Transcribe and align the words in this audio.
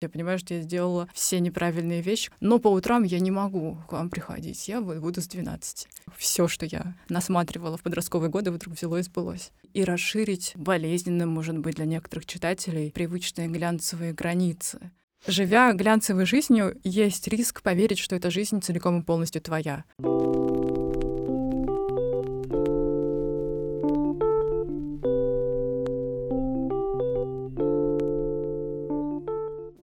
Я 0.00 0.08
понимаю, 0.08 0.38
что 0.38 0.54
я 0.54 0.60
сделала 0.60 1.08
все 1.12 1.40
неправильные 1.40 2.02
вещи, 2.02 2.30
но 2.38 2.60
по 2.60 2.68
утрам 2.68 3.02
я 3.02 3.18
не 3.18 3.32
могу 3.32 3.78
к 3.88 3.92
вам 3.92 4.10
приходить. 4.10 4.68
Я 4.68 4.80
буду 4.80 5.20
с 5.20 5.26
12. 5.26 5.88
Все, 6.16 6.46
что 6.46 6.66
я 6.66 6.94
насматривала 7.08 7.76
в 7.76 7.82
подростковые 7.82 8.30
годы, 8.30 8.52
вдруг 8.52 8.74
взяло 8.74 8.98
и 8.98 9.02
сбылось. 9.02 9.50
И 9.72 9.82
расширить 9.82 10.52
болезненным, 10.54 11.30
может 11.30 11.58
быть, 11.58 11.76
для 11.76 11.84
некоторых 11.84 12.26
читателей 12.26 12.92
привычные 12.92 13.48
глянцевые 13.48 14.12
границы. 14.12 14.92
Живя 15.26 15.72
глянцевой 15.72 16.26
жизнью, 16.26 16.78
есть 16.84 17.26
риск 17.26 17.62
поверить, 17.62 17.98
что 17.98 18.14
эта 18.14 18.30
жизнь 18.30 18.60
целиком 18.62 19.00
и 19.00 19.04
полностью 19.04 19.42
твоя. 19.42 19.84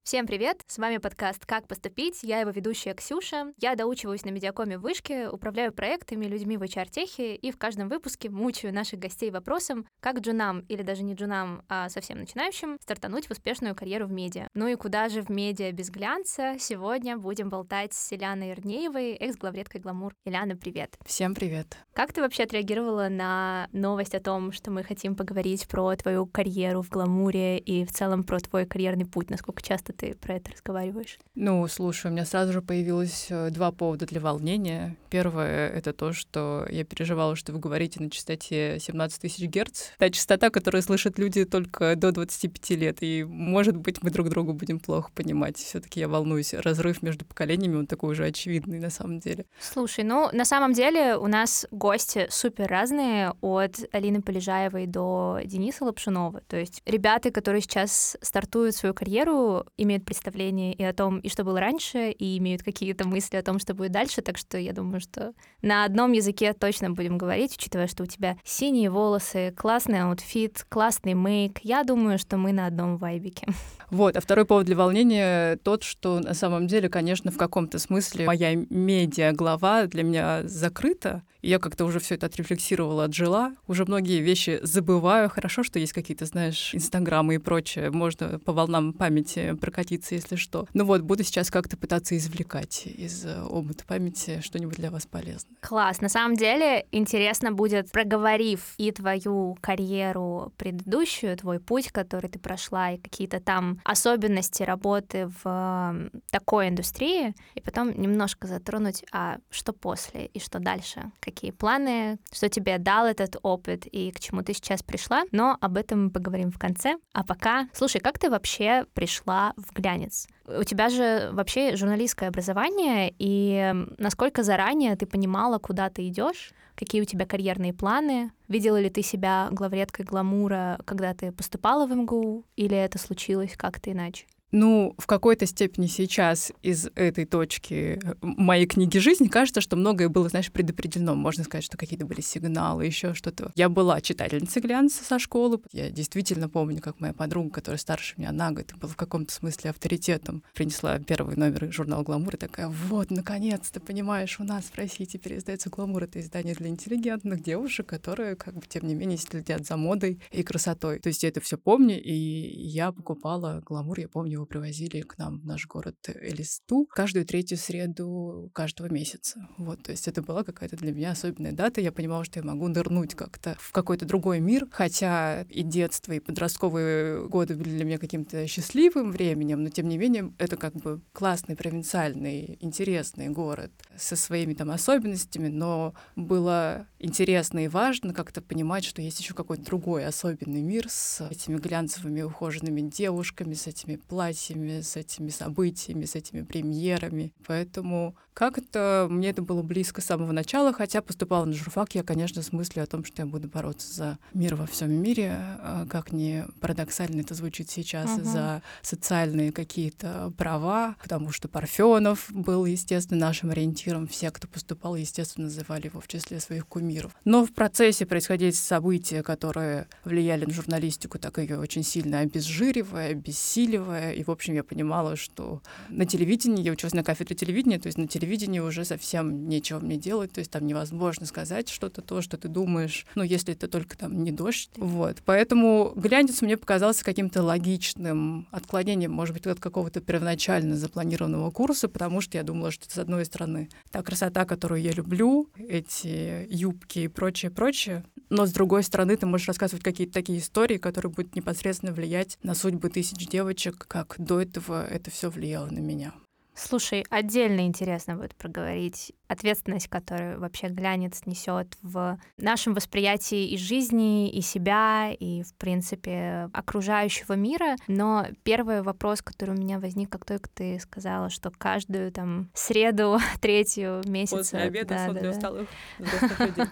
Всем 0.06 0.28
привет! 0.28 0.62
С 0.68 0.78
вами 0.78 0.98
подкаст 0.98 1.48
«Как 1.48 1.68
поступить?». 1.68 2.22
Я 2.22 2.41
его 2.41 2.52
ведущая 2.52 2.94
Ксюша. 2.94 3.54
Я 3.58 3.73
доучиваюсь 3.73 4.23
на 4.23 4.30
медиакоме 4.30 4.78
в 4.78 4.81
Вышке, 4.81 5.28
управляю 5.28 5.73
проектами, 5.73 6.28
людьми 6.28 6.58
в 6.58 6.62
HR-техе 6.62 7.34
и 7.34 7.52
в 7.52 7.58
каждом 7.58 7.90
выпуске 7.90 8.30
мучаю 8.30 8.72
наших 8.72 9.00
гостей 9.00 9.31
вопросом, 9.31 9.88
как 10.02 10.20
джунам 10.20 10.59
или 10.70 10.84
даже 10.84 11.02
не 11.02 11.16
джунам, 11.16 11.64
а 11.70 11.90
совсем 11.90 12.20
начинающим 12.20 12.78
стартануть 12.84 13.26
в 13.26 13.31
успешную 13.31 13.73
карьеру 13.73 14.05
в 14.05 14.12
медиа. 14.12 14.48
Ну 14.54 14.68
и 14.68 14.76
куда 14.76 15.09
же 15.09 15.23
в 15.23 15.30
медиа 15.30 15.72
без 15.72 15.90
глянца? 15.90 16.53
Сегодня 16.59 17.17
будем 17.17 17.50
болтать 17.50 17.95
с 17.95 18.14
Ильяной 18.14 18.52
Ирнеевой, 18.52 19.14
экс-главредкой 19.14 19.81
«Гламур». 19.81 20.14
Ильяна, 20.23 20.56
привет! 20.56 21.00
Всем 21.03 21.34
привет! 21.34 21.80
Как 21.94 22.14
ты 22.14 22.22
вообще 22.22 22.44
отреагировала 22.44 23.08
на 23.09 23.70
новость 23.72 24.14
о 24.14 24.20
том, 24.20 24.52
что 24.52 24.70
мы 24.70 24.84
хотим 24.84 25.16
поговорить 25.16 25.67
про 25.67 25.95
твою 25.95 26.28
карьеру 26.28 26.84
в 26.84 26.92
«Гламуре» 26.92 27.58
и 27.58 27.86
в 27.86 27.92
целом 27.92 28.23
про 28.23 28.40
твой 28.40 28.67
карьерный 28.67 29.08
путь? 29.08 29.31
Насколько 29.31 29.64
часто 29.64 29.95
ты 29.95 30.16
про 30.16 30.35
это 30.35 30.52
разговариваешь? 30.52 31.17
Ну, 31.35 31.67
слушай, 31.67 32.08
у 32.08 32.09
меня 32.12 32.26
сразу 32.26 32.53
же 32.53 32.62
появилось 32.62 33.27
э, 33.30 33.49
два 33.49 33.72
повода 33.72 34.06
для 34.06 34.20
волнения. 34.20 34.95
Первое— 35.09 35.70
это 35.75 35.94
то, 35.94 36.14
что 36.14 36.66
я 36.70 36.83
переживала, 36.83 37.36
что 37.36 37.53
вы 37.53 37.59
говорите 37.59 38.02
на 38.02 38.09
частоте 38.09 38.78
17 38.80 39.22
тысяч 39.22 39.44
герц. 39.45 39.89
Та 39.97 40.09
частота, 40.09 40.50
которую 40.50 40.81
слышат 40.81 41.17
люди 41.17 41.45
только 41.45 41.95
до 41.95 42.11
25 42.11 42.70
лет. 42.72 42.97
И, 43.02 43.23
может 43.23 43.75
быть, 43.75 44.03
мы 44.03 44.11
друг 44.11 44.30
другу 44.30 44.53
будем 44.53 44.80
плохо 44.80 45.11
понимать. 45.14 45.58
все 45.58 45.80
таки 45.80 46.00
я 46.00 46.08
волнуюсь. 46.08 46.53
Разрыв 46.53 47.02
между 47.02 47.25
поколениями, 47.25 47.75
он 47.75 47.88
такой 47.88 48.11
уже 48.11 48.25
очевидный 48.25 48.80
на 48.80 48.89
самом 48.89 49.20
деле. 49.20 49.45
Слушай, 49.59 50.03
ну, 50.03 50.30
на 50.31 50.45
самом 50.45 50.73
деле 50.73 51.16
у 51.16 51.27
нас 51.27 51.66
гости 51.72 52.27
супер 52.30 52.67
разные, 52.67 53.33
от 53.42 53.77
Алины 53.92 54.22
Полежаевой 54.22 54.86
до 54.86 55.39
Дениса 55.45 55.86
Лапшунова. 55.86 56.42
То 56.48 56.58
есть 56.58 56.81
ребята, 56.86 57.31
которые 57.31 57.61
сейчас 57.61 58.17
стартуют 58.22 58.75
свою 58.75 58.94
карьеру, 58.94 59.66
имеют 59.86 60.05
представление 60.05 60.73
и 60.73 60.83
о 60.83 60.94
том, 60.94 61.19
и 61.19 61.30
что 61.30 61.44
было 61.44 61.59
раньше, 61.59 62.11
и 62.11 62.38
имеют 62.38 62.64
какие-то 62.64 63.08
мысли 63.08 63.38
о 63.38 63.44
том, 63.44 63.59
что 63.59 63.73
будет 63.73 63.92
дальше. 63.92 64.22
Так 64.22 64.38
что 64.38 64.58
я 64.58 64.73
думаю, 64.73 65.00
что 65.00 65.33
на 65.61 65.86
одном 65.86 66.11
языке 66.11 66.53
точно 66.53 66.92
будем 66.92 67.17
говорить, 67.17 67.55
учитывая, 67.58 67.88
что 67.88 68.03
у 68.03 68.05
тебя 68.05 68.38
синие 68.44 68.89
волосы, 68.89 69.53
классный 69.55 70.02
outfit, 70.02 70.66
классный 70.67 71.14
make. 71.14 71.59
Я 71.64 71.83
думаю, 71.83 72.19
что 72.19 72.38
мы 72.38 72.52
на 72.52 72.67
одном 72.67 72.97
vibe 72.98 73.23
ике. 73.23 73.48
Вот, 73.92 74.17
а 74.17 74.22
второй 74.22 74.45
повод 74.45 74.66
для 74.66 74.75
волнения 74.75 75.58
тот, 75.58 75.83
что 75.83 76.20
на 76.20 76.33
самом 76.33 76.67
деле, 76.67 76.89
конечно, 76.89 77.31
в 77.31 77.38
каком-то 77.38 77.77
смысле 77.77 78.25
моя 78.25 78.55
медиа-глава 78.55 79.86
для 79.86 80.03
меня 80.03 80.42
закрыта. 80.44 81.22
Я 81.44 81.59
как-то 81.59 81.86
уже 81.86 81.99
все 81.99 82.16
это 82.16 82.25
отрефлексировала, 82.25 83.03
отжила. 83.03 83.53
Уже 83.67 83.86
многие 83.86 84.20
вещи 84.22 84.59
забываю. 84.64 85.30
Хорошо, 85.30 85.61
что 85.61 85.77
есть 85.77 85.94
какие-то, 85.94 86.25
знаешь, 86.25 86.73
инстаграмы 86.73 87.36
и 87.36 87.38
прочее. 87.38 87.92
Можно 87.92 88.39
по 88.39 88.52
волнам 88.52 88.94
памяти 88.94 89.53
прокатиться, 89.53 89.75
если 90.16 90.36
что. 90.36 90.68
Ну 90.73 90.86
вот, 90.86 91.02
буду 91.02 91.23
сейчас 91.23 91.52
как-то 91.52 91.78
пытаться 91.78 92.18
извлекать 92.18 92.86
из 92.86 93.26
э, 93.26 93.42
омута 93.44 93.86
памяти 93.86 94.42
что-нибудь 94.42 94.76
для 94.76 94.92
вас 94.92 95.06
полезное. 95.06 95.56
Класс. 95.62 96.02
На 96.02 96.09
самом 96.09 96.36
деле 96.36 96.86
интересно 96.92 97.52
будет, 97.52 97.92
проговорив 97.92 98.73
и 98.77 98.92
твою 98.92 99.58
карьеру 99.61 100.54
предыдущую, 100.58 101.38
твой 101.38 101.60
путь, 101.60 101.92
который 101.92 102.30
ты 102.30 102.39
прошла, 102.39 102.92
и 102.92 102.98
какие-то 102.98 103.39
там 103.39 103.80
особенности 103.83 104.64
работы 104.64 105.30
в 105.44 106.10
такой 106.32 106.70
индустрии, 106.70 107.33
и 107.54 107.61
потом 107.61 107.99
немножко 107.99 108.48
затронуть, 108.48 109.04
а 109.11 109.38
что 109.49 109.73
после 109.73 110.28
и 110.28 110.39
что 110.39 110.60
дальше, 110.60 111.11
какие 111.20 111.52
планы, 111.52 112.20
что 112.32 112.49
тебе 112.49 112.78
дал 112.78 113.05
этот 113.05 113.38
опыт 113.42 113.86
и 113.86 114.11
к 114.11 114.20
чему 114.20 114.42
ты 114.42 114.54
сейчас 114.54 114.83
пришла, 114.83 115.23
но 115.32 115.58
об 115.61 115.78
этом 115.78 116.05
мы 116.05 116.10
поговорим 116.10 116.52
в 116.52 116.60
конце. 116.60 116.98
А 117.14 117.23
пока, 117.23 117.67
слушай, 117.73 117.99
как 117.99 118.20
ты 118.20 118.30
вообще 118.30 118.86
пришла 118.94 119.54
в 119.65 119.73
глянец? 119.73 120.27
У 120.48 120.64
тебя 120.64 120.89
же 120.89 121.30
вообще 121.31 121.76
журналистское 121.76 122.30
образование, 122.30 123.14
и 123.17 123.73
насколько 123.98 124.43
заранее 124.43 124.95
ты 124.95 125.05
понимала, 125.05 125.58
куда 125.58 125.89
ты 125.89 126.08
идешь? 126.08 126.52
Какие 126.76 127.02
у 127.02 127.05
тебя 127.05 127.26
карьерные 127.26 127.73
планы? 127.73 128.31
Видела 128.48 128.80
ли 128.80 128.89
ты 128.89 129.01
себя 129.01 129.48
главредкой 129.51 130.06
гламура, 130.06 130.80
когда 130.86 131.13
ты 131.13 131.31
поступала 131.31 131.86
в 131.88 131.95
МГУ, 131.95 132.44
или 132.56 132.75
это 132.75 132.98
случилось 132.98 133.56
как-то 133.56 133.92
иначе? 133.92 134.25
Ну, 134.56 134.95
в 134.98 135.06
какой-то 135.06 135.45
степени 135.45 135.88
сейчас 135.88 136.54
из 136.62 136.88
этой 136.95 137.25
точки 137.25 138.00
э, 138.01 138.13
моей 138.21 138.66
книги 138.66 138.98
жизни 139.00 139.27
кажется, 139.27 139.60
что 139.60 139.75
многое 139.75 140.07
было, 140.07 140.30
знаешь, 140.30 140.50
предопределено. 140.50 141.13
Можно 141.13 141.44
сказать, 141.44 141.66
что 141.66 141.75
какие-то 141.75 142.06
были 142.06 142.21
сигналы, 142.21 142.86
еще 142.86 143.13
что-то. 143.13 143.51
Я 143.56 143.68
была 143.68 144.00
читательницей 144.00 144.62
глянца 144.62 145.04
со 145.04 145.19
школы. 145.19 145.60
Я 145.74 145.89
действительно 145.89 146.48
помню, 146.48 146.80
как 146.80 147.01
моя 147.01 147.12
подруга, 147.12 147.50
которая 147.50 147.77
старше 147.77 148.13
меня 148.16 148.31
на 148.31 148.54
год, 148.54 148.74
была 148.80 148.89
в 148.89 148.95
каком-то 148.95 149.33
смысле 149.33 149.71
авторитетом, 149.71 150.42
принесла 150.54 151.00
первый 151.00 151.36
номер 151.36 151.69
журнала 151.74 152.04
«Гламур» 152.04 152.36
и 152.36 152.38
такая, 152.38 152.69
вот, 152.69 153.12
наконец-то, 153.12 153.81
понимаешь, 153.81 154.39
у 154.39 154.45
нас 154.45 154.63
в 154.72 154.77
России 154.77 155.04
теперь 155.04 155.38
издается 155.38 155.69
«Гламур». 155.69 156.04
Это 156.04 156.22
издание 156.22 156.56
для 156.56 156.69
интеллигентных 156.69 157.44
девушек, 157.44 157.88
которые, 157.88 158.38
как 158.38 158.54
бы, 158.54 158.63
тем 158.69 158.88
не 158.88 158.95
менее, 158.95 159.18
следят 159.18 159.68
за 159.68 159.75
модой 159.75 160.22
и 160.31 160.44
красотой. 160.44 161.00
То 161.00 161.10
есть 161.10 161.24
я 161.24 161.30
это 161.30 161.42
все 161.42 161.57
помню, 161.57 162.01
и 162.01 162.13
я 162.13 162.94
покупала 162.94 163.62
«Гламур», 163.66 164.00
я 164.00 164.07
помню 164.07 164.44
привозили 164.45 165.01
к 165.01 165.18
нам 165.18 165.39
в 165.39 165.45
наш 165.45 165.68
город 165.68 165.95
Элисту 166.07 166.88
каждую 166.92 167.25
третью 167.25 167.57
среду 167.57 168.50
каждого 168.54 168.92
месяца. 168.92 169.48
Вот, 169.57 169.83
то 169.83 169.92
есть 169.92 170.07
это 170.07 170.22
была 170.22 170.44
какая-то 170.44 170.75
для 170.78 170.92
меня 170.92 171.12
особенная 171.12 171.51
дата. 171.51 171.81
Я 171.81 171.92
понимала, 171.92 172.24
что 172.24 172.39
я 172.39 172.45
могу 172.45 172.68
нырнуть 172.68 173.16
как-то 173.16 173.56
в 173.60 173.72
какой-то 173.72 174.06
другой 174.06 174.39
мир, 174.39 174.68
хотя 174.72 175.44
и 175.44 175.63
детство, 175.63 176.13
и 176.13 176.19
подростковые 176.19 177.28
годы 177.28 177.56
были 177.56 177.69
для 177.69 177.86
меня 177.86 177.98
каким-то 177.98 178.48
счастливым 178.48 179.12
временем, 179.12 179.63
но 179.63 179.69
тем 179.69 179.88
не 179.88 179.98
менее 179.98 180.34
это 180.38 180.57
как 180.57 180.74
бы 180.75 181.01
классный, 181.13 181.56
провинциальный, 181.56 182.57
интересный 182.60 183.30
город 183.30 183.72
со 183.98 184.16
своими 184.16 184.54
там 184.54 184.72
особенностями, 184.72 185.48
но 185.48 185.94
было 186.16 186.88
интересно 187.00 187.66
и 187.66 187.68
важно 187.68 188.13
как-то 188.13 188.42
понимать, 188.42 188.84
что 188.84 189.01
есть 189.01 189.19
еще 189.19 189.34
какой-то 189.34 189.63
другой 189.63 190.06
особенный 190.06 190.62
мир 190.62 190.88
с 190.89 191.25
этими 191.30 191.57
глянцевыми 191.57 192.22
ухоженными 192.22 192.81
девушками, 192.81 193.54
с 193.54 193.68
этими 193.68 193.95
платьями, 193.95 194.35
событиями, 194.36 194.81
с 194.81 194.96
этими 194.96 195.30
событиями, 195.30 196.06
с 196.06 196.16
этими 196.16 196.44
премьерами. 196.44 197.34
Поэтому 197.48 198.16
как 198.36 198.57
это 198.57 199.07
мне 199.10 199.30
это 199.30 199.42
было 199.42 199.63
близко 199.63 200.01
с 200.01 200.06
самого 200.06 200.34
начала, 200.34 200.74
хотя 200.74 201.01
поступала 201.01 201.46
на 201.46 201.54
журфак 201.54 201.96
я, 201.96 202.04
конечно, 202.04 202.42
с 202.42 202.51
мыслью 202.51 202.84
о 202.84 202.86
том, 202.86 203.06
что 203.06 203.22
я 203.22 203.25
буду 203.25 203.48
бороться 203.48 203.92
за 203.92 204.19
мир 204.34 204.56
во 204.56 204.68
всем 204.68 204.92
мире, 204.92 205.31
а, 205.34 205.86
как 205.90 206.12
не 206.12 206.46
парадоксально 206.60 207.22
это 207.22 207.34
звучит 207.34 207.72
сейчас, 207.72 208.10
uh-huh. 208.10 208.24
за 208.24 208.62
социальные 208.81 209.54
какие-то 209.54 210.34
права, 210.38 210.98
потому 211.01 211.31
что 211.31 211.48
Парфенов 211.48 212.25
был, 212.30 212.66
естественно, 212.66 213.22
нашим 213.22 213.51
ориентиром. 213.51 214.06
Все, 214.06 214.30
кто 214.31 214.50
поступал, 214.50 214.98
естественно, 214.98 215.46
называли 215.46 215.86
его 215.86 216.02
в 216.02 216.07
числе 216.10 216.42
своих 216.42 216.68
кумиров. 216.68 217.16
Но 217.24 217.46
в 217.46 217.54
процессе 217.54 218.06
происходили 218.06 218.52
события, 218.52 219.24
которые 219.24 219.88
влияли 220.04 220.44
на 220.44 220.54
журналистику, 220.54 221.19
так 221.19 221.38
ее 221.38 221.57
очень 221.57 221.84
сильно 221.84 222.19
обезжиривая, 222.19 223.12
обессиливая. 223.12 224.12
И, 224.12 224.25
в 224.25 224.30
общем, 224.30 224.56
я 224.56 224.63
понимала, 224.66 225.16
что 225.16 225.62
на 225.88 226.06
телевидении, 226.06 226.62
я 226.62 226.74
училась 226.74 226.94
на 226.94 227.04
кафедре 227.06 227.38
телевидения, 227.38 227.80
то 227.80 227.88
есть 227.88 227.98
на 227.98 228.10
телевидении 228.10 228.25
телевидении 228.25 228.60
уже 228.60 228.86
совсем 228.86 229.48
нечего 229.48 229.80
мне 229.80 229.98
делать, 229.98 230.31
то 230.31 230.39
есть 230.39 230.50
там 230.50 230.66
невозможно 230.66 231.27
сказать 231.27 231.69
что-то 231.69 232.01
то, 232.01 232.22
что 232.22 232.38
ты 232.38 232.48
думаешь, 232.48 233.06
ну, 233.13 233.22
если 233.22 233.54
это 233.54 233.68
только 233.68 233.95
там 233.98 234.24
не 234.24 234.31
дождь. 234.31 234.72
Вот. 234.77 235.18
Поэтому 235.25 235.94
глянец 235.95 236.42
мне 236.42 236.57
показался 236.57 237.06
каким-то 237.06 237.44
логичным 237.44 238.48
отклонением, 238.50 239.12
может 239.12 239.36
быть, 239.36 239.45
от 239.45 239.60
какого-то 239.60 240.01
первоначально 240.01 240.75
запланированного 240.75 241.51
курса, 241.51 241.88
потому 241.88 242.19
что 242.22 242.38
я 242.38 242.44
думала, 242.44 242.72
что 242.72 242.89
с 242.89 242.98
одной 242.98 243.25
стороны 243.25 243.69
та 243.92 244.01
красота, 244.01 244.45
которую 244.45 244.81
я 244.81 244.92
люблю, 244.92 245.48
эти 245.56 246.48
юбки 246.50 247.00
и 247.00 247.07
прочее, 247.07 247.51
прочее, 247.51 248.04
но 248.30 248.48
с 248.48 248.51
другой 248.51 248.81
стороны 248.81 249.16
ты 249.18 249.28
можешь 249.28 249.48
рассказывать 249.48 249.83
какие-то 249.83 250.13
такие 250.13 250.39
истории, 250.39 250.78
которые 250.78 251.12
будут 251.12 251.36
непосредственно 251.36 251.94
влиять 251.94 252.39
на 252.42 252.56
судьбы 252.56 252.89
тысяч 252.89 253.28
девочек, 253.28 253.86
как 253.88 254.16
до 254.18 254.42
этого 254.42 254.83
это 254.86 255.12
все 255.12 255.30
влияло 255.30 255.68
на 255.68 255.80
меня. 255.80 256.13
Слушай, 256.56 257.06
отдельно 257.10 257.62
интересно 257.62 258.16
будет 258.16 258.34
проговорить 258.36 259.13
ответственность, 259.28 259.90
которую 259.90 260.40
вообще 260.40 260.68
глянец 260.68 261.22
несет 261.25 261.75
в 261.81 262.18
нашем 262.38 262.74
восприятии 262.74 263.48
и 263.50 263.57
жизни, 263.57 264.30
и 264.30 264.42
себя, 264.42 265.12
и, 265.12 265.44
в 265.44 265.54
принципе, 265.56 266.50
окружающего 266.54 267.34
мира. 267.34 267.75
Но 267.88 268.28
первый 268.44 268.81
вопрос, 268.84 269.22
который 269.22 269.56
у 269.56 269.60
меня 269.60 269.80
возник, 269.80 270.10
как 270.10 270.25
только 270.25 270.50
ты 270.50 270.80
сказала, 270.80 271.30
что 271.30 271.52
каждую 271.52 272.12
там 272.12 272.50
среду, 272.54 273.19
третью 273.42 274.02
месяца... 274.06 274.38
После 274.38 274.60
обеда 274.60 274.90
да, 274.90 275.06
сон 275.06 275.16
да, 275.16 275.22
для 275.22 275.31
да. 275.31 275.38
усталых 275.38 275.69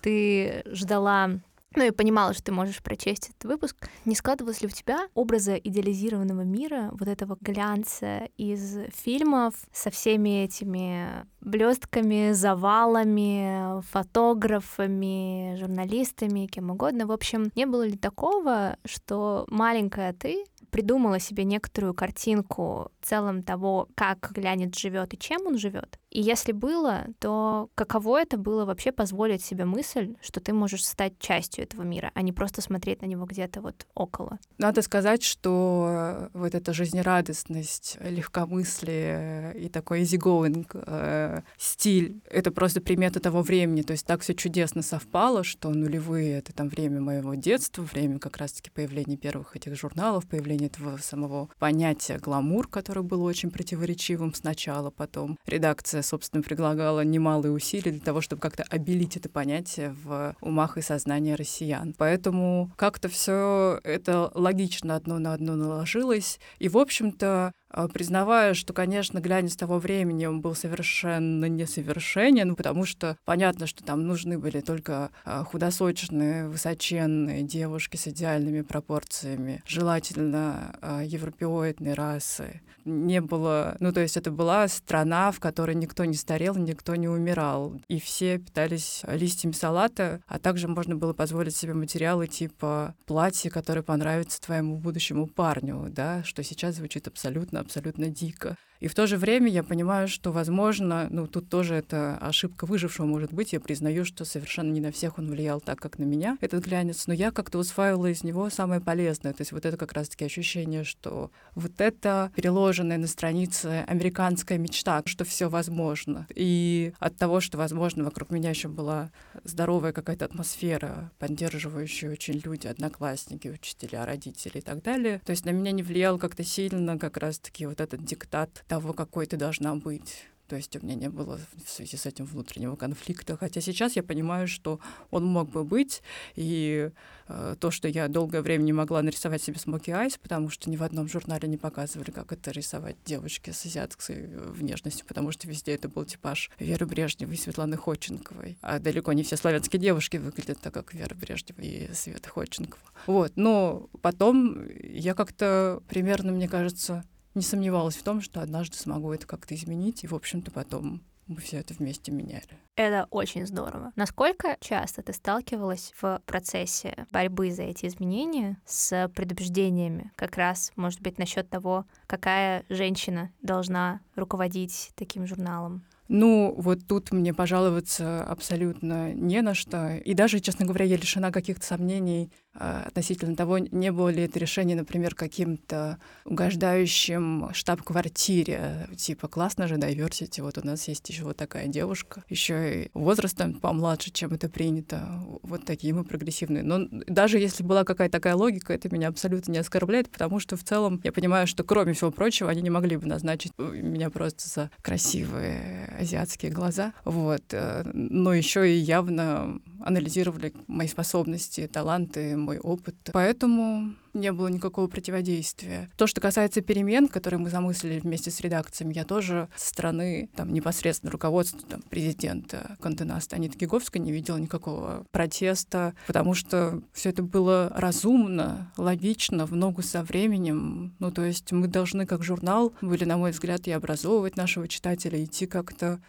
ты 0.00 0.62
ждала 0.66 1.30
ну 1.76 1.84
и 1.84 1.90
понимала, 1.90 2.32
что 2.32 2.44
ты 2.44 2.52
можешь 2.52 2.82
прочесть 2.82 3.30
этот 3.30 3.44
выпуск. 3.44 3.88
Не 4.04 4.14
складывалось 4.14 4.62
ли 4.62 4.68
у 4.68 4.70
тебя 4.70 5.08
образа 5.14 5.54
идеализированного 5.56 6.42
мира, 6.42 6.90
вот 6.92 7.08
этого 7.08 7.36
глянца 7.40 8.28
из 8.36 8.78
фильмов 8.94 9.54
со 9.72 9.90
всеми 9.90 10.44
этими 10.44 11.26
блестками, 11.40 12.32
завалами, 12.32 13.82
фотографами, 13.90 15.56
журналистами, 15.58 16.46
кем 16.46 16.70
угодно. 16.70 17.06
В 17.06 17.12
общем, 17.12 17.50
не 17.54 17.66
было 17.66 17.86
ли 17.86 17.96
такого, 17.96 18.78
что 18.84 19.46
маленькая 19.48 20.12
ты 20.12 20.44
придумала 20.74 21.20
себе 21.20 21.44
некоторую 21.44 21.94
картинку 21.94 22.90
в 23.00 23.06
целом 23.06 23.44
того, 23.44 23.86
как 23.94 24.32
глянец 24.32 24.76
живет 24.76 25.14
и 25.14 25.18
чем 25.18 25.46
он 25.46 25.56
живет. 25.56 26.00
И 26.10 26.20
если 26.20 26.50
было, 26.50 27.06
то 27.20 27.68
каково 27.76 28.22
это 28.22 28.36
было 28.36 28.64
вообще 28.64 28.90
позволить 28.90 29.44
себе 29.44 29.64
мысль, 29.64 30.14
что 30.20 30.40
ты 30.40 30.52
можешь 30.52 30.84
стать 30.84 31.18
частью 31.20 31.62
этого 31.62 31.82
мира, 31.82 32.10
а 32.14 32.22
не 32.22 32.32
просто 32.32 32.60
смотреть 32.60 33.02
на 33.02 33.06
него 33.06 33.24
где-то 33.24 33.60
вот 33.60 33.86
около? 33.94 34.38
Надо 34.58 34.82
сказать, 34.82 35.22
что 35.22 36.28
вот 36.32 36.54
эта 36.54 36.72
жизнерадостность, 36.72 37.98
легкомыслие 38.00 39.56
и 39.56 39.68
такой 39.68 40.02
easygoing 40.02 40.66
э, 40.72 41.42
стиль— 41.56 42.20
это 42.30 42.50
просто 42.50 42.80
примета 42.80 43.20
того 43.20 43.42
времени. 43.42 43.82
То 43.82 43.92
есть 43.92 44.06
так 44.06 44.22
все 44.22 44.34
чудесно 44.34 44.82
совпало, 44.82 45.44
что 45.44 45.70
нулевые— 45.70 46.38
это 46.38 46.52
там 46.52 46.68
время 46.68 47.00
моего 47.00 47.34
детства, 47.34 47.82
время 47.82 48.18
как 48.18 48.38
раз-таки 48.38 48.70
появления 48.70 49.16
первых 49.16 49.54
этих 49.56 49.76
журналов, 49.76 50.26
появления 50.28 50.63
этого 50.66 50.96
самого 50.98 51.48
понятия 51.58 52.18
гламур, 52.18 52.68
которое 52.68 53.02
было 53.02 53.22
очень 53.22 53.50
противоречивым 53.50 54.34
сначала, 54.34 54.90
потом 54.90 55.38
редакция, 55.46 56.02
собственно, 56.02 56.42
предлагала 56.42 57.04
немалые 57.04 57.52
усилия 57.52 57.92
для 57.92 58.00
того, 58.00 58.20
чтобы 58.20 58.40
как-то 58.40 58.64
обелить 58.64 59.16
это 59.16 59.28
понятие 59.28 59.94
в 60.04 60.34
умах 60.40 60.76
и 60.78 60.82
сознании 60.82 61.32
россиян. 61.32 61.94
Поэтому 61.96 62.72
как-то 62.76 63.08
все 63.08 63.80
это 63.84 64.30
логично 64.34 64.96
одно 64.96 65.18
на 65.18 65.34
одно 65.34 65.56
наложилось. 65.56 66.38
И, 66.58 66.68
в 66.68 66.78
общем-то, 66.78 67.52
признавая, 67.92 68.54
что, 68.54 68.72
конечно, 68.72 69.20
глянец 69.20 69.56
того 69.56 69.78
времени 69.78 70.26
он 70.26 70.40
был 70.40 70.54
совершенно 70.54 71.46
несовершенен, 71.46 72.54
потому 72.54 72.84
что 72.84 73.16
понятно, 73.24 73.66
что 73.66 73.84
там 73.84 74.06
нужны 74.06 74.38
были 74.38 74.60
только 74.60 75.10
а, 75.24 75.44
худосочные, 75.44 76.48
высоченные 76.48 77.42
девушки 77.42 77.96
с 77.96 78.06
идеальными 78.08 78.62
пропорциями, 78.62 79.62
желательно 79.66 80.76
а, 80.80 81.02
европеоидной 81.02 81.94
расы. 81.94 82.60
Не 82.84 83.20
было, 83.20 83.76
ну 83.80 83.92
то 83.92 84.00
есть 84.00 84.16
это 84.16 84.30
была 84.30 84.68
страна, 84.68 85.30
в 85.32 85.40
которой 85.40 85.74
никто 85.74 86.04
не 86.04 86.14
старел, 86.14 86.54
никто 86.54 86.94
не 86.96 87.08
умирал, 87.08 87.80
и 87.88 87.98
все 87.98 88.38
питались 88.38 89.02
листьями 89.06 89.52
салата, 89.52 90.20
а 90.26 90.38
также 90.38 90.68
можно 90.68 90.94
было 90.96 91.12
позволить 91.12 91.56
себе 91.56 91.74
материалы 91.74 92.26
типа 92.26 92.94
платья, 93.06 93.50
которое 93.50 93.82
понравится 93.82 94.40
твоему 94.40 94.76
будущему 94.76 95.26
парню, 95.26 95.86
да, 95.90 96.22
что 96.24 96.42
сейчас 96.42 96.76
звучит 96.76 97.08
абсолютно 97.08 97.60
абсолютно 97.60 98.08
дико. 98.08 98.56
И 98.84 98.86
в 98.86 98.94
то 98.94 99.06
же 99.06 99.16
время 99.16 99.50
я 99.50 99.62
понимаю, 99.62 100.08
что, 100.08 100.30
возможно, 100.30 101.06
ну, 101.08 101.26
тут 101.26 101.48
тоже 101.48 101.76
это 101.76 102.18
ошибка 102.20 102.66
выжившего 102.66 103.06
может 103.06 103.32
быть. 103.32 103.54
Я 103.54 103.60
признаю, 103.60 104.04
что 104.04 104.26
совершенно 104.26 104.70
не 104.72 104.80
на 104.80 104.92
всех 104.92 105.18
он 105.18 105.30
влиял 105.30 105.60
так, 105.60 105.78
как 105.78 105.98
на 105.98 106.04
меня, 106.04 106.36
этот 106.42 106.64
глянец. 106.64 107.06
Но 107.06 107.14
я 107.14 107.30
как-то 107.30 107.58
усваивала 107.58 108.06
из 108.06 108.24
него 108.24 108.50
самое 108.50 108.82
полезное. 108.82 109.32
То 109.32 109.40
есть 109.40 109.52
вот 109.52 109.64
это 109.64 109.78
как 109.78 109.94
раз-таки 109.94 110.26
ощущение, 110.26 110.84
что 110.84 111.30
вот 111.54 111.80
это 111.80 112.30
переложенная 112.74 112.98
на 112.98 113.06
странице 113.06 113.84
американская 113.86 114.58
мечта, 114.58 115.00
что 115.06 115.24
все 115.24 115.48
возможно. 115.48 116.26
И 116.34 116.92
от 116.98 117.16
того, 117.16 117.40
что, 117.40 117.56
возможно, 117.56 118.02
вокруг 118.02 118.30
меня 118.30 118.50
еще 118.50 118.66
была 118.66 119.12
здоровая 119.44 119.92
какая-то 119.92 120.24
атмосфера, 120.24 121.12
поддерживающая 121.20 122.10
очень 122.10 122.42
люди, 122.44 122.66
одноклассники, 122.66 123.46
учителя, 123.46 124.04
родители 124.04 124.58
и 124.58 124.60
так 124.60 124.82
далее. 124.82 125.20
То 125.24 125.30
есть 125.30 125.44
на 125.44 125.50
меня 125.50 125.70
не 125.70 125.84
влиял 125.84 126.18
как-то 126.18 126.42
сильно 126.42 126.98
как 126.98 127.16
раз-таки 127.16 127.66
вот 127.66 127.80
этот 127.80 128.04
диктат 128.04 128.64
того, 128.66 128.92
какой 128.92 129.26
ты 129.26 129.36
должна 129.36 129.76
быть. 129.76 130.24
То 130.48 130.56
есть 130.56 130.76
у 130.76 130.80
меня 130.84 130.94
не 130.94 131.08
было 131.08 131.38
в 131.64 131.70
связи 131.70 131.96
с 131.96 132.06
этим 132.06 132.26
внутреннего 132.26 132.76
конфликта. 132.76 133.36
Хотя 133.36 133.60
сейчас 133.60 133.96
я 133.96 134.02
понимаю, 134.02 134.46
что 134.46 134.80
он 135.10 135.24
мог 135.24 135.50
бы 135.50 135.64
быть. 135.64 136.02
И 136.34 136.90
э, 137.28 137.56
то, 137.58 137.70
что 137.70 137.88
я 137.88 138.08
долгое 138.08 138.42
время 138.42 138.62
не 138.62 138.72
могла 138.72 139.02
нарисовать 139.02 139.42
себе 139.42 139.58
смоки 139.58 139.90
айс, 139.90 140.18
потому 140.18 140.50
что 140.50 140.68
ни 140.68 140.76
в 140.76 140.82
одном 140.82 141.08
журнале 141.08 141.48
не 141.48 141.56
показывали, 141.56 142.10
как 142.10 142.32
это 142.32 142.50
рисовать 142.50 142.96
девочки 143.04 143.50
с 143.50 143.64
азиатской 143.64 144.26
внешностью, 144.26 145.06
потому 145.06 145.32
что 145.32 145.48
везде 145.48 145.72
это 145.72 145.88
был 145.88 146.04
типаж 146.04 146.50
Веры 146.58 146.86
Брежневой 146.86 147.34
и 147.34 147.38
Светланы 147.38 147.76
Ходченковой. 147.76 148.58
А 148.60 148.78
далеко 148.78 149.12
не 149.12 149.22
все 149.22 149.36
славянские 149.36 149.80
девушки 149.80 150.18
выглядят 150.18 150.60
так, 150.60 150.74
как 150.74 150.92
Вера 150.92 151.14
Брежнева 151.14 151.60
и 151.60 151.92
Света 151.94 152.28
Ходченкова. 152.28 152.82
Вот. 153.06 153.32
Но 153.36 153.88
потом 154.02 154.66
я 154.82 155.14
как-то 155.14 155.82
примерно, 155.88 156.32
мне 156.32 156.48
кажется, 156.48 157.04
не 157.34 157.42
сомневалась 157.42 157.96
в 157.96 158.02
том, 158.02 158.20
что 158.20 158.40
однажды 158.40 158.76
смогу 158.76 159.12
это 159.12 159.26
как-то 159.26 159.54
изменить, 159.54 160.04
и, 160.04 160.06
в 160.06 160.14
общем-то, 160.14 160.50
потом 160.50 161.02
мы 161.26 161.36
все 161.40 161.58
это 161.58 161.74
вместе 161.74 162.12
меняли. 162.12 162.44
Это 162.76 163.06
очень 163.10 163.46
здорово. 163.46 163.92
Насколько 163.96 164.56
часто 164.60 165.02
ты 165.02 165.12
сталкивалась 165.12 165.92
в 166.00 166.20
процессе 166.26 167.06
борьбы 167.10 167.50
за 167.50 167.62
эти 167.62 167.86
изменения 167.86 168.58
с 168.66 169.10
предубеждениями, 169.14 170.12
как 170.16 170.36
раз, 170.36 170.72
может 170.76 171.00
быть, 171.00 171.18
насчет 171.18 171.48
того, 171.48 171.86
какая 172.06 172.64
женщина 172.68 173.30
должна 173.40 174.00
руководить 174.16 174.90
таким 174.96 175.26
журналом? 175.26 175.84
Ну, 176.08 176.54
вот 176.58 176.86
тут 176.86 177.12
мне 177.12 177.32
пожаловаться 177.32 178.22
абсолютно 178.24 179.14
не 179.14 179.40
на 179.40 179.54
что. 179.54 179.96
И 179.96 180.12
даже, 180.12 180.40
честно 180.40 180.66
говоря, 180.66 180.84
я 180.84 180.96
лишена 180.96 181.30
каких-то 181.30 181.64
сомнений 181.64 182.30
относительно 182.54 183.36
того, 183.36 183.58
не 183.58 183.92
было 183.92 184.08
ли 184.08 184.22
это 184.22 184.38
решение, 184.38 184.76
например, 184.76 185.14
каким-то 185.14 185.98
угождающим 186.24 187.50
штаб-квартире. 187.52 188.88
Типа, 188.96 189.28
классно 189.28 189.68
же, 189.68 189.74
diversity, 189.74 190.42
вот 190.42 190.58
у 190.58 190.66
нас 190.66 190.88
есть 190.88 191.08
еще 191.08 191.24
вот 191.24 191.36
такая 191.36 191.66
девушка, 191.68 192.24
еще 192.28 192.84
и 192.84 192.90
возрастом 192.94 193.54
помладше, 193.54 194.10
чем 194.10 194.32
это 194.32 194.48
принято. 194.48 195.20
Вот 195.42 195.64
такие 195.64 195.92
мы 195.94 196.04
прогрессивные. 196.04 196.62
Но 196.62 196.86
даже 197.06 197.38
если 197.38 197.62
была 197.62 197.84
какая-то 197.84 198.12
такая 198.12 198.36
логика, 198.36 198.72
это 198.72 198.88
меня 198.94 199.08
абсолютно 199.08 199.52
не 199.52 199.58
оскорбляет, 199.58 200.10
потому 200.10 200.38
что 200.38 200.56
в 200.56 200.64
целом 200.64 201.00
я 201.04 201.12
понимаю, 201.12 201.46
что, 201.46 201.64
кроме 201.64 201.92
всего 201.92 202.10
прочего, 202.10 202.50
они 202.50 202.62
не 202.62 202.70
могли 202.70 202.96
бы 202.96 203.06
назначить 203.06 203.52
меня 203.58 204.10
просто 204.10 204.48
за 204.48 204.70
красивые 204.80 205.94
азиатские 205.98 206.52
глаза. 206.52 206.92
Вот. 207.04 207.42
э, 207.52 207.82
Но 207.92 208.32
еще 208.32 208.72
и 208.72 208.76
явно 208.76 209.60
анализировали 209.84 210.52
мои 210.66 210.88
способности, 210.88 211.68
таланты, 211.72 212.36
мой 212.36 212.58
опыт. 212.58 212.96
Поэтому 213.12 213.94
не 214.14 214.32
было 214.32 214.48
никакого 214.48 214.86
противодействия. 214.86 215.90
То, 215.96 216.06
что 216.06 216.20
касается 216.20 216.62
перемен, 216.62 217.08
которые 217.08 217.40
мы 217.40 217.50
замыслили 217.50 217.98
вместе 217.98 218.30
с 218.30 218.40
редакциями, 218.40 218.94
я 218.94 219.04
тоже 219.04 219.48
со 219.56 219.68
стороны 219.68 220.30
там, 220.36 220.52
непосредственно 220.52 221.10
руководства 221.10 221.60
там, 221.68 221.82
президента 221.82 222.76
Кантенаста 222.80 223.36
Аниты 223.36 223.58
Гиговской 223.58 224.00
не 224.00 224.12
видела 224.12 224.36
никакого 224.36 225.04
протеста, 225.10 225.94
потому 226.06 226.34
что 226.34 226.80
все 226.92 227.10
это 227.10 227.22
было 227.22 227.70
разумно, 227.74 228.72
логично, 228.76 229.46
в 229.46 229.54
ногу 229.54 229.82
со 229.82 230.02
временем. 230.02 230.94
Ну, 230.98 231.10
то 231.10 231.24
есть 231.24 231.52
мы 231.52 231.66
должны, 231.66 232.06
как 232.06 232.22
журнал, 232.22 232.72
были, 232.80 233.04
на 233.04 233.16
мой 233.16 233.32
взгляд, 233.32 233.66
и 233.66 233.72
образовывать 233.72 234.36
нашего 234.36 234.68
читателя, 234.68 235.22
идти 235.22 235.46
как-то 235.46 236.00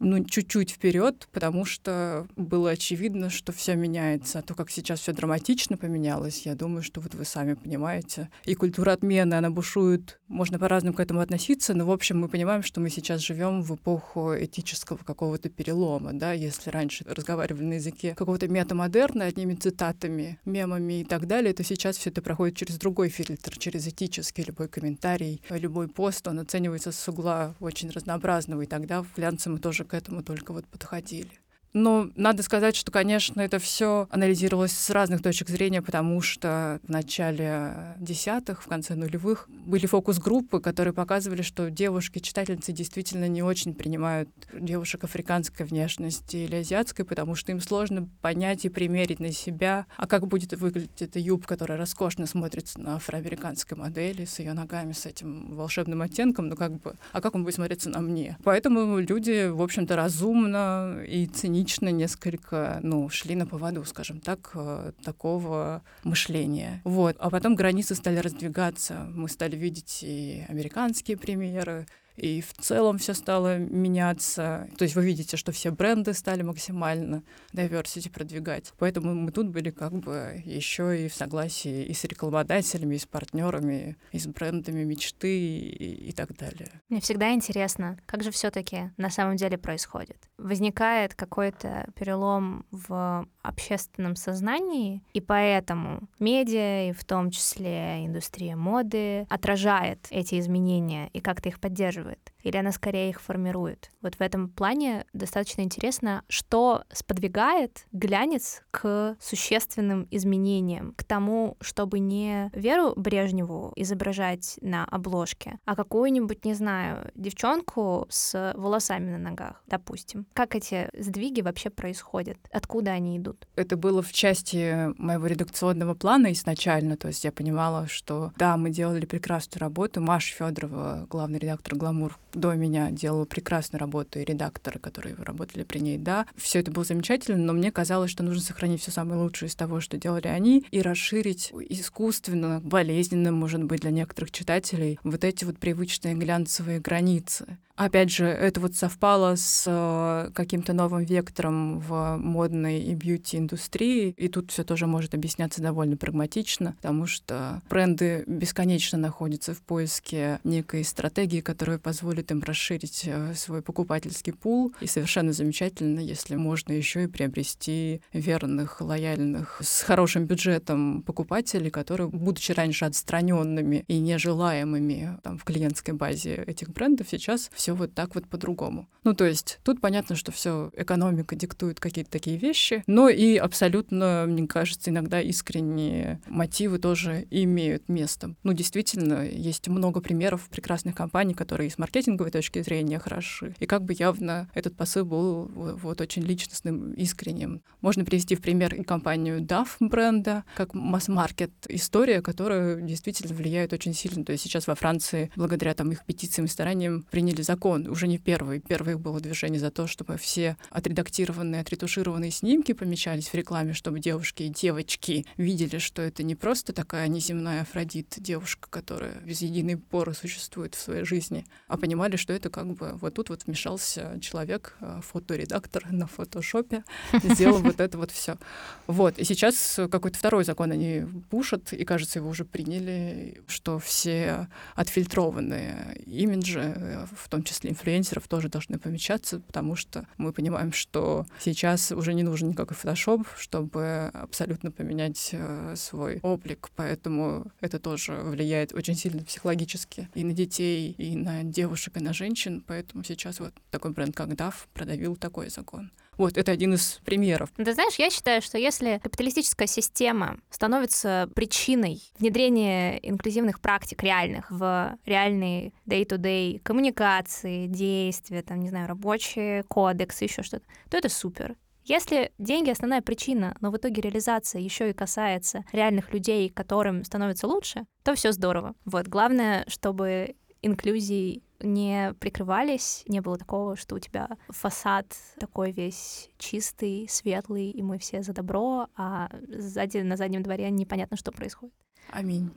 ну, 0.00 0.24
чуть-чуть 0.24 0.70
вперед, 0.70 1.28
потому 1.30 1.64
что 1.64 2.26
было 2.34 2.70
очевидно, 2.70 3.30
что 3.30 3.52
все 3.52 3.76
меняется. 3.76 4.38
А 4.38 4.42
то, 4.42 4.54
как 4.54 4.70
сейчас 4.70 5.00
все 5.00 5.12
драматично 5.12 5.76
поменялось, 5.76 6.46
я 6.46 6.54
думаю, 6.54 6.82
что 6.82 7.00
вот 7.00 7.14
вы 7.14 7.24
сами 7.24 7.54
понимаете. 7.54 8.30
И 8.44 8.54
культура 8.54 8.92
отмены, 8.92 9.34
она 9.34 9.50
бушует. 9.50 10.18
Можно 10.26 10.58
по-разному 10.58 10.96
к 10.96 11.00
этому 11.00 11.20
относиться, 11.20 11.74
но, 11.74 11.84
в 11.84 11.90
общем, 11.90 12.18
мы 12.18 12.28
понимаем, 12.28 12.62
что 12.62 12.80
мы 12.80 12.88
сейчас 12.88 13.20
живем 13.20 13.62
в 13.62 13.74
эпоху 13.74 14.34
этического 14.38 14.98
какого-то 14.98 15.50
перелома, 15.50 16.12
да, 16.14 16.32
если 16.32 16.70
раньше 16.70 17.04
разговаривали 17.06 17.64
на 17.64 17.72
языке 17.74 18.14
какого-то 18.14 18.48
метамодерна 18.48 19.26
одними 19.26 19.54
цитатами, 19.54 20.38
мемами 20.44 21.00
и 21.00 21.04
так 21.04 21.26
далее, 21.26 21.52
то 21.52 21.62
сейчас 21.62 21.98
все 21.98 22.10
это 22.10 22.22
проходит 22.22 22.56
через 22.56 22.78
другой 22.78 23.10
фильтр, 23.10 23.58
через 23.58 23.86
этический 23.86 24.44
любой 24.44 24.68
комментарий, 24.68 25.42
любой 25.50 25.88
пост, 25.88 26.26
он 26.26 26.38
оценивается 26.38 26.92
с 26.92 27.08
угла 27.08 27.54
очень 27.60 27.90
разнообразного, 27.90 28.62
и 28.62 28.66
тогда 28.66 29.02
в 29.02 29.14
глянце 29.14 29.50
мы 29.50 29.58
тоже 29.58 29.84
к 29.90 29.94
этому 29.94 30.22
только 30.22 30.52
вот 30.52 30.68
подходили. 30.68 31.39
Но 31.72 32.10
надо 32.16 32.42
сказать, 32.42 32.74
что, 32.74 32.90
конечно, 32.90 33.40
это 33.40 33.58
все 33.58 34.08
анализировалось 34.10 34.72
с 34.72 34.90
разных 34.90 35.22
точек 35.22 35.48
зрения, 35.48 35.82
потому 35.82 36.20
что 36.20 36.80
в 36.82 36.88
начале 36.88 37.94
десятых, 37.98 38.62
в 38.62 38.66
конце 38.66 38.94
нулевых 38.94 39.48
были 39.48 39.86
фокус-группы, 39.86 40.60
которые 40.60 40.92
показывали, 40.92 41.42
что 41.42 41.70
девушки-читательницы 41.70 42.72
действительно 42.72 43.28
не 43.28 43.42
очень 43.42 43.74
принимают 43.74 44.28
девушек 44.52 45.04
африканской 45.04 45.64
внешности 45.64 46.38
или 46.38 46.56
азиатской, 46.56 47.04
потому 47.04 47.36
что 47.36 47.52
им 47.52 47.60
сложно 47.60 48.08
понять 48.20 48.64
и 48.64 48.68
примерить 48.68 49.20
на 49.20 49.32
себя, 49.32 49.86
а 49.96 50.06
как 50.08 50.26
будет 50.26 50.52
выглядеть 50.54 51.02
эта 51.02 51.20
юбка, 51.20 51.50
которая 51.50 51.78
роскошно 51.78 52.26
смотрится 52.26 52.80
на 52.80 52.96
афроамериканской 52.96 53.76
модели 53.76 54.24
с 54.24 54.40
ее 54.40 54.54
ногами, 54.54 54.92
с 54.92 55.06
этим 55.06 55.54
волшебным 55.54 56.02
оттенком, 56.02 56.48
ну 56.48 56.56
как 56.56 56.80
бы, 56.80 56.96
а 57.12 57.20
как 57.20 57.36
он 57.36 57.44
будет 57.44 57.54
смотреться 57.54 57.90
на 57.90 58.00
мне? 58.00 58.36
Поэтому 58.42 58.98
люди, 58.98 59.48
в 59.48 59.62
общем-то, 59.62 59.94
разумно 59.94 61.02
и 61.06 61.26
цинично 61.26 61.59
несколько, 61.90 62.80
ну, 62.82 63.08
шли 63.08 63.34
на 63.34 63.46
поводу, 63.46 63.84
скажем 63.84 64.20
так, 64.20 64.50
э, 64.54 64.92
такого 65.04 65.82
мышления. 66.04 66.80
Вот. 66.84 67.16
А 67.18 67.30
потом 67.30 67.54
границы 67.54 67.94
стали 67.94 68.18
раздвигаться. 68.18 69.06
Мы 69.14 69.28
стали 69.28 69.56
видеть 69.56 70.02
и 70.02 70.44
американские 70.48 71.16
премьеры, 71.16 71.86
и 72.20 72.42
в 72.42 72.52
целом 72.52 72.98
все 72.98 73.14
стало 73.14 73.58
меняться. 73.58 74.68
То 74.76 74.84
есть 74.84 74.94
вы 74.94 75.04
видите, 75.04 75.36
что 75.36 75.52
все 75.52 75.70
бренды 75.70 76.12
стали 76.12 76.42
максимально 76.42 77.22
diversity 77.54 78.10
продвигать. 78.10 78.72
Поэтому 78.78 79.14
мы 79.14 79.32
тут 79.32 79.48
были 79.48 79.70
как 79.70 79.92
бы 79.92 80.42
еще 80.44 81.06
и 81.06 81.08
в 81.08 81.14
согласии 81.14 81.84
и 81.84 81.94
с 81.94 82.04
рекламодателями, 82.04 82.96
и 82.96 82.98
с 82.98 83.06
партнерами, 83.06 83.96
и 84.12 84.18
с 84.18 84.26
брендами 84.26 84.84
мечты 84.84 85.38
и, 85.38 86.08
и 86.10 86.12
так 86.12 86.36
далее. 86.36 86.68
Мне 86.90 87.00
всегда 87.00 87.32
интересно, 87.32 87.98
как 88.04 88.22
же 88.22 88.30
все-таки 88.30 88.90
на 88.98 89.08
самом 89.08 89.36
деле 89.36 89.56
происходит. 89.56 90.18
Возникает 90.36 91.14
какой-то 91.14 91.86
перелом 91.94 92.66
в 92.70 93.26
общественном 93.42 94.16
сознании, 94.16 95.02
и 95.14 95.20
поэтому 95.20 96.08
медиа, 96.18 96.90
и 96.90 96.92
в 96.92 97.04
том 97.04 97.30
числе 97.30 98.04
индустрия 98.04 98.56
моды, 98.56 99.26
отражает 99.30 100.06
эти 100.10 100.38
изменения 100.38 101.08
и 101.14 101.20
как-то 101.20 101.48
их 101.48 101.60
поддерживает 101.60 102.09
поддерживает, 102.10 102.32
или 102.42 102.56
она 102.56 102.72
скорее 102.72 103.10
их 103.10 103.20
формирует. 103.20 103.90
Вот 104.02 104.14
в 104.14 104.20
этом 104.20 104.48
плане 104.48 105.06
достаточно 105.12 105.62
интересно, 105.62 106.24
что 106.28 106.84
сподвигает 106.92 107.86
глянец 107.92 108.62
к 108.70 109.16
существенным 109.20 110.06
изменениям, 110.10 110.94
к 110.96 111.04
тому, 111.04 111.56
чтобы 111.60 111.98
не 111.98 112.50
Веру 112.54 112.94
Брежневу 112.96 113.72
изображать 113.76 114.58
на 114.62 114.84
обложке, 114.84 115.58
а 115.64 115.76
какую-нибудь, 115.76 116.44
не 116.44 116.54
знаю, 116.54 117.10
девчонку 117.14 118.06
с 118.08 118.52
волосами 118.56 119.10
на 119.10 119.18
ногах, 119.18 119.62
допустим. 119.66 120.26
Как 120.32 120.54
эти 120.54 120.88
сдвиги 120.98 121.40
вообще 121.40 121.70
происходят? 121.70 122.38
Откуда 122.52 122.92
они 122.92 123.18
идут? 123.18 123.46
Это 123.56 123.76
было 123.76 124.02
в 124.02 124.12
части 124.12 124.92
моего 125.00 125.26
редакционного 125.26 125.94
плана 125.94 126.32
изначально, 126.32 126.96
то 126.96 127.08
есть 127.08 127.24
я 127.24 127.32
понимала, 127.32 127.86
что 127.86 128.32
да, 128.36 128.56
мы 128.56 128.70
делали 128.70 129.06
прекрасную 129.06 129.60
работу. 129.60 130.00
Маша 130.00 130.34
Федорова, 130.34 131.06
главный 131.10 131.38
редактор 131.38 131.76
«Гламур», 131.76 132.18
до 132.34 132.54
меня 132.54 132.90
делала 132.90 133.24
прекрасную 133.24 133.80
работу, 133.80 134.18
и 134.18 134.24
редакторы, 134.24 134.78
которые 134.78 135.14
работали 135.16 135.64
при 135.64 135.78
ней, 135.78 135.98
да. 135.98 136.26
Все 136.36 136.60
это 136.60 136.70
было 136.70 136.84
замечательно, 136.84 137.38
но 137.38 137.52
мне 137.52 137.70
казалось, 137.72 138.10
что 138.10 138.22
нужно 138.22 138.42
сохранить 138.42 138.82
все 138.82 138.90
самое 138.90 139.20
лучшее 139.20 139.48
из 139.48 139.54
того, 139.54 139.80
что 139.80 139.96
делали 139.96 140.28
они, 140.28 140.64
и 140.70 140.82
расширить 140.82 141.52
искусственно, 141.68 142.60
болезненно, 142.62 143.32
может 143.32 143.64
быть, 143.64 143.80
для 143.80 143.90
некоторых 143.90 144.30
читателей, 144.30 144.98
вот 145.04 145.24
эти 145.24 145.44
вот 145.44 145.58
привычные 145.58 146.14
глянцевые 146.14 146.80
границы. 146.80 147.58
Опять 147.80 148.10
же, 148.10 148.26
это 148.26 148.60
вот 148.60 148.74
совпало 148.74 149.36
с 149.36 149.64
э, 149.66 150.30
каким-то 150.34 150.74
новым 150.74 151.02
вектором 151.02 151.78
в 151.78 152.18
модной 152.18 152.78
и 152.78 152.94
бьюти-индустрии, 152.94 154.14
и 154.18 154.28
тут 154.28 154.50
все 154.50 154.64
тоже 154.64 154.86
может 154.86 155.14
объясняться 155.14 155.62
довольно 155.62 155.96
прагматично, 155.96 156.74
потому 156.76 157.06
что 157.06 157.62
бренды 157.70 158.24
бесконечно 158.26 158.98
находятся 158.98 159.54
в 159.54 159.62
поиске 159.62 160.40
некой 160.44 160.84
стратегии, 160.84 161.40
которая 161.40 161.78
позволит 161.78 162.30
им 162.30 162.42
расширить 162.42 163.04
э, 163.06 163.32
свой 163.34 163.62
покупательский 163.62 164.34
пул, 164.34 164.74
и 164.82 164.86
совершенно 164.86 165.32
замечательно, 165.32 166.00
если 166.00 166.36
можно 166.36 166.74
еще 166.74 167.04
и 167.04 167.06
приобрести 167.06 168.02
верных, 168.12 168.82
лояльных, 168.82 169.58
с 169.64 169.84
хорошим 169.84 170.26
бюджетом 170.26 171.02
покупателей, 171.02 171.70
которые, 171.70 172.10
будучи 172.10 172.52
раньше 172.52 172.84
отстраненными 172.84 173.86
и 173.88 174.00
нежелаемыми 174.00 175.18
там, 175.22 175.38
в 175.38 175.44
клиентской 175.44 175.94
базе 175.94 176.34
этих 176.46 176.68
брендов, 176.68 177.06
сейчас 177.08 177.50
все 177.54 177.69
все 177.70 177.74
вот 177.74 177.94
так 177.94 178.14
вот 178.14 178.26
по-другому. 178.26 178.88
Ну, 179.04 179.14
то 179.14 179.24
есть 179.24 179.60
тут 179.62 179.80
понятно, 179.80 180.16
что 180.16 180.32
все 180.32 180.70
экономика 180.76 181.36
диктует 181.36 181.78
какие-то 181.78 182.10
такие 182.10 182.36
вещи, 182.36 182.82
но 182.86 183.08
и 183.08 183.36
абсолютно, 183.36 184.24
мне 184.26 184.46
кажется, 184.46 184.90
иногда 184.90 185.20
искренние 185.20 186.20
мотивы 186.26 186.78
тоже 186.78 187.26
имеют 187.30 187.88
место. 187.88 188.34
Ну, 188.42 188.52
действительно, 188.52 189.24
есть 189.24 189.68
много 189.68 190.00
примеров 190.00 190.48
прекрасных 190.50 190.94
компаний, 190.94 191.34
которые 191.34 191.70
с 191.70 191.78
маркетинговой 191.78 192.30
точки 192.30 192.62
зрения 192.62 192.98
хороши. 192.98 193.54
И 193.60 193.66
как 193.66 193.84
бы 193.84 193.94
явно 193.96 194.48
этот 194.54 194.76
посыл 194.76 195.04
был 195.04 195.50
вот 195.54 196.00
очень 196.00 196.22
личностным, 196.22 196.92
искренним. 196.94 197.62
Можно 197.80 198.04
привести 198.04 198.34
в 198.34 198.40
пример 198.40 198.74
и 198.74 198.82
компанию 198.82 199.40
DAF 199.40 199.68
бренда, 199.80 200.44
как 200.56 200.74
масс-маркет 200.74 201.52
история, 201.68 202.20
которая 202.20 202.80
действительно 202.80 203.34
влияет 203.34 203.72
очень 203.72 203.94
сильно. 203.94 204.24
То 204.24 204.32
есть 204.32 204.44
сейчас 204.44 204.66
во 204.66 204.74
Франции, 204.74 205.30
благодаря 205.36 205.74
там 205.74 205.92
их 205.92 206.04
петициям 206.04 206.46
и 206.46 206.48
стараниям, 206.48 207.06
приняли 207.10 207.42
закон 207.42 207.59
закон, 207.60 207.88
уже 207.88 208.08
не 208.08 208.16
первый. 208.16 208.58
Первых 208.58 209.00
было 209.00 209.20
движение 209.20 209.60
за 209.60 209.70
то, 209.70 209.86
чтобы 209.86 210.16
все 210.16 210.56
отредактированные, 210.70 211.60
отретушированные 211.60 212.30
снимки 212.30 212.72
помещались 212.72 213.28
в 213.28 213.34
рекламе, 213.34 213.74
чтобы 213.74 214.00
девушки 214.00 214.44
и 214.44 214.48
девочки 214.48 215.26
видели, 215.36 215.76
что 215.76 216.00
это 216.00 216.22
не 216.22 216.34
просто 216.34 216.72
такая 216.72 217.06
неземная 217.08 217.60
Афродит, 217.60 218.14
девушка, 218.16 218.66
которая 218.70 219.14
без 219.26 219.42
единой 219.42 219.76
поры 219.76 220.14
существует 220.14 220.74
в 220.74 220.80
своей 220.80 221.04
жизни, 221.04 221.44
а 221.68 221.76
понимали, 221.76 222.16
что 222.16 222.32
это 222.32 222.48
как 222.48 222.66
бы 222.66 222.92
вот 222.94 223.12
тут 223.12 223.28
вот 223.28 223.44
вмешался 223.44 224.18
человек, 224.22 224.76
э, 224.80 225.00
фоторедактор 225.02 225.92
на 225.92 226.06
фотошопе, 226.06 226.82
сделал 227.22 227.58
вот 227.58 227.78
это 227.80 227.98
вот 227.98 228.10
все. 228.10 228.38
Вот. 228.86 229.18
И 229.18 229.24
сейчас 229.24 229.78
какой-то 229.90 230.16
второй 230.16 230.44
закон 230.44 230.72
они 230.72 231.04
пушат, 231.28 231.74
и, 231.74 231.84
кажется, 231.84 232.20
его 232.20 232.30
уже 232.30 232.46
приняли, 232.46 233.42
что 233.48 233.78
все 233.78 234.48
отфильтрованные 234.76 236.00
имиджи, 236.06 236.72
э, 236.74 237.06
в 237.14 237.28
том 237.28 237.39
числе 237.42 237.60
числе 237.60 237.70
инфлюенсеров, 237.70 238.28
тоже 238.28 238.48
должны 238.48 238.78
помечаться, 238.78 239.40
потому 239.40 239.76
что 239.76 240.06
мы 240.16 240.32
понимаем, 240.32 240.72
что 240.72 241.26
сейчас 241.38 241.92
уже 241.92 242.14
не 242.14 242.22
нужен 242.22 242.48
никакой 242.48 242.76
фотошоп, 242.76 243.26
чтобы 243.36 244.10
абсолютно 244.12 244.70
поменять 244.70 245.30
э, 245.32 245.74
свой 245.76 246.20
облик, 246.22 246.70
поэтому 246.76 247.50
это 247.60 247.78
тоже 247.78 248.14
влияет 248.14 248.72
очень 248.72 248.94
сильно 248.94 249.22
психологически 249.22 250.08
и 250.14 250.24
на 250.24 250.32
детей, 250.32 250.94
и 250.96 251.16
на 251.16 251.44
девушек, 251.44 251.96
и 251.96 252.00
на 252.00 252.12
женщин, 252.12 252.64
поэтому 252.66 253.04
сейчас 253.04 253.40
вот 253.40 253.52
такой 253.70 253.92
бренд, 253.92 254.14
как 254.14 254.30
DAF, 254.30 254.54
продавил 254.72 255.16
такой 255.16 255.50
закон. 255.50 255.90
Вот, 256.20 256.36
это 256.36 256.52
один 256.52 256.74
из 256.74 257.00
примеров. 257.02 257.48
Ты 257.56 257.72
знаешь, 257.72 257.94
я 257.94 258.10
считаю, 258.10 258.42
что 258.42 258.58
если 258.58 259.00
капиталистическая 259.02 259.66
система 259.66 260.38
становится 260.50 261.30
причиной 261.34 262.02
внедрения 262.18 262.98
инклюзивных 262.98 263.58
практик 263.58 264.02
реальных 264.02 264.50
в 264.50 264.98
реальные 265.06 265.72
day-to-day 265.86 266.58
коммуникации, 266.58 267.68
действия, 267.68 268.42
там, 268.42 268.60
не 268.60 268.68
знаю, 268.68 268.86
рабочие 268.86 269.62
кодексы, 269.62 270.24
еще 270.24 270.42
что-то, 270.42 270.66
то 270.90 270.98
это 270.98 271.08
супер. 271.08 271.56
Если 271.86 272.32
деньги 272.36 272.68
основная 272.68 273.00
причина, 273.00 273.56
но 273.62 273.70
в 273.70 273.78
итоге 273.78 274.02
реализация 274.02 274.60
еще 274.60 274.90
и 274.90 274.92
касается 274.92 275.64
реальных 275.72 276.12
людей, 276.12 276.50
которым 276.50 277.02
становится 277.02 277.46
лучше, 277.46 277.86
то 278.04 278.14
все 278.14 278.32
здорово. 278.32 278.74
Вот 278.84 279.08
главное, 279.08 279.64
чтобы 279.68 280.36
инклюзии 280.60 281.42
не 281.62 282.14
прикрывались, 282.20 283.04
не 283.06 283.20
было 283.20 283.38
такого, 283.38 283.76
что 283.76 283.96
у 283.96 283.98
тебя 283.98 284.28
фасад 284.48 285.06
такой 285.38 285.72
весь 285.72 286.30
чистый, 286.38 287.06
светлый, 287.08 287.70
и 287.70 287.82
мы 287.82 287.98
все 287.98 288.22
за 288.22 288.32
добро, 288.32 288.88
а 288.96 289.28
сзади 289.48 289.98
на 289.98 290.16
заднем 290.16 290.42
дворе 290.42 290.70
непонятно, 290.70 291.16
что 291.16 291.32
происходит. 291.32 291.74
Аминь. 292.10 292.50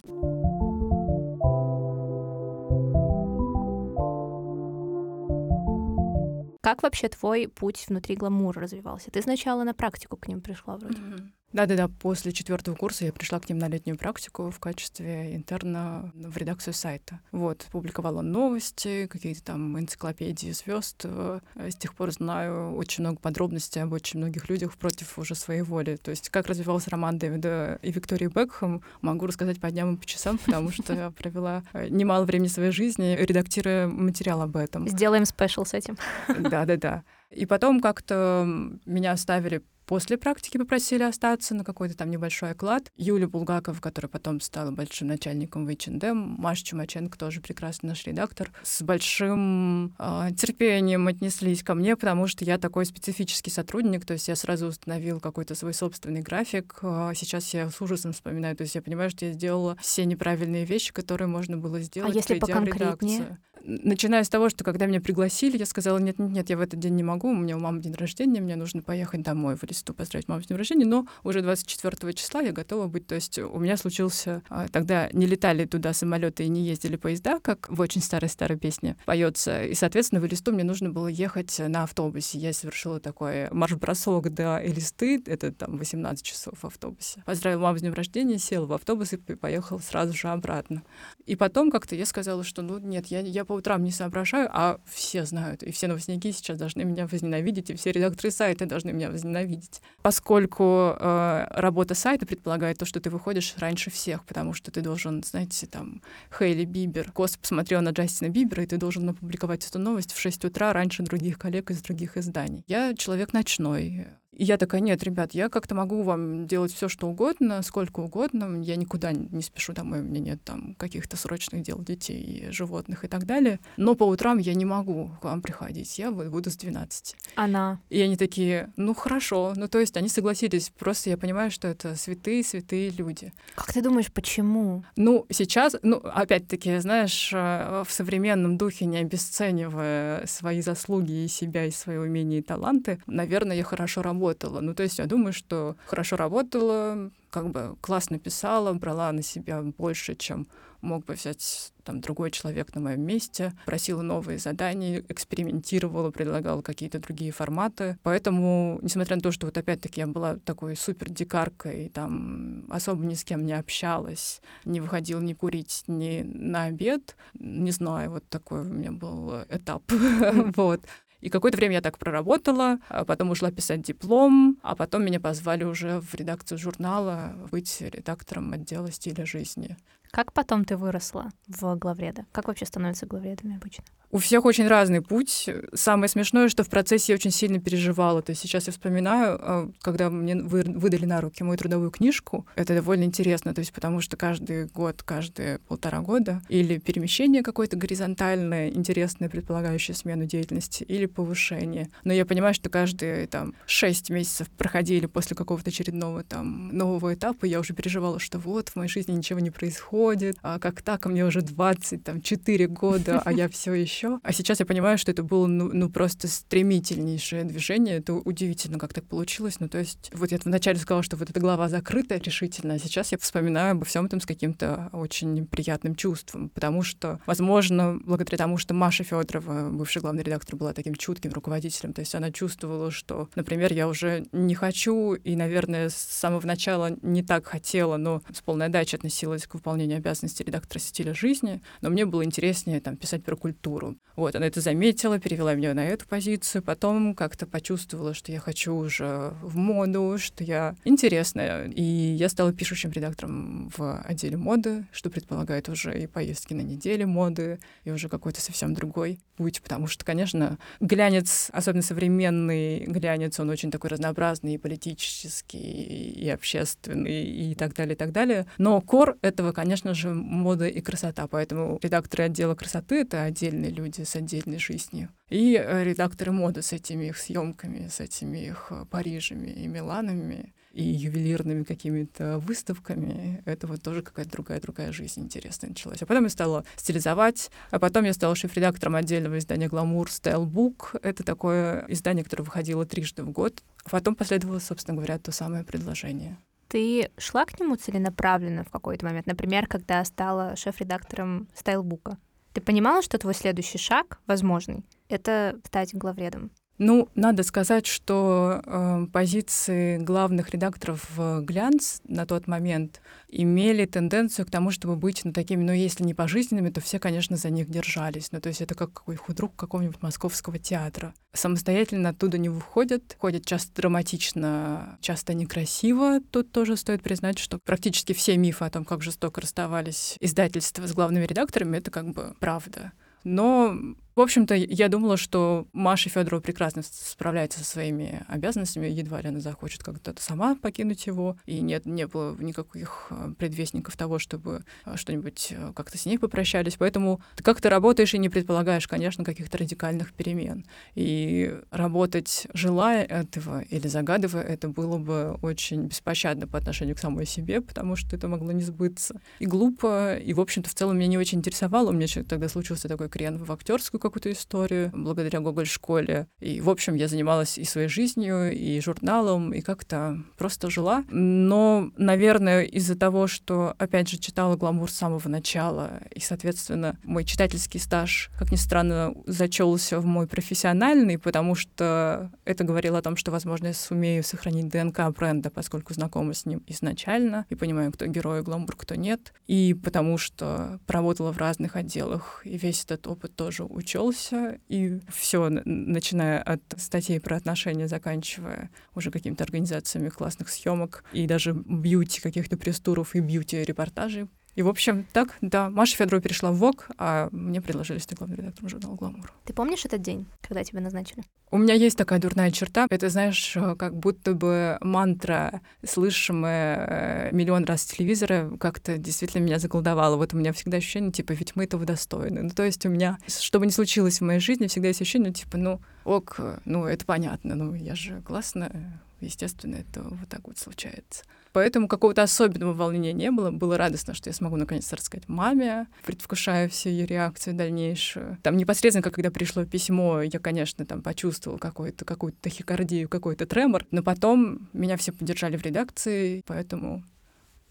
Как 6.62 6.82
вообще 6.82 7.10
твой 7.10 7.50
путь 7.50 7.86
внутри 7.90 8.16
гламура 8.16 8.62
развивался? 8.62 9.12
Ты 9.12 9.22
сначала 9.22 9.64
на 9.64 9.74
практику 9.74 10.16
к 10.16 10.28
ним 10.30 10.42
пришла 10.42 10.78
вроде. 10.78 10.98
Mm-hmm. 10.98 11.30
Да-да-да, 11.54 11.88
после 11.88 12.32
четвертого 12.32 12.76
курса 12.76 13.06
я 13.06 13.14
пришла 13.14 13.40
к 13.40 13.48
ним 13.48 13.60
на 13.60 13.68
летнюю 13.68 13.96
практику 13.96 14.50
в 14.50 14.60
качестве 14.60 15.36
интерна 15.36 16.12
в 16.16 16.36
редакцию 16.36 16.74
сайта. 16.74 17.20
Вот, 17.32 17.68
публиковала 17.72 18.22
новости, 18.22 19.08
какие-то 19.08 19.44
там 19.44 19.80
энциклопедии 19.80 20.50
звезд. 20.52 21.02
Э, 21.06 21.40
с 21.56 21.76
тех 21.76 21.94
пор 21.94 22.12
знаю 22.12 22.76
очень 22.76 23.04
много 23.04 23.20
подробностей 23.20 23.84
об 23.84 23.94
очень 23.94 24.20
многих 24.20 24.50
людях 24.50 24.76
против 24.78 25.20
уже 25.20 25.36
своей 25.36 25.62
воли. 25.62 25.96
То 25.96 26.10
есть 26.10 26.30
как 26.30 26.48
развивался 26.48 26.90
роман 26.90 27.20
Дэвида 27.20 27.80
и 27.84 27.92
Виктории 27.92 28.28
Бекхэм, 28.28 28.82
могу 29.02 29.28
рассказать 29.28 29.62
по 29.62 29.70
дням 29.70 29.94
и 29.94 29.98
по 29.98 30.06
часам, 30.08 30.40
потому 30.40 30.72
что 30.72 30.94
я 30.94 31.12
провела 31.12 31.62
э, 31.74 31.88
немало 31.88 32.26
времени 32.26 32.48
своей 32.48 32.72
жизни, 32.72 33.16
редактируя 33.20 33.88
материал 33.88 34.42
об 34.42 34.58
этом. 34.58 34.88
Сделаем 34.88 35.26
спешл 35.26 35.66
с 35.66 35.76
этим. 35.76 35.98
Да-да-да. 36.28 37.04
И 37.30 37.46
потом 37.46 37.80
как-то 37.80 38.48
меня 38.86 39.12
оставили 39.12 39.64
После 39.86 40.18
практики 40.18 40.58
попросили 40.58 41.04
остаться 41.04 41.54
на 41.56 41.64
какой-то 41.64 41.96
там 41.96 42.10
небольшой 42.10 42.52
оклад. 42.52 42.92
Юля 42.96 43.28
Булгаков, 43.28 43.82
которая 43.82 44.10
потом 44.10 44.40
стала 44.40 44.72
большим 44.72 45.08
начальником 45.08 45.66
в 45.66 45.70
H&M, 45.70 46.18
Маша 46.18 46.64
Чумаченко, 46.64 47.18
тоже 47.18 47.42
прекрасный 47.42 47.88
наш 47.90 48.06
редактор, 48.06 48.52
с 48.64 48.82
большим 48.82 49.96
э, 50.00 50.30
терпением 50.38 51.08
отнеслись 51.08 51.64
ко 51.64 51.74
мне, 51.74 51.96
потому 51.96 52.28
что 52.28 52.46
я 52.46 52.58
такой 52.58 52.86
специфический 52.86 53.52
сотрудник, 53.52 54.06
то 54.06 54.14
есть 54.14 54.28
я 54.28 54.36
сразу 54.36 54.68
установил 54.68 55.20
какой-то 55.20 55.56
свой 55.56 55.74
собственный 55.74 56.22
график. 56.22 56.80
Э, 56.82 57.12
сейчас 57.16 57.54
я 57.54 57.70
с 57.70 57.82
ужасом 57.82 58.14
вспоминаю, 58.14 58.56
то 58.56 58.64
есть 58.64 58.76
я 58.76 58.82
понимаю, 58.82 59.10
что 59.10 59.26
я 59.26 59.34
сделала 59.34 59.78
все 59.82 60.06
неправильные 60.06 60.66
вещи, 60.66 60.94
которые 60.94 61.28
можно 61.28 61.58
было 61.58 61.80
сделать, 61.82 62.14
а 62.14 62.16
если 62.16 62.40
поконкретнее? 62.40 63.38
Начиная 63.64 64.24
с 64.24 64.30
того, 64.30 64.50
что 64.50 64.66
когда 64.66 64.86
меня 64.86 65.00
пригласили, 65.00 65.58
я 65.58 65.66
сказала, 65.66 65.98
нет, 65.98 66.20
нет, 66.20 66.32
нет, 66.32 66.50
я 66.50 66.58
в 66.58 66.62
этот 66.62 66.80
день 66.80 66.96
не 66.96 67.04
могу, 67.04 67.30
у 67.30 67.36
меня 67.36 67.56
у 67.56 67.60
мамы 67.60 67.82
день 67.82 67.94
рождения, 67.94 68.42
мне 68.42 68.58
нужно 68.58 68.82
поехать 68.82 69.22
домой 69.22 69.56
в 69.56 69.64
листу 69.64 69.94
поздравить 69.94 70.28
маму 70.28 70.44
с 70.44 70.48
днем 70.48 70.58
рождения, 70.58 70.86
но 70.86 71.08
уже 71.24 71.42
24 71.42 72.14
числа 72.14 72.42
я 72.42 72.52
готова 72.52 72.88
быть. 72.88 73.08
То 73.08 73.16
есть 73.16 73.40
у 73.40 73.60
меня 73.60 73.78
случился... 73.78 74.44
А, 74.50 74.68
тогда 74.68 75.10
не 75.14 75.26
летали 75.26 75.66
туда 75.66 75.94
самолеты 75.94 76.44
и 76.44 76.50
не 76.50 76.66
ездили 76.66 76.98
поезда, 76.98 77.40
как 77.40 77.70
в 77.70 77.80
очень 77.80 78.02
старой-старой 78.02 78.58
песне 78.58 78.98
поется. 79.06 79.64
И, 79.64 79.74
соответственно, 79.76 80.20
в 80.20 80.28
Элисту 80.28 80.52
мне 80.52 80.64
нужно 80.64 80.90
было 80.90 81.08
ехать 81.08 81.58
на 81.60 81.84
автобусе. 81.84 82.40
Я 82.40 82.52
совершила 82.52 83.00
такой 83.00 83.50
марш-бросок 83.52 84.34
до 84.34 84.60
Элисты, 84.64 85.24
это 85.26 85.54
там 85.54 85.78
18 85.78 86.26
часов 86.26 86.56
в 86.62 86.66
автобусе. 86.66 87.24
Поздравила 87.26 87.62
маму 87.62 87.78
с 87.78 87.82
днем 87.82 87.94
рождения, 87.94 88.38
села 88.40 88.66
в 88.66 88.74
автобус 88.74 89.14
и 89.14 89.18
поехала 89.18 89.80
сразу 89.80 90.14
же 90.14 90.28
обратно. 90.28 90.84
И 91.26 91.36
потом 91.36 91.72
как-то 91.72 91.96
я 91.96 92.06
сказала, 92.06 92.44
что 92.44 92.62
ну 92.62 92.78
нет, 92.80 93.08
я, 93.08 93.22
я 93.22 93.46
по 93.54 93.58
утрам 93.58 93.84
не 93.84 93.92
соображаю, 93.92 94.50
а 94.52 94.80
все 94.92 95.26
знают, 95.26 95.62
и 95.62 95.72
все 95.72 95.86
новостники 95.88 96.32
сейчас 96.32 96.58
должны 96.58 96.84
меня 96.86 97.06
возненавидеть, 97.06 97.70
и 97.70 97.76
все 97.76 97.92
редакторы 97.92 98.32
сайта 98.32 98.66
должны 98.66 98.92
меня 98.92 99.12
возненавидеть 99.12 99.82
поскольку 100.02 100.96
э, 101.00 101.46
работа 101.50 101.96
сайта 101.96 102.26
предполагает 102.26 102.78
то, 102.78 102.86
что 102.86 103.00
ты 103.00 103.10
выходишь 103.10 103.56
раньше 103.58 103.90
всех, 103.90 104.26
потому 104.26 104.54
что 104.54 104.70
ты 104.70 104.82
должен, 104.82 105.24
знаете, 105.24 105.66
там, 105.66 106.02
Хейли 106.38 106.66
Бибер, 106.66 107.12
Кос 107.12 107.38
посмотрел 107.38 107.82
на 107.82 107.90
Джастина 107.90 108.30
Бибера, 108.30 108.64
и 108.64 108.68
ты 108.68 108.78
должен 108.78 109.10
опубликовать 109.10 109.66
эту 109.66 109.80
новость 109.80 110.12
в 110.12 110.20
6 110.20 110.46
утра 110.46 110.74
раньше 110.74 111.04
других 111.04 111.40
коллег 111.40 111.72
из 111.72 111.82
других 111.82 112.18
изданий. 112.18 112.64
Я 112.68 112.94
человек 112.96 113.34
ночной, 113.34 114.08
и 114.36 114.46
я 114.46 114.58
такая, 114.58 114.82
нет, 114.82 115.04
ребят, 115.04 115.34
я 115.34 115.50
как-то 115.50 115.76
могу 115.76 116.02
вам 116.02 116.48
делать 116.48 116.74
все, 116.74 116.90
что 116.90 117.08
угодно, 117.08 117.62
сколько 117.62 118.00
угодно. 118.00 118.62
Я 118.62 118.76
никуда 118.76 119.12
не 119.12 119.42
спешу 119.42 119.74
домой, 119.74 120.00
у 120.00 120.04
меня 120.04 120.20
нет 120.20 120.44
там 120.44 120.76
каких-то 120.76 121.18
срочных 121.18 121.62
дел 121.62 121.80
детей, 121.80 122.48
животных 122.50 123.06
и 123.06 123.08
так 123.08 123.26
далее. 123.26 123.60
Но 123.78 123.96
по 123.96 124.04
утрам 124.04 124.40
я 124.40 124.56
не 124.56 124.66
могу 124.66 125.12
к 125.22 125.26
вам 125.26 125.42
приходить, 125.42 126.00
я 126.00 126.12
буду 126.12 126.50
с 126.50 126.58
12. 126.58 127.16
Она. 127.36 127.80
И 127.90 128.02
они 128.02 128.18
такие, 128.18 128.72
ну 128.76 128.96
хорошо. 128.96 129.54
Ну 129.56 129.68
то 129.68 129.80
есть 129.80 129.98
они 129.98 130.10
согласились, 130.10 130.72
просто 130.78 131.12
я 131.12 131.18
понимаю, 131.18 131.52
что 131.52 131.68
это 131.68 131.96
святые, 131.96 132.44
святые 132.44 132.90
люди. 132.90 133.34
Как 133.56 133.72
ты 133.72 133.82
думаешь, 133.82 134.12
почему? 134.12 134.84
Ну, 134.96 135.26
сейчас, 135.30 135.76
ну, 135.84 135.98
опять-таки, 135.98 136.78
знаешь, 136.80 137.32
э, 137.34 137.84
в 137.88 137.92
современном 137.92 138.58
духе, 138.58 138.86
не 138.86 138.98
обесценивая 138.98 140.26
свои 140.26 140.62
заслуги 140.62 141.26
и 141.26 141.28
себя, 141.28 141.66
и 141.66 141.72
свои 141.72 141.98
умения 141.98 142.40
и 142.40 142.42
таланты, 142.42 143.00
наверное, 143.06 143.58
я 143.58 143.64
хорошо 143.64 144.02
работаю 144.02 144.23
работала. 144.24 144.62
Ну, 144.62 144.74
то 144.74 144.84
есть 144.84 145.00
я 145.00 145.06
думаю, 145.06 145.34
что 145.34 145.76
хорошо 145.86 146.16
работала, 146.16 147.12
как 147.30 147.50
бы 147.50 147.76
классно 147.82 148.20
писала, 148.20 148.74
брала 148.74 149.12
на 149.12 149.22
себя 149.22 149.62
больше, 149.62 150.16
чем 150.16 150.48
мог 150.82 151.06
бы 151.06 151.14
взять 151.14 151.72
там 151.84 152.02
другой 152.02 152.30
человек 152.32 152.76
на 152.76 152.82
моем 152.82 153.02
месте, 153.02 153.54
просила 153.66 154.02
новые 154.02 154.38
задания, 154.38 155.04
экспериментировала, 155.08 156.12
предлагала 156.12 156.62
какие-то 156.62 157.00
другие 157.00 157.32
форматы. 157.32 157.98
Поэтому, 158.04 158.80
несмотря 158.82 159.16
на 159.16 159.22
то, 159.22 159.32
что 159.32 159.48
вот 159.48 159.58
опять-таки 159.58 160.02
я 160.02 160.08
была 160.08 160.36
такой 160.36 160.76
супер 160.76 161.10
дикаркой, 161.10 161.90
там 161.94 162.66
особо 162.70 163.06
ни 163.06 163.14
с 163.14 163.24
кем 163.24 163.46
не 163.46 163.54
общалась, 163.54 164.42
не 164.66 164.82
выходила 164.82 165.22
ни 165.22 165.34
курить, 165.34 165.84
ни 165.88 166.22
на 166.22 166.66
обед, 166.66 167.16
не 167.34 167.72
знаю, 167.72 168.12
вот 168.12 168.28
такой 168.30 168.62
у 168.62 168.66
меня 168.66 168.92
был 168.92 169.44
этап. 169.50 169.84
вот. 170.56 170.82
И 171.24 171.30
какое-то 171.30 171.58
время 171.58 171.76
я 171.76 171.82
так 171.82 171.98
проработала, 171.98 172.80
а 172.90 173.06
потом 173.06 173.32
ушла 173.32 173.50
писать 173.50 173.82
диплом, 173.82 174.58
а 174.62 174.76
потом 174.76 175.06
меня 175.06 175.22
позвали 175.22 175.64
уже 175.64 176.02
в 176.02 176.14
редакцию 176.16 176.58
журнала 176.58 177.34
быть 177.50 177.80
редактором 177.80 178.52
отдела 178.52 178.92
стиля 178.92 179.26
жизни. 179.26 179.78
Как 180.14 180.32
потом 180.32 180.64
ты 180.64 180.78
выросла 180.78 181.32
в 181.48 181.76
главреда? 181.76 182.28
Как 182.32 182.48
вообще 182.48 182.68
становятся 182.68 183.08
главредами 183.08 183.56
обычно? 183.56 183.84
У 184.12 184.20
всех 184.20 184.46
очень 184.46 184.68
разный 184.68 185.02
путь. 185.02 185.50
Самое 185.74 186.08
смешное, 186.08 186.48
что 186.48 186.64
в 186.64 186.70
процессе 186.70 187.14
я 187.14 187.16
очень 187.16 187.32
сильно 187.32 187.60
переживала. 187.60 188.22
То 188.22 188.30
есть 188.30 188.44
сейчас 188.44 188.68
я 188.68 188.72
вспоминаю, 188.72 189.40
а, 189.42 189.72
когда 189.82 190.12
мне 190.12 190.36
выдали 190.36 191.06
на 191.06 191.20
руки 191.20 191.44
мою 191.44 191.58
трудовую 191.58 191.90
книжку, 191.90 192.46
это 192.56 192.76
довольно 192.76 193.06
интересно, 193.06 193.56
то 193.56 193.60
есть 193.60 193.74
потому 193.74 194.02
что 194.02 194.16
каждый 194.16 194.68
год, 194.68 195.02
каждые 195.02 195.58
полтора 195.68 196.02
года 196.02 196.44
или 196.48 196.78
перемещение 196.78 197.42
какое-то 197.42 197.76
горизонтальное, 197.76 198.70
интересное, 198.70 199.30
предполагающее 199.30 199.96
смену 199.96 200.26
деятельности, 200.26 200.84
или 200.84 201.08
повышение. 201.08 201.90
Но 202.04 202.14
я 202.14 202.28
понимаю, 202.28 202.54
что 202.54 202.70
каждые 202.70 203.26
там 203.26 203.56
шесть 203.66 204.12
месяцев 204.12 204.48
проходили 204.52 205.08
после 205.08 205.36
какого-то 205.36 205.72
очередного 205.72 206.24
там 206.24 206.68
нового 206.68 207.16
этапа, 207.16 207.46
я 207.46 207.60
уже 207.60 207.74
переживала, 207.74 208.20
что 208.20 208.38
вот 208.38 208.70
в 208.70 208.76
моей 208.76 208.90
жизни 208.90 209.14
ничего 209.14 209.40
не 209.40 209.50
происходит, 209.50 210.03
а 210.42 210.60
как 210.60 210.82
так, 210.82 211.06
мне 211.06 211.26
уже 211.26 211.42
20, 211.42 212.04
там, 212.04 212.22
4 212.22 212.68
года, 212.68 213.22
а 213.24 213.32
я 213.32 213.48
все 213.50 213.74
еще. 213.74 214.20
А 214.24 214.34
сейчас 214.34 214.60
я 214.60 214.66
понимаю, 214.66 214.98
что 214.98 215.12
это 215.12 215.24
было 215.24 215.48
ну, 215.48 215.70
ну 215.74 215.90
просто 215.90 216.28
стремительнейшее 216.28 217.44
движение. 217.44 217.98
Это 217.98 218.14
удивительно, 218.14 218.80
как 218.80 218.94
так 218.94 219.06
получилось. 219.06 219.60
Ну, 219.60 219.70
то 219.70 219.78
есть, 219.78 220.12
вот 220.14 220.32
я 220.32 220.40
вначале 220.44 220.78
сказала, 220.80 221.04
что 221.04 221.18
вот 221.18 221.30
эта 221.30 221.40
глава 221.40 221.70
закрыта 221.70 222.18
решительно, 222.18 222.76
а 222.76 222.80
сейчас 222.80 223.12
я 223.12 223.18
вспоминаю 223.18 223.72
обо 223.74 223.86
всем 223.86 224.06
этом 224.06 224.20
с 224.20 224.26
каким-то 224.26 224.90
очень 224.92 225.46
приятным 225.46 225.96
чувством, 225.96 226.50
потому 226.50 226.84
что, 226.84 227.20
возможно, 227.26 228.00
благодаря 228.04 228.38
тому, 228.38 228.58
что 228.58 228.74
Маша 228.74 229.04
Федорова, 229.04 229.70
бывший 229.70 230.02
главный 230.02 230.24
редактор, 230.24 230.56
была 230.56 230.74
таким 230.74 230.96
чутким 230.96 231.32
руководителем, 231.32 231.94
то 231.94 232.02
есть 232.02 232.16
она 232.16 232.32
чувствовала, 232.32 232.92
что, 232.92 233.30
например, 233.36 233.74
я 233.74 233.88
уже 233.88 234.26
не 234.32 234.56
хочу 234.56 235.14
и, 235.14 235.36
наверное, 235.36 235.90
с 235.90 235.96
самого 235.96 236.46
начала 236.46 236.96
не 237.02 237.24
так 237.24 237.48
хотела, 237.48 237.98
но 237.98 238.22
с 238.34 238.42
полной 238.42 238.68
отдачей 238.68 238.98
относилась 238.98 239.48
к 239.48 239.54
выполнению 239.54 239.93
обязанностей 239.98 240.44
редактора 240.44 240.80
стиля 240.80 241.14
жизни, 241.14 241.62
но 241.82 241.90
мне 241.90 242.06
было 242.06 242.24
интереснее 242.24 242.82
там 242.82 242.98
писать 242.98 243.24
про 243.24 243.36
культуру, 243.36 243.98
вот, 244.16 244.36
она 244.36 244.46
это 244.46 244.62
заметила, 244.62 245.20
перевела 245.20 245.56
меня 245.56 245.74
на 245.74 245.86
эту 245.86 246.08
позицию, 246.08 246.62
потом 246.62 247.16
как-то 247.16 247.48
почувствовала, 247.48 248.14
что 248.14 248.32
я 248.32 248.40
хочу 248.40 248.74
уже 248.76 249.34
в 249.42 249.56
моду, 249.56 250.18
что 250.20 250.44
я 250.44 250.76
интересная, 250.84 251.68
и 251.68 251.82
я 251.82 252.30
стала 252.30 252.54
пишущим 252.54 252.92
редактором 252.92 253.70
в 253.76 254.02
отделе 254.02 254.38
моды, 254.38 254.86
что 254.92 255.10
предполагает 255.10 255.70
уже 255.70 256.00
и 256.00 256.08
поездки 256.08 256.54
на 256.54 256.62
неделе 256.62 257.06
моды, 257.06 257.60
и 257.86 257.92
уже 257.92 258.08
какой-то 258.08 258.42
совсем 258.42 258.74
другой 258.74 259.20
путь, 259.36 259.62
потому 259.62 259.88
что, 259.88 260.06
конечно, 260.06 260.60
глянец, 260.80 261.50
особенно 261.52 261.82
современный 261.82 262.86
глянец, 262.86 263.40
он 263.40 263.50
очень 263.50 263.72
такой 263.72 263.90
разнообразный 263.90 264.56
и 264.56 264.58
политический, 264.60 265.58
и 265.60 266.30
общественный, 266.30 267.24
и 267.24 267.56
так 267.56 267.74
далее, 267.74 267.96
и 267.96 267.98
так 267.98 268.12
далее. 268.12 268.46
Но 268.58 268.80
кор 268.82 269.18
этого, 269.22 269.52
конечно 269.52 269.73
же, 269.76 270.14
мода 270.14 270.68
и 270.68 270.82
красота, 270.82 271.28
поэтому 271.28 271.80
редакторы 271.82 272.26
отдела 272.26 272.56
красоты— 272.56 272.96
это 273.02 273.24
отдельные 273.24 273.72
люди 273.72 274.02
с 274.04 274.16
отдельной 274.16 274.60
жизнью. 274.60 275.10
И 275.30 275.56
э, 275.56 275.84
редакторы 275.84 276.32
моды 276.32 276.62
с 276.62 276.74
этими 276.74 277.06
их 277.06 277.18
съемками, 277.18 277.88
с 277.88 278.00
этими 278.00 278.38
их 278.38 278.68
э, 278.70 278.86
Парижами 278.90 279.50
и 279.50 279.68
Миланами 279.68 280.54
и 280.74 280.84
ювелирными 280.84 281.64
какими-то 281.64 282.40
выставками. 282.40 283.42
Это 283.46 283.68
вот 283.68 283.82
тоже 283.82 284.02
какая-то 284.02 284.32
другая-другая 284.32 284.92
жизнь 284.92 285.22
интересная 285.22 285.70
началась. 285.70 286.02
А 286.02 286.06
потом 286.06 286.24
я 286.24 286.30
стала 286.30 286.66
стилизовать, 286.76 287.52
а 287.70 287.80
потом 287.80 288.06
я 288.06 288.14
стала 288.14 288.36
шеф-редактором 288.36 288.96
отдельного 288.96 289.38
издания 289.38 289.68
«Гламур» 289.68 290.08
Book. 290.08 291.00
Это 291.04 291.24
такое 291.24 291.86
издание, 291.88 292.24
которое 292.24 292.44
выходило 292.44 292.86
трижды 292.86 293.24
в 293.24 293.30
год. 293.30 293.64
А 293.86 293.90
потом 293.90 294.16
последовало, 294.16 294.60
собственно 294.60 294.96
говоря, 294.96 295.20
то 295.20 295.32
самое 295.32 295.64
предложение. 295.64 296.38
Ты 296.68 297.12
шла 297.18 297.46
к 297.46 297.60
нему 297.60 297.76
целенаправленно 297.76 298.64
в 298.64 298.70
какой-то 298.70 299.06
момент? 299.06 299.28
Например, 299.28 299.68
когда 299.68 300.04
стала 300.06 300.56
шеф-редактором 300.56 301.48
стайлбука? 301.56 302.18
Ты 302.54 302.62
понимала, 302.62 303.02
что 303.02 303.18
твой 303.18 303.34
следующий 303.34 303.78
шаг, 303.78 304.20
возможный, 304.28 304.86
это 305.10 305.60
стать 305.66 305.94
главредом? 305.96 306.52
Ну, 306.86 307.08
надо 307.16 307.44
сказать, 307.44 307.86
что 307.88 308.62
э, 308.66 309.08
позиции 309.14 310.00
главных 310.00 310.50
редакторов 310.50 311.08
в 311.16 311.40
«Глянц» 311.40 312.02
на 312.04 312.26
тот 312.26 312.46
момент 312.46 313.00
имели 313.30 313.86
тенденцию 313.86 314.46
к 314.46 314.52
тому, 314.52 314.70
чтобы 314.70 314.98
быть, 314.98 315.22
ну, 315.24 315.32
такими, 315.32 315.64
ну, 315.64 315.72
если 315.72 316.04
не 316.04 316.14
пожизненными, 316.14 316.72
то 316.72 316.82
все, 316.82 317.00
конечно, 317.00 317.38
за 317.38 317.52
них 317.52 317.70
держались. 317.70 318.34
Ну, 318.34 318.42
то 318.42 318.50
есть 318.50 318.60
это 318.60 318.76
как 318.76 318.92
какой 318.92 319.16
худрук 319.16 319.56
какого-нибудь 319.56 320.02
московского 320.02 320.60
театра. 320.60 321.14
Самостоятельно 321.32 322.10
оттуда 322.10 322.38
не 322.38 322.50
выходят, 322.50 323.16
ходят 323.18 323.46
часто 323.46 323.74
драматично, 323.76 324.98
часто 325.00 325.34
некрасиво. 325.34 326.20
Тут 326.32 326.52
тоже 326.52 326.76
стоит 326.76 327.02
признать, 327.02 327.40
что 327.40 327.60
практически 327.64 328.12
все 328.12 328.36
мифы 328.36 328.66
о 328.66 328.70
том, 328.70 328.84
как 328.84 329.04
жестоко 329.04 329.40
расставались 329.40 330.18
издательства 330.20 330.86
с 330.86 330.92
главными 330.92 331.24
редакторами, 331.26 331.78
это 331.78 331.92
как 331.92 332.10
бы 332.10 332.36
правда. 332.42 332.92
Но 333.24 333.74
в 334.16 334.22
общем-то, 334.22 334.54
я 334.54 334.90
думала, 334.90 335.18
что 335.18 335.68
Маша 335.74 336.10
Федорова 336.10 336.40
прекрасно 336.40 336.84
справляется 336.84 337.60
со 337.60 337.66
своими 337.66 338.24
обязанностями, 338.28 338.88
едва 338.88 339.22
ли 339.22 339.30
она 339.30 339.40
захочет 339.40 339.82
как-то 339.82 340.14
сама 340.20 340.56
покинуть 340.56 341.08
его, 341.08 341.38
и 341.46 341.62
нет, 341.62 341.86
не 341.86 342.06
было 342.06 342.36
никаких 342.40 343.08
э, 343.10 343.34
предвестников 343.38 343.98
того, 343.98 344.20
чтобы 344.20 344.64
э, 344.86 344.96
что-нибудь 344.96 345.48
э, 345.52 345.74
как-то 345.76 345.98
с 345.98 346.06
ней 346.06 346.20
попрощались. 346.20 346.76
Поэтому 346.78 347.22
ты 347.36 347.44
как-то 347.44 347.70
работаешь 347.70 348.14
и 348.14 348.20
не 348.20 348.30
предполагаешь, 348.30 348.88
конечно, 348.88 349.24
каких-то 349.24 349.58
радикальных 349.58 350.14
перемен. 350.14 350.66
И 350.94 351.60
работать, 351.72 352.48
желая 352.54 353.04
этого 353.04 353.62
или 353.62 353.88
загадывая, 353.88 354.44
это 354.44 354.70
было 354.70 355.00
бы 355.00 355.40
очень 355.42 355.88
беспощадно 355.88 356.48
по 356.48 356.60
отношению 356.60 356.96
к 356.96 357.00
самой 357.00 357.26
себе, 357.26 357.62
потому 357.62 357.96
что 357.96 358.16
это 358.16 358.28
могло 358.28 358.52
не 358.52 358.62
сбыться. 358.62 359.20
И 359.40 359.46
глупо, 359.46 360.16
и, 360.18 360.34
в 360.34 360.40
общем-то, 360.40 360.70
в 360.70 360.76
целом 360.76 360.98
меня 360.98 361.08
не 361.08 361.18
очень 361.18 361.40
интересовало. 361.40 361.90
У 361.90 361.94
меня 361.94 362.08
тогда 362.28 362.48
случился 362.48 362.88
такой 362.88 363.10
крен 363.10 363.44
в 363.44 363.52
актерскую 363.52 364.03
какую-то 364.04 364.32
историю 364.32 364.92
благодаря 364.94 365.40
Гоголь-школе. 365.40 366.28
И, 366.40 366.62
в 366.62 366.70
общем, 366.70 366.94
я 366.96 367.08
занималась 367.08 367.58
и 367.58 367.64
своей 367.64 367.88
жизнью, 367.88 368.52
и 368.52 368.80
журналом, 368.80 369.54
и 369.54 369.62
как-то 369.62 370.20
просто 370.38 370.70
жила. 370.70 371.04
Но, 371.10 371.92
наверное, 371.98 372.64
из-за 372.64 372.96
того, 372.96 373.28
что, 373.28 373.74
опять 373.80 374.10
же, 374.10 374.18
читала 374.18 374.56
«Гламур» 374.56 374.92
с 374.92 374.96
самого 374.96 375.28
начала, 375.28 376.02
и, 376.12 376.20
соответственно, 376.20 377.00
мой 377.04 377.26
читательский 377.26 377.80
стаж, 377.80 378.30
как 378.38 378.52
ни 378.52 378.58
странно, 378.58 379.14
зачелся 379.26 380.00
в 380.00 380.06
мой 380.06 380.28
профессиональный, 380.28 381.18
потому 381.18 381.56
что 381.56 382.32
это 382.46 382.64
говорило 382.64 383.00
о 383.00 383.02
том, 383.02 383.16
что, 383.16 383.32
возможно, 383.32 383.68
я 383.68 383.74
сумею 383.74 384.24
сохранить 384.24 384.68
ДНК 384.68 385.10
бренда, 385.16 385.50
поскольку 385.50 385.94
знакома 385.94 386.34
с 386.34 386.46
ним 386.46 386.62
изначально, 386.68 387.46
и 387.50 387.56
понимаю, 387.56 387.92
кто 387.92 388.06
герой 388.06 388.44
«Гламур», 388.44 388.76
кто 388.76 388.96
нет, 388.96 389.34
и 389.48 389.74
потому 389.74 390.18
что 390.18 390.80
поработала 390.86 391.32
в 391.32 391.38
разных 391.38 391.76
отделах, 391.76 392.42
и 392.44 392.58
весь 392.58 392.84
этот 392.84 393.08
опыт 393.08 393.36
тоже 393.36 393.64
учелся, 393.94 394.60
и 394.68 395.00
все, 395.10 395.50
начиная 395.50 396.42
от 396.42 396.62
статей 396.78 397.20
про 397.20 397.38
отношения, 397.38 397.88
заканчивая 397.88 398.70
уже 398.96 399.12
какими-то 399.12 399.44
организациями 399.44 400.10
классных 400.10 400.50
съемок 400.50 401.04
и 401.14 401.28
даже 401.28 401.54
бьюти 401.54 402.22
каких-то 402.22 402.58
пресс-туров 402.58 403.16
и 403.16 403.20
бьюти-репортажей 403.20 404.28
и, 404.56 404.62
в 404.62 404.68
общем, 404.68 405.08
так, 405.14 405.38
да, 405.42 405.70
Маша 405.70 405.96
Федорова 405.96 406.22
перешла 406.22 406.52
в 406.52 406.58
ВОК, 406.58 406.90
а 406.98 407.30
мне 407.32 407.60
предложили 407.62 407.98
стать 407.98 408.20
главным 408.20 408.38
редактором 408.38 408.70
журнала 408.70 408.96
«Гламур». 408.96 409.34
Ты 409.46 409.54
помнишь 409.54 409.86
этот 409.86 410.02
день, 410.02 410.28
когда 410.42 410.64
тебя 410.64 410.80
назначили? 410.80 411.24
У 411.50 411.58
меня 411.58 411.74
есть 411.74 411.98
такая 411.98 412.20
дурная 412.20 412.52
черта. 412.52 412.88
Это, 412.90 413.10
знаешь, 413.10 413.58
как 413.78 413.96
будто 413.96 414.34
бы 414.34 414.78
мантра, 414.82 415.62
слышимая 415.84 417.30
э, 417.30 417.36
миллион 417.36 417.66
раз 417.66 417.82
с 417.82 417.86
телевизора, 417.86 418.56
как-то 418.60 418.98
действительно 418.98 419.44
меня 419.44 419.60
заколдовала. 419.60 420.18
Вот 420.18 420.34
у 420.34 420.38
меня 420.38 420.54
всегда 420.54 420.78
ощущение, 420.78 421.12
типа, 421.12 421.34
ведь 421.34 421.56
мы 421.56 421.64
этого 421.64 421.86
достойны. 421.86 422.44
Ну, 422.44 422.50
то 422.50 422.64
есть 422.64 422.86
у 422.86 422.90
меня, 422.90 423.18
что 423.28 423.60
бы 423.60 423.66
ни 423.66 423.72
случилось 423.72 424.20
в 424.20 424.24
моей 424.24 424.40
жизни, 424.40 424.68
всегда 424.68 424.90
есть 424.90 425.02
ощущение, 425.02 425.30
ну, 425.30 425.34
типа, 425.34 425.58
ну, 425.58 425.82
ок, 426.06 426.40
ну, 426.66 426.86
это 426.86 427.06
понятно, 427.06 427.56
ну, 427.56 427.74
я 427.74 427.96
же 427.96 428.22
классная, 428.22 429.02
естественно, 429.20 429.76
это 429.76 430.02
вот 430.04 430.30
так 430.30 430.48
вот 430.48 430.58
случается. 430.58 431.24
Поэтому 431.54 431.88
какого-то 431.88 432.24
особенного 432.24 432.74
волнения 432.74 433.14
не 433.14 433.32
было. 433.32 433.52
Было 433.52 433.78
радостно, 433.78 434.14
что 434.14 434.30
я 434.30 434.34
смогу 434.34 434.58
наконец 434.58 434.92
рассказать 434.92 435.30
маме, 435.30 435.88
предвкушая 436.04 436.68
всю 436.68 436.90
ее 436.90 437.06
реакцию 437.06 437.56
дальнейшую. 437.56 438.38
Там 438.42 438.58
непосредственно, 438.58 439.04
когда 439.04 439.30
пришло 439.32 439.64
письмо, 439.64 440.24
я, 440.24 440.40
конечно, 440.40 440.86
там 440.86 441.02
почувствовала 441.02 441.60
какую-то 441.60 442.06
какую-то 442.06 442.38
тахикардию, 442.42 443.08
какой-то 443.08 443.46
тремор, 443.46 443.86
но 443.92 444.02
потом 444.02 444.68
меня 444.74 444.98
все 444.98 445.12
поддержали 445.12 445.56
в 445.56 445.64
редакции, 445.64 446.44
поэтому 446.48 447.04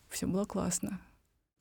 все 0.09 0.27
было 0.27 0.45
классно. 0.45 1.01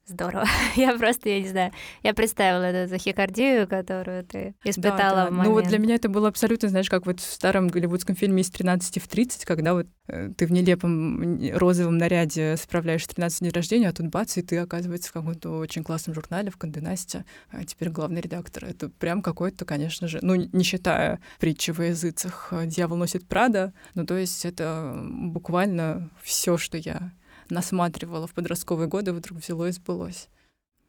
Здорово. 0.07 0.45
Я 0.75 0.97
просто, 0.97 1.29
я 1.29 1.39
не 1.39 1.47
знаю, 1.47 1.71
я 2.01 2.13
представила 2.13 2.63
эту 2.63 2.89
захикардию, 2.89 3.67
которую 3.67 4.23
ты 4.25 4.55
испытала 4.63 4.97
да, 4.97 5.23
да. 5.23 5.27
в 5.27 5.31
момент. 5.31 5.47
Ну 5.47 5.53
вот 5.53 5.67
для 5.67 5.77
меня 5.77 5.95
это 5.95 6.09
было 6.09 6.27
абсолютно, 6.27 6.69
знаешь, 6.69 6.89
как 6.89 7.05
вот 7.05 7.19
в 7.19 7.31
старом 7.31 7.67
голливудском 7.67 8.15
фильме 8.15 8.41
«Из 8.41 8.49
13 8.49 9.01
в 9.01 9.07
30», 9.07 9.45
когда 9.45 9.73
вот 9.73 9.87
э, 10.07 10.31
ты 10.35 10.47
в 10.47 10.51
нелепом 10.51 11.39
розовом 11.55 11.97
наряде 11.97 12.57
справляешь 12.57 13.05
13 13.05 13.41
дней 13.41 13.51
рождения, 13.51 13.89
а 13.89 13.93
тут 13.93 14.07
бац, 14.07 14.37
и 14.37 14.41
ты 14.41 14.57
оказывается 14.57 15.09
в 15.09 15.13
каком-то 15.13 15.57
очень 15.59 15.83
классном 15.83 16.15
журнале 16.15 16.51
в 16.51 16.81
Настя, 16.81 17.23
а 17.49 17.63
теперь 17.63 17.89
главный 17.89 18.21
редактор. 18.21 18.65
Это 18.65 18.89
прям 18.89 19.21
какой-то, 19.21 19.65
конечно 19.65 20.07
же, 20.07 20.19
ну, 20.21 20.35
не 20.35 20.63
считая 20.63 21.19
притчи 21.39 21.71
во 21.71 21.85
языцах 21.85 22.51
«Дьявол 22.65 22.97
носит 22.97 23.27
Прада», 23.27 23.73
ну, 23.93 24.05
то 24.05 24.17
есть 24.17 24.45
это 24.45 24.99
буквально 25.03 26.09
все, 26.23 26.57
что 26.57 26.77
я 26.77 27.11
насматривала 27.51 28.27
в 28.27 28.33
подростковые 28.33 28.87
годы, 28.87 29.13
вдруг 29.13 29.39
взяло 29.39 29.67
и 29.67 29.71
сбылось. 29.71 30.29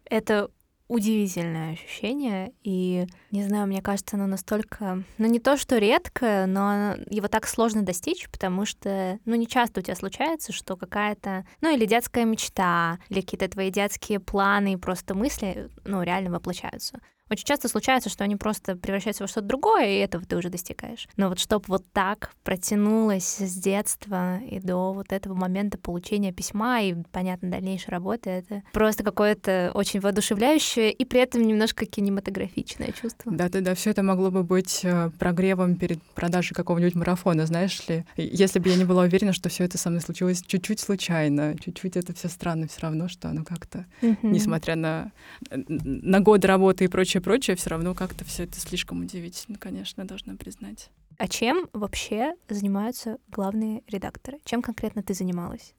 Это 0.05 0.51
удивительное 0.89 1.73
ощущение, 1.73 2.53
и, 2.63 3.07
не 3.31 3.45
знаю, 3.45 3.67
мне 3.67 3.81
кажется, 3.81 4.17
оно 4.17 4.27
настолько, 4.27 5.03
ну, 5.17 5.27
не 5.27 5.41
то, 5.41 5.57
что 5.57 5.79
редкое, 5.79 6.47
но 6.47 6.97
его 7.09 7.29
так 7.29 7.47
сложно 7.47 7.83
достичь, 7.83 8.29
потому 8.29 8.67
что, 8.67 9.19
ну, 9.25 9.35
не 9.35 9.47
часто 9.47 9.81
у 9.81 9.83
тебя 9.83 9.97
случается, 9.97 10.53
что 10.53 10.77
какая-то, 10.77 11.47
ну, 11.63 11.75
или 11.75 11.87
детская 11.87 12.27
мечта, 12.27 12.99
или 13.09 13.23
какие-то 13.23 13.49
твои 13.49 13.71
детские 13.71 14.21
планы 14.21 14.75
и 14.75 14.77
просто 14.77 15.15
мысли, 15.15 15.71
ну, 15.85 16.03
реально 16.03 16.31
воплощаются. 16.31 17.01
Очень 17.33 17.47
часто 17.47 17.67
случается, 17.69 18.11
что 18.11 18.25
они 18.25 18.37
просто 18.37 18.77
превращаются 18.77 19.25
во 19.25 19.27
что-то 19.27 19.47
другое, 19.47 19.87
и 19.87 20.01
этого 20.01 20.23
ты 20.23 20.37
уже 20.37 20.51
достигаешь. 20.51 21.09
Но 21.17 21.31
вот 21.31 21.39
чтобы 21.39 21.65
вот 21.69 21.83
так 21.95 22.33
протянулось 22.45 23.39
с 23.39 23.55
детства 23.55 24.37
и 24.41 24.61
до 24.61 24.93
вот 24.93 25.13
этого 25.13 25.33
момента 25.33 25.79
получения 25.79 26.31
письма 26.31 26.83
и, 26.83 26.95
понятно, 27.11 27.51
дальнейшей 27.51 27.89
работы, 27.89 28.29
это 28.29 28.63
просто 28.75 29.03
какое-то 29.03 29.71
очень 29.73 30.01
воодушевляющее 30.01 30.93
и 30.93 31.07
при 31.07 31.21
этом 31.21 31.41
немножко 31.41 31.87
кинематографичное 31.87 32.93
чувство. 32.93 33.33
Да-да-да, 33.33 33.75
все 33.75 33.93
это 33.93 34.03
могло 34.03 34.31
бы 34.31 34.43
быть 34.43 34.81
э, 34.83 35.09
прогревом 35.19 35.77
перед 35.77 36.03
продажей 36.03 36.55
какого-нибудь 36.55 36.97
марафона, 36.97 37.47
знаешь 37.47 37.81
ли. 37.89 38.05
Если 38.19 38.59
бы 38.59 38.69
я 38.69 38.77
не 38.77 38.85
была 38.85 39.05
уверена, 39.05 39.33
что 39.33 39.49
все 39.49 39.65
это 39.65 39.79
со 39.79 39.89
мной 39.89 40.03
случилось 40.03 40.43
чуть-чуть 40.47 40.81
случайно, 40.81 41.57
чуть-чуть 41.59 41.97
это 41.97 42.13
все 42.13 42.29
странно, 42.29 42.69
все 42.69 42.81
равно, 42.83 43.09
что 43.09 43.31
оно 43.31 43.43
как-то, 43.43 43.87
mm-hmm. 44.03 44.19
несмотря 44.23 44.77
на, 44.77 45.13
на 45.51 46.21
годы 46.21 46.47
работы 46.47 46.85
и 46.85 46.89
прочее, 46.89 47.22
прочее, 47.23 47.57
все 47.57 47.71
равно 47.71 47.95
как-то 47.95 48.25
все 48.25 48.45
это 48.45 48.59
слишком 48.61 49.01
удивительно, 49.01 49.59
конечно, 49.59 50.05
должна 50.05 50.35
признать. 50.35 50.91
А 51.19 51.29
чем 51.29 51.69
вообще 51.73 52.35
занимаются 52.49 53.19
главные 53.29 53.83
редакторы? 53.87 54.39
Чем 54.45 54.63
конкретно 54.63 55.03
ты 55.03 55.15
занималась? 55.15 55.75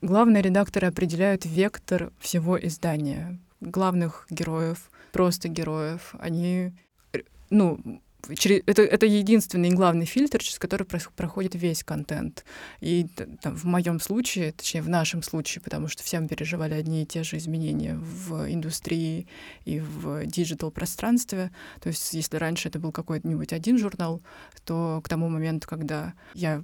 Главные 0.00 0.42
редакторы 0.42 0.86
определяют 0.86 1.44
вектор 1.44 2.12
всего 2.18 2.62
издания. 2.62 3.40
Главных 3.60 4.26
героев, 4.30 4.90
просто 5.12 5.48
героев. 5.48 6.14
Они 6.18 6.72
ну, 7.50 8.00
это, 8.28 8.82
это 8.82 9.06
единственный 9.06 9.68
и 9.68 9.74
главный 9.74 10.06
фильтр, 10.06 10.38
через 10.38 10.58
который 10.58 10.84
проходит 10.84 11.54
весь 11.54 11.84
контент. 11.84 12.44
И 12.80 13.06
там, 13.40 13.56
в 13.56 13.64
моем 13.64 14.00
случае, 14.00 14.52
точнее, 14.52 14.82
в 14.82 14.88
нашем 14.88 15.22
случае, 15.22 15.62
потому 15.62 15.88
что 15.88 16.02
все 16.02 16.20
мы 16.20 16.28
переживали 16.28 16.74
одни 16.74 17.02
и 17.02 17.06
те 17.06 17.22
же 17.22 17.36
изменения 17.36 17.96
в 17.96 18.50
индустрии 18.50 19.26
и 19.64 19.80
в 19.80 20.26
диджитал-пространстве. 20.26 21.50
То 21.80 21.88
есть, 21.88 22.14
если 22.14 22.36
раньше 22.36 22.68
это 22.68 22.78
был 22.78 22.92
какой-нибудь 22.92 23.52
один 23.52 23.78
журнал, 23.78 24.22
то 24.64 25.00
к 25.04 25.08
тому 25.08 25.28
моменту, 25.28 25.68
когда 25.68 26.14
я 26.34 26.62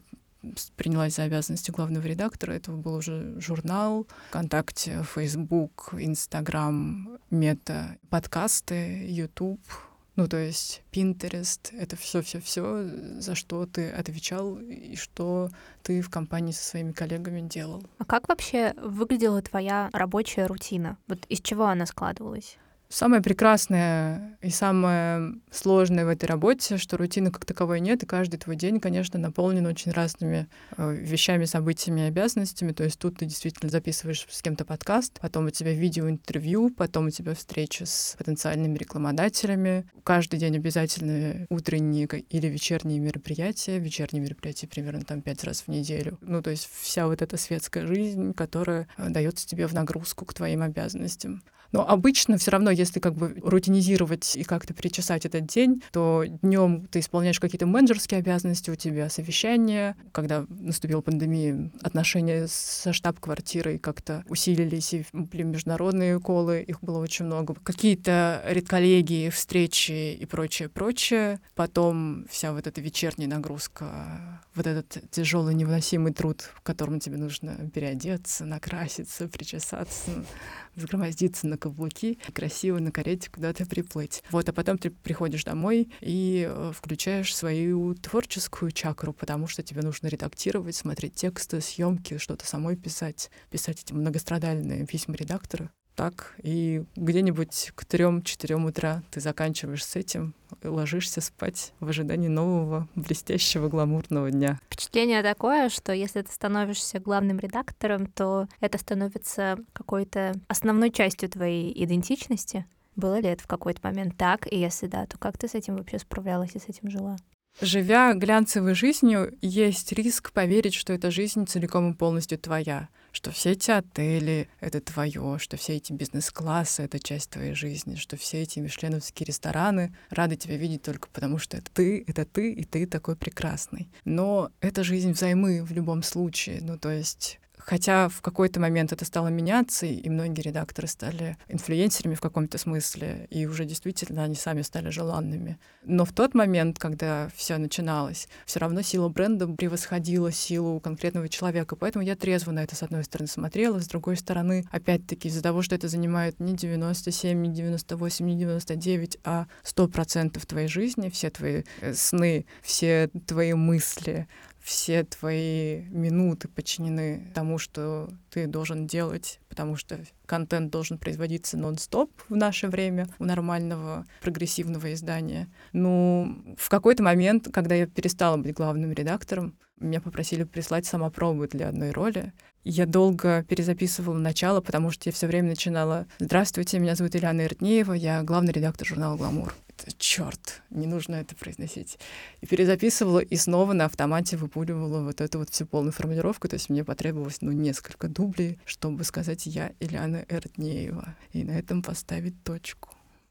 принялась 0.77 1.17
за 1.17 1.25
обязанности 1.25 1.71
главного 1.71 2.07
редактора. 2.07 2.53
Это 2.53 2.71
был 2.71 2.95
уже 2.95 3.39
журнал, 3.39 4.07
ВКонтакте, 4.31 5.05
Facebook, 5.15 5.93
Instagram, 5.93 7.19
Мета, 7.31 7.99
подкасты, 8.09 9.07
YouTube— 9.07 9.61
ну, 10.17 10.29
то 10.29 10.37
есть 10.37 10.83
Pinterest— 10.93 11.71
это 11.73 11.97
все-все-все, 11.97 12.85
за 13.21 13.35
что 13.35 13.67
ты 13.67 13.91
отвечал 13.91 14.57
и 14.59 14.97
что 14.97 15.51
ты 15.83 16.01
в 16.03 16.11
компании 16.11 16.53
со 16.53 16.65
своими 16.65 16.93
коллегами 16.93 17.41
делал. 17.41 17.83
А 17.99 18.05
как 18.05 18.29
вообще 18.29 18.75
выглядела 18.77 19.41
твоя 19.43 19.89
рабочая 19.93 20.47
рутина? 20.47 20.99
Вот 21.07 21.25
из 21.27 21.41
чего 21.41 21.67
она 21.67 21.87
складывалась? 21.87 22.59
Самое 22.93 23.23
прекрасное 23.23 24.37
и 24.43 24.51
самое 24.51 25.35
сложное 25.53 26.05
в 26.05 26.09
этой 26.09 26.25
работе, 26.25 26.77
что 26.77 26.97
рутины 26.97 27.31
как 27.31 27.45
таковой 27.45 27.79
нет, 27.79 28.03
и 28.03 28.07
каждый 28.07 28.39
твой 28.39 28.57
день, 28.57 28.81
конечно, 28.81 29.17
наполнен 29.17 29.65
очень 29.67 29.93
разными 29.93 30.49
э, 30.77 30.93
вещами, 30.97 31.45
событиями, 31.45 32.09
обязанностями. 32.09 32.73
То 32.73 32.83
есть 32.83 32.99
тут 32.99 33.19
ты 33.19 33.27
действительно 33.27 33.71
записываешь 33.71 34.27
с 34.29 34.43
кем-то 34.43 34.65
подкаст, 34.65 35.21
потом 35.21 35.47
у 35.47 35.51
тебя 35.51 35.73
видеоинтервью, 35.73 36.75
потом 36.77 37.07
у 37.07 37.11
тебя 37.11 37.37
встреча 37.37 37.87
с 37.87 38.17
потенциальными 38.19 38.77
рекламодателями. 38.77 39.87
Каждый 40.03 40.41
день 40.41 40.57
обязательно 40.57 41.47
утренние 41.49 42.07
или 42.07 42.49
вечерние 42.49 42.99
мероприятия. 42.99 43.79
Вечерние 43.79 44.21
мероприятия 44.21 44.67
примерно 44.67 45.03
там 45.03 45.23
пять 45.23 45.45
раз 45.45 45.63
в 45.63 45.69
неделю. 45.69 46.19
Ну, 46.23 46.43
то 46.43 46.51
есть 46.51 46.69
вся 46.81 47.07
вот 47.07 47.23
эта 47.23 47.37
светская 47.37 47.87
жизнь, 47.87 48.35
которая 48.35 48.89
э, 48.99 49.11
дается 49.11 49.47
тебе 49.47 49.69
в 49.69 49.75
нагрузку 49.75 50.25
к 50.25 50.35
твоим 50.35 50.63
обязанностям. 50.63 51.45
Но 51.73 51.89
обычно 51.89 52.37
все 52.37 52.51
равно, 52.51 52.71
если 52.81 52.99
как 52.99 53.15
бы 53.15 53.37
рутинизировать 53.43 54.37
и 54.37 54.45
как-то 54.45 54.75
перечесать 54.75 55.27
этот 55.27 55.47
день, 55.47 55.83
то 55.93 56.25
днем 56.43 56.87
ты 56.91 57.01
исполняешь 57.01 57.39
какие-то 57.39 57.67
менеджерские 57.67 58.19
обязанности, 58.19 58.71
у 58.71 58.75
тебя 58.75 59.09
совещания. 59.09 59.97
Когда 60.13 60.47
наступила 60.49 61.01
пандемия, 61.01 61.71
отношения 61.83 62.47
со 62.49 62.93
штаб-квартирой 62.93 63.79
как-то 63.79 64.25
усилились, 64.29 64.95
и 64.95 65.05
были 65.13 65.43
международные 65.43 66.19
колы, 66.21 66.63
их 66.63 66.83
было 66.83 66.99
очень 66.99 67.27
много. 67.27 67.55
Какие-то 67.63 68.43
редколлегии, 68.47 69.31
встречи 69.31 70.15
и 70.15 70.25
прочее, 70.27 70.69
прочее. 70.69 71.41
Потом 71.55 72.27
вся 72.31 72.53
вот 72.53 72.67
эта 72.67 72.81
вечерняя 72.81 73.29
нагрузка, 73.29 74.41
вот 74.55 74.67
этот 74.67 75.11
тяжелый 75.11 75.55
невыносимый 75.55 76.13
труд, 76.13 76.51
в 76.55 76.63
котором 76.63 77.01
тебе 77.01 77.17
нужно 77.17 77.71
переодеться, 77.71 78.45
накраситься, 78.45 79.29
причесаться, 79.29 80.25
взгромоздиться 80.75 81.47
на 81.47 81.57
каблуки, 81.57 82.19
красиво 82.33 82.79
на 82.79 82.93
карете 82.93 83.31
куда-то 83.31 83.67
приплыть. 83.67 84.23
Вот, 84.31 84.49
а 84.49 84.53
потом 84.53 84.79
ты 84.79 84.91
приходишь 84.91 85.45
домой 85.45 85.91
и 86.01 86.49
э, 86.51 86.73
включаешь 86.75 87.35
свою 87.35 87.95
творческую 87.95 88.73
чакру, 88.73 89.13
потому 89.13 89.47
что 89.47 89.63
тебе 89.63 89.83
нужно 89.83 90.09
редактировать, 90.09 90.77
смотреть 90.77 91.15
тексты, 91.15 91.61
съемки, 91.61 92.19
что-то 92.19 92.47
самой 92.47 92.77
писать, 92.77 93.31
писать 93.51 93.83
эти 93.83 93.93
многострадальные 93.93 94.87
письма 94.87 95.15
редактора 95.17 95.71
так, 95.95 96.35
и 96.43 96.85
где-нибудь 96.97 97.73
к 97.75 97.85
трем-четырем 97.85 98.65
утра 98.65 99.03
ты 99.11 99.21
заканчиваешь 99.21 99.85
с 99.85 99.97
этим, 99.97 100.35
и 100.63 100.67
ложишься 100.67 101.21
спать 101.21 101.73
в 101.81 101.89
ожидании 101.89 102.29
нового 102.29 102.89
блестящего 102.95 103.69
гламурного 103.69 104.31
дня. 104.31 104.59
Впечатление 104.67 105.23
такое, 105.23 105.69
что 105.69 105.93
если 105.93 106.23
ты 106.23 106.33
становишься 106.33 107.01
главным 107.01 107.39
редактором, 107.39 108.07
то 108.07 108.49
это 108.61 108.79
становится 108.79 109.59
какой-то 109.73 110.35
основной 110.49 110.91
частью 110.91 111.29
твоей 111.29 111.73
идентичности. 111.85 112.67
Было 112.97 113.21
ли 113.21 113.29
это 113.29 113.45
в 113.45 113.47
какой-то 113.47 113.81
момент 113.83 114.17
так? 114.17 114.51
И 114.53 114.59
если 114.59 114.87
да, 114.87 115.07
то 115.07 115.19
как 115.19 115.39
ты 115.39 115.49
с 115.49 115.55
этим 115.55 115.77
вообще 115.77 115.99
справлялась 115.99 116.55
и 116.55 116.59
с 116.59 116.69
этим 116.69 116.91
жила? 116.91 117.17
Живя 117.61 118.15
глянцевой 118.15 118.75
жизнью, 118.75 119.37
есть 119.43 119.93
риск 119.93 120.33
поверить, 120.33 120.75
что 120.75 120.93
эта 120.93 121.11
жизнь 121.11 121.47
целиком 121.47 121.93
и 121.93 121.97
полностью 121.97 122.39
твоя 122.39 122.89
что 123.13 123.31
все 123.31 123.53
эти 123.53 123.71
отели— 123.71 124.49
это 124.61 124.81
твое, 124.81 125.39
что 125.39 125.57
все 125.57 125.77
эти 125.77 125.93
бизнес-классы— 125.93 126.83
это 126.85 126.99
часть 126.99 127.31
твоей 127.31 127.55
жизни, 127.55 127.97
что 127.97 128.17
все 128.17 128.43
эти 128.43 128.61
мишленовские 128.61 129.27
рестораны 129.27 129.95
рады 130.11 130.37
тебя 130.37 130.57
видеть 130.57 130.83
только 130.83 131.09
потому, 131.09 131.39
что 131.39 131.57
это 131.57 131.71
ты, 131.73 132.05
это 132.07 132.25
ты, 132.25 132.53
и 132.53 132.65
ты 132.65 132.87
такой 132.87 133.17
прекрасный. 133.17 133.89
Но 134.05 134.51
это 134.61 134.85
жизнь 134.85 135.13
взаймы 135.13 135.65
в 135.65 135.73
любом 135.73 136.03
случае. 136.03 136.61
Ну, 136.63 136.79
то 136.79 136.91
есть 136.91 137.40
Хотя 137.65 138.09
в 138.09 138.21
какой-то 138.21 138.61
момент 138.61 138.93
это 138.93 139.05
стало 139.05 139.29
меняться, 139.29 139.87
и 139.87 140.09
многие 140.09 140.43
редакторы 140.43 140.89
стали 140.89 141.37
инфлюенсерами 141.49 142.15
в 142.15 142.21
каком-то 142.21 142.59
смысле, 142.59 143.27
и 143.31 143.47
уже 143.47 143.65
действительно 143.65 144.25
они 144.25 144.35
сами 144.35 144.63
стали 144.63 144.91
желанными. 144.91 145.59
Но 145.85 146.05
в 146.05 146.13
тот 146.13 146.35
момент, 146.35 146.79
когда 146.79 147.31
все 147.35 147.57
начиналось, 147.57 148.29
все 148.47 148.61
равно 148.61 148.83
сила 148.83 149.09
бренда 149.09 149.47
превосходила 149.47 150.31
силу 150.33 150.81
конкретного 150.81 151.29
человека. 151.29 151.77
Поэтому 151.77 152.05
я 152.05 152.17
трезво 152.17 152.53
на 152.53 152.63
это, 152.63 152.75
с 152.77 152.83
одной 152.83 153.05
стороны, 153.05 153.29
смотрела, 153.29 153.81
с 153.81 153.89
другой 153.89 154.17
стороны, 154.17 154.65
опять-таки, 154.71 155.29
из-за 155.29 155.43
того, 155.43 155.63
что 155.63 155.75
это 155.75 155.89
занимает 155.89 156.41
не 156.41 156.55
97, 156.55 157.41
не 157.41 157.51
98, 157.53 158.27
не 158.27 158.37
99, 158.37 159.19
а 159.25 159.47
100% 159.65 160.45
твоей 160.47 160.69
жизни, 160.69 161.11
все 161.11 161.31
твои 161.31 161.63
э, 161.81 161.95
сны, 161.95 162.47
все 162.63 163.11
твои 163.27 163.55
мысли, 163.55 164.29
все 164.63 165.05
твои 165.05 165.83
минуты 165.89 166.49
подчинены 166.49 167.31
тому, 167.35 167.59
что 167.59 168.11
ты 168.31 168.47
должен 168.47 168.87
делать, 168.87 169.41
потому 169.49 169.77
что 169.77 170.01
контент 170.27 170.71
должен 170.71 170.99
производиться 170.99 171.57
нон-стоп 171.57 172.11
в 172.29 172.37
наше 172.37 172.69
время 172.69 173.09
у 173.19 173.25
нормального 173.25 174.07
прогрессивного 174.23 174.93
издания. 174.93 175.49
Ну, 175.73 176.57
в 176.57 176.69
какой-то 176.69 177.03
момент, 177.03 177.49
когда 177.53 177.75
я 177.75 177.87
перестала 177.87 178.37
быть 178.37 178.55
главным 178.55 178.93
редактором, 178.93 179.57
меня 179.81 180.01
попросили 180.01 180.45
прислать 180.45 180.87
самопробы 180.87 181.49
для 181.49 181.69
одной 181.69 181.91
роли. 181.91 182.33
Я 182.63 182.87
долго 182.87 183.43
перезаписывала 183.45 184.19
начало, 184.19 184.61
потому 184.61 184.91
что 184.91 185.09
я 185.09 185.13
все 185.13 185.27
время 185.27 185.49
начинала 185.49 186.07
«Здравствуйте, 186.19 186.79
меня 186.79 186.95
зовут 186.95 187.17
Ильяна 187.17 187.47
Иртнеева, 187.47 187.95
я 187.95 188.23
главный 188.23 188.53
редактор 188.53 188.87
журнала 188.87 189.17
«Гламур» 189.17 189.55
черт, 189.99 190.63
не 190.71 190.87
нужно 190.87 191.17
это 191.17 191.35
произносить. 191.35 191.99
И 192.41 192.47
перезаписывала, 192.47 193.21
и 193.21 193.37
снова 193.37 193.73
на 193.73 193.87
автомате 193.87 194.37
выпуливала 194.37 195.03
вот 195.03 195.21
эту 195.21 195.39
вот 195.39 195.51
всю 195.51 195.67
полную 195.67 195.93
формулировку. 195.93 196.49
То 196.49 196.55
есть 196.55 196.69
мне 196.69 196.85
потребовалось, 196.85 197.39
ну, 197.41 197.53
несколько 197.53 198.09
дублей, 198.09 198.59
чтобы 198.65 199.05
сказать 199.05 199.47
«я 199.47 199.73
Ильяна 199.81 200.25
Эртнеева», 200.29 201.17
и 201.33 201.45
на 201.45 201.53
этом 201.53 201.83
поставить 201.83 202.43
точку. 202.43 202.91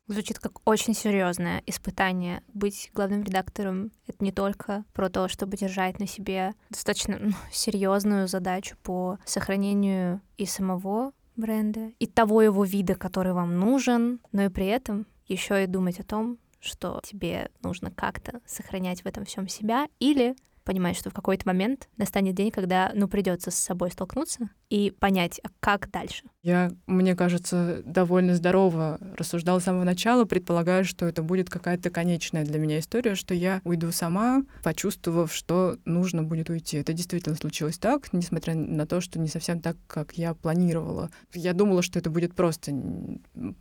Звучит 0.09 0.39
как 0.39 0.67
очень 0.67 0.95
серьезное 0.95 1.61
испытание. 1.67 2.41
Быть 2.51 2.89
главным 2.95 3.21
редактором— 3.21 3.91
это 4.07 4.23
не 4.23 4.31
только 4.31 4.83
про 4.91 5.07
то, 5.07 5.27
чтобы 5.27 5.55
держать 5.55 5.99
на 5.99 6.07
себе 6.07 6.55
достаточно 6.71 7.19
ну, 7.19 7.33
серьезную 7.51 8.27
задачу 8.27 8.75
по 8.81 9.19
сохранению 9.23 10.19
и 10.35 10.47
самого 10.47 11.11
бренда, 11.35 11.91
и 11.99 12.07
того 12.07 12.41
его 12.41 12.63
вида, 12.63 12.95
который 12.95 13.33
вам 13.33 13.59
нужен, 13.59 14.19
но 14.31 14.45
и 14.45 14.49
при 14.49 14.65
этом 14.65 15.05
еще 15.27 15.63
и 15.63 15.67
думать 15.67 15.99
о 15.99 16.03
том, 16.03 16.39
что 16.59 16.99
тебе 17.03 17.51
нужно 17.61 17.91
как-то 17.91 18.41
сохранять 18.47 19.03
в 19.03 19.05
этом 19.05 19.25
всем 19.25 19.47
себя, 19.47 19.87
или 19.99 20.35
понимать, 20.63 20.97
что 20.97 21.11
в 21.11 21.13
какой-то 21.13 21.47
момент 21.47 21.87
настанет 21.97 22.33
день, 22.33 22.49
когда, 22.49 22.91
ну, 22.95 23.07
придется 23.07 23.51
с 23.51 23.55
собой 23.55 23.91
столкнуться 23.91 24.49
и 24.69 24.91
понять, 24.91 25.41
как 25.59 25.89
дальше. 25.91 26.23
Я, 26.41 26.71
мне 26.87 27.15
кажется, 27.15 27.81
довольно 27.85 28.33
здорово 28.35 28.97
рассуждала 29.17 29.59
с 29.59 29.65
самого 29.65 29.83
начала, 29.83 30.23
предполагая, 30.23 30.85
что 30.85 31.05
это 31.05 31.21
будет 31.21 31.49
какая-то 31.49 31.89
конечная 31.89 32.45
для 32.45 32.59
меня 32.59 32.79
история, 32.79 33.15
что 33.15 33.33
я 33.33 33.59
уйду 33.65 33.91
сама, 33.91 34.43
почувствовав, 34.63 35.33
что 35.33 35.77
нужно 35.83 36.23
будет 36.23 36.49
уйти. 36.49 36.77
Это 36.77 36.93
действительно 36.93 37.35
случилось 37.35 37.77
так, 37.77 38.13
несмотря 38.13 38.55
на 38.55 38.85
то, 38.85 39.01
что 39.01 39.19
не 39.19 39.27
совсем 39.27 39.59
так, 39.59 39.75
как 39.87 40.13
я 40.13 40.33
планировала. 40.33 41.09
Я 41.33 41.53
думала, 41.53 41.81
что 41.81 41.99
это 41.99 42.09
будет 42.09 42.33
просто 42.35 42.71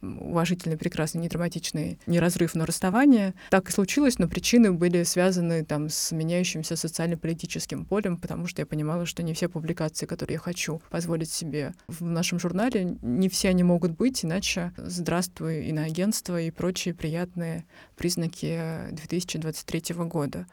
уважительный, 0.01 0.77
прекрасный, 0.77 1.21
не 1.21 1.29
драматичный, 1.29 1.99
не 2.07 2.21
разрыв, 2.21 2.55
но 2.55 2.65
расставание. 2.65 3.35
Так 3.51 3.71
и 3.71 3.73
случилось, 3.73 4.19
но 4.19 4.29
причины 4.29 4.73
были 4.73 5.03
связаны 5.03 5.65
там 5.65 5.89
с 5.89 6.13
меняющимся 6.13 6.77
социально-политическим 6.77 7.87
полем, 7.87 8.19
потому 8.19 8.47
что 8.47 8.63
я 8.63 8.67
понимала, 8.67 9.05
что 9.05 9.25
не 9.25 9.35
все 9.35 9.49
публикации, 9.49 10.07
которые 10.07 10.35
я 10.35 10.41
хочу 10.41 10.81
позволить 10.99 11.31
себе 11.31 11.75
в 11.87 12.03
нашем 12.03 12.41
журнале, 12.41 12.97
не 13.03 13.29
все 13.29 13.51
они 13.51 13.63
могут 13.63 13.93
быть, 13.93 14.25
иначе 14.25 14.73
здравствуй 14.77 15.67
иноагентство 15.67 16.41
и 16.41 16.51
прочие 16.51 16.93
приятные 16.93 17.67
признаки 17.97 18.91
2023 18.91 19.95
года. 19.95 20.49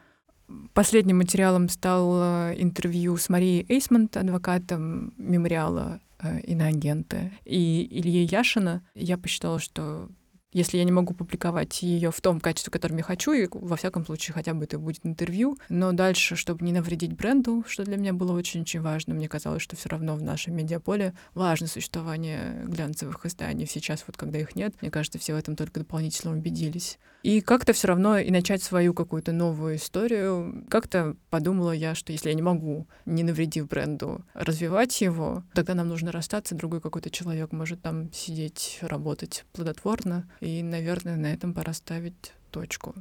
Последним 0.72 1.18
материалом 1.18 1.68
стал 1.68 2.52
интервью 2.54 3.16
с 3.16 3.28
Марией 3.28 3.66
Эйсмонт, 3.68 4.16
адвокатом 4.16 5.14
мемориала 5.16 6.00
э, 6.20 6.38
иноагенты, 6.42 7.32
и 7.44 7.82
Ильей 7.82 8.26
Яшина. 8.26 8.84
Я 8.94 9.18
посчитала, 9.18 9.58
что 9.58 10.08
если 10.56 10.78
я 10.78 10.84
не 10.84 10.92
могу 10.92 11.12
публиковать 11.12 11.82
ее 11.82 12.10
в 12.10 12.18
том 12.22 12.40
качестве, 12.40 12.70
которым 12.70 12.96
я 12.96 13.02
хочу, 13.02 13.32
и 13.32 13.46
во 13.52 13.76
всяком 13.76 14.06
случае 14.06 14.32
хотя 14.32 14.54
бы 14.54 14.64
это 14.64 14.78
будет 14.78 15.04
интервью, 15.04 15.58
но 15.68 15.92
дальше, 15.92 16.34
чтобы 16.34 16.64
не 16.64 16.72
навредить 16.72 17.12
бренду, 17.12 17.62
что 17.68 17.84
для 17.84 17.98
меня 17.98 18.14
было 18.14 18.32
очень-очень 18.32 18.80
важно, 18.80 19.12
мне 19.12 19.28
казалось, 19.28 19.60
что 19.60 19.76
все 19.76 19.90
равно 19.90 20.16
в 20.16 20.22
нашем 20.22 20.56
медиаполе 20.56 21.12
важно 21.34 21.66
существование 21.66 22.64
глянцевых 22.64 23.26
изданий. 23.26 23.66
Сейчас 23.66 24.04
вот 24.06 24.16
когда 24.16 24.38
их 24.38 24.56
нет, 24.56 24.74
мне 24.80 24.90
кажется, 24.90 25.18
все 25.18 25.34
в 25.34 25.36
этом 25.36 25.56
только 25.56 25.80
дополнительно 25.80 26.32
убедились. 26.32 26.98
И 27.26 27.40
как-то 27.40 27.72
все 27.72 27.88
равно 27.88 28.18
и 28.18 28.30
начать 28.30 28.62
свою 28.62 28.94
какую-то 28.94 29.32
новую 29.32 29.76
историю. 29.76 30.64
Как-то 30.70 31.16
подумала 31.28 31.72
я, 31.72 31.96
что 31.96 32.12
если 32.12 32.28
я 32.28 32.34
не 32.36 32.42
могу, 32.42 32.86
не 33.04 33.24
навредив 33.24 33.68
бренду, 33.68 34.24
развивать 34.32 35.00
его, 35.00 35.42
тогда 35.52 35.74
нам 35.74 35.88
нужно 35.88 36.12
расстаться, 36.12 36.54
другой 36.54 36.80
какой-то 36.80 37.10
человек 37.10 37.50
может 37.50 37.82
там 37.82 38.12
сидеть, 38.12 38.78
работать 38.80 39.44
плодотворно, 39.52 40.30
и, 40.46 40.62
наверное, 40.62 41.16
на 41.16 41.32
этом 41.32 41.52
пора 41.52 41.72
ставить 41.72 42.32
точку. 42.50 42.94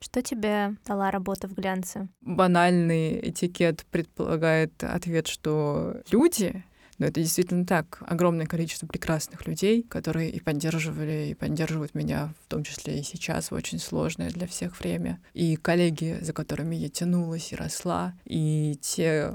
Что 0.00 0.22
тебе 0.22 0.76
дала 0.86 1.10
работа 1.10 1.48
в 1.48 1.54
глянце? 1.54 2.08
Банальный 2.20 3.30
этикет 3.30 3.84
предполагает 3.90 4.84
ответ, 4.84 5.26
что 5.26 6.02
люди 6.10 6.62
но 6.98 7.06
это 7.06 7.20
действительно 7.20 7.66
так. 7.66 8.02
Огромное 8.06 8.46
количество 8.46 8.86
прекрасных 8.86 9.46
людей, 9.46 9.82
которые 9.82 10.30
и 10.30 10.40
поддерживали, 10.40 11.28
и 11.30 11.34
поддерживают 11.34 11.94
меня, 11.94 12.32
в 12.44 12.48
том 12.48 12.62
числе 12.62 13.00
и 13.00 13.02
сейчас, 13.02 13.50
в 13.50 13.54
очень 13.54 13.78
сложное 13.78 14.30
для 14.30 14.46
всех 14.46 14.78
время. 14.78 15.20
И 15.32 15.56
коллеги, 15.56 16.18
за 16.20 16.32
которыми 16.32 16.76
я 16.76 16.88
тянулась 16.88 17.52
и 17.52 17.56
росла, 17.56 18.14
и 18.24 18.78
те, 18.80 19.32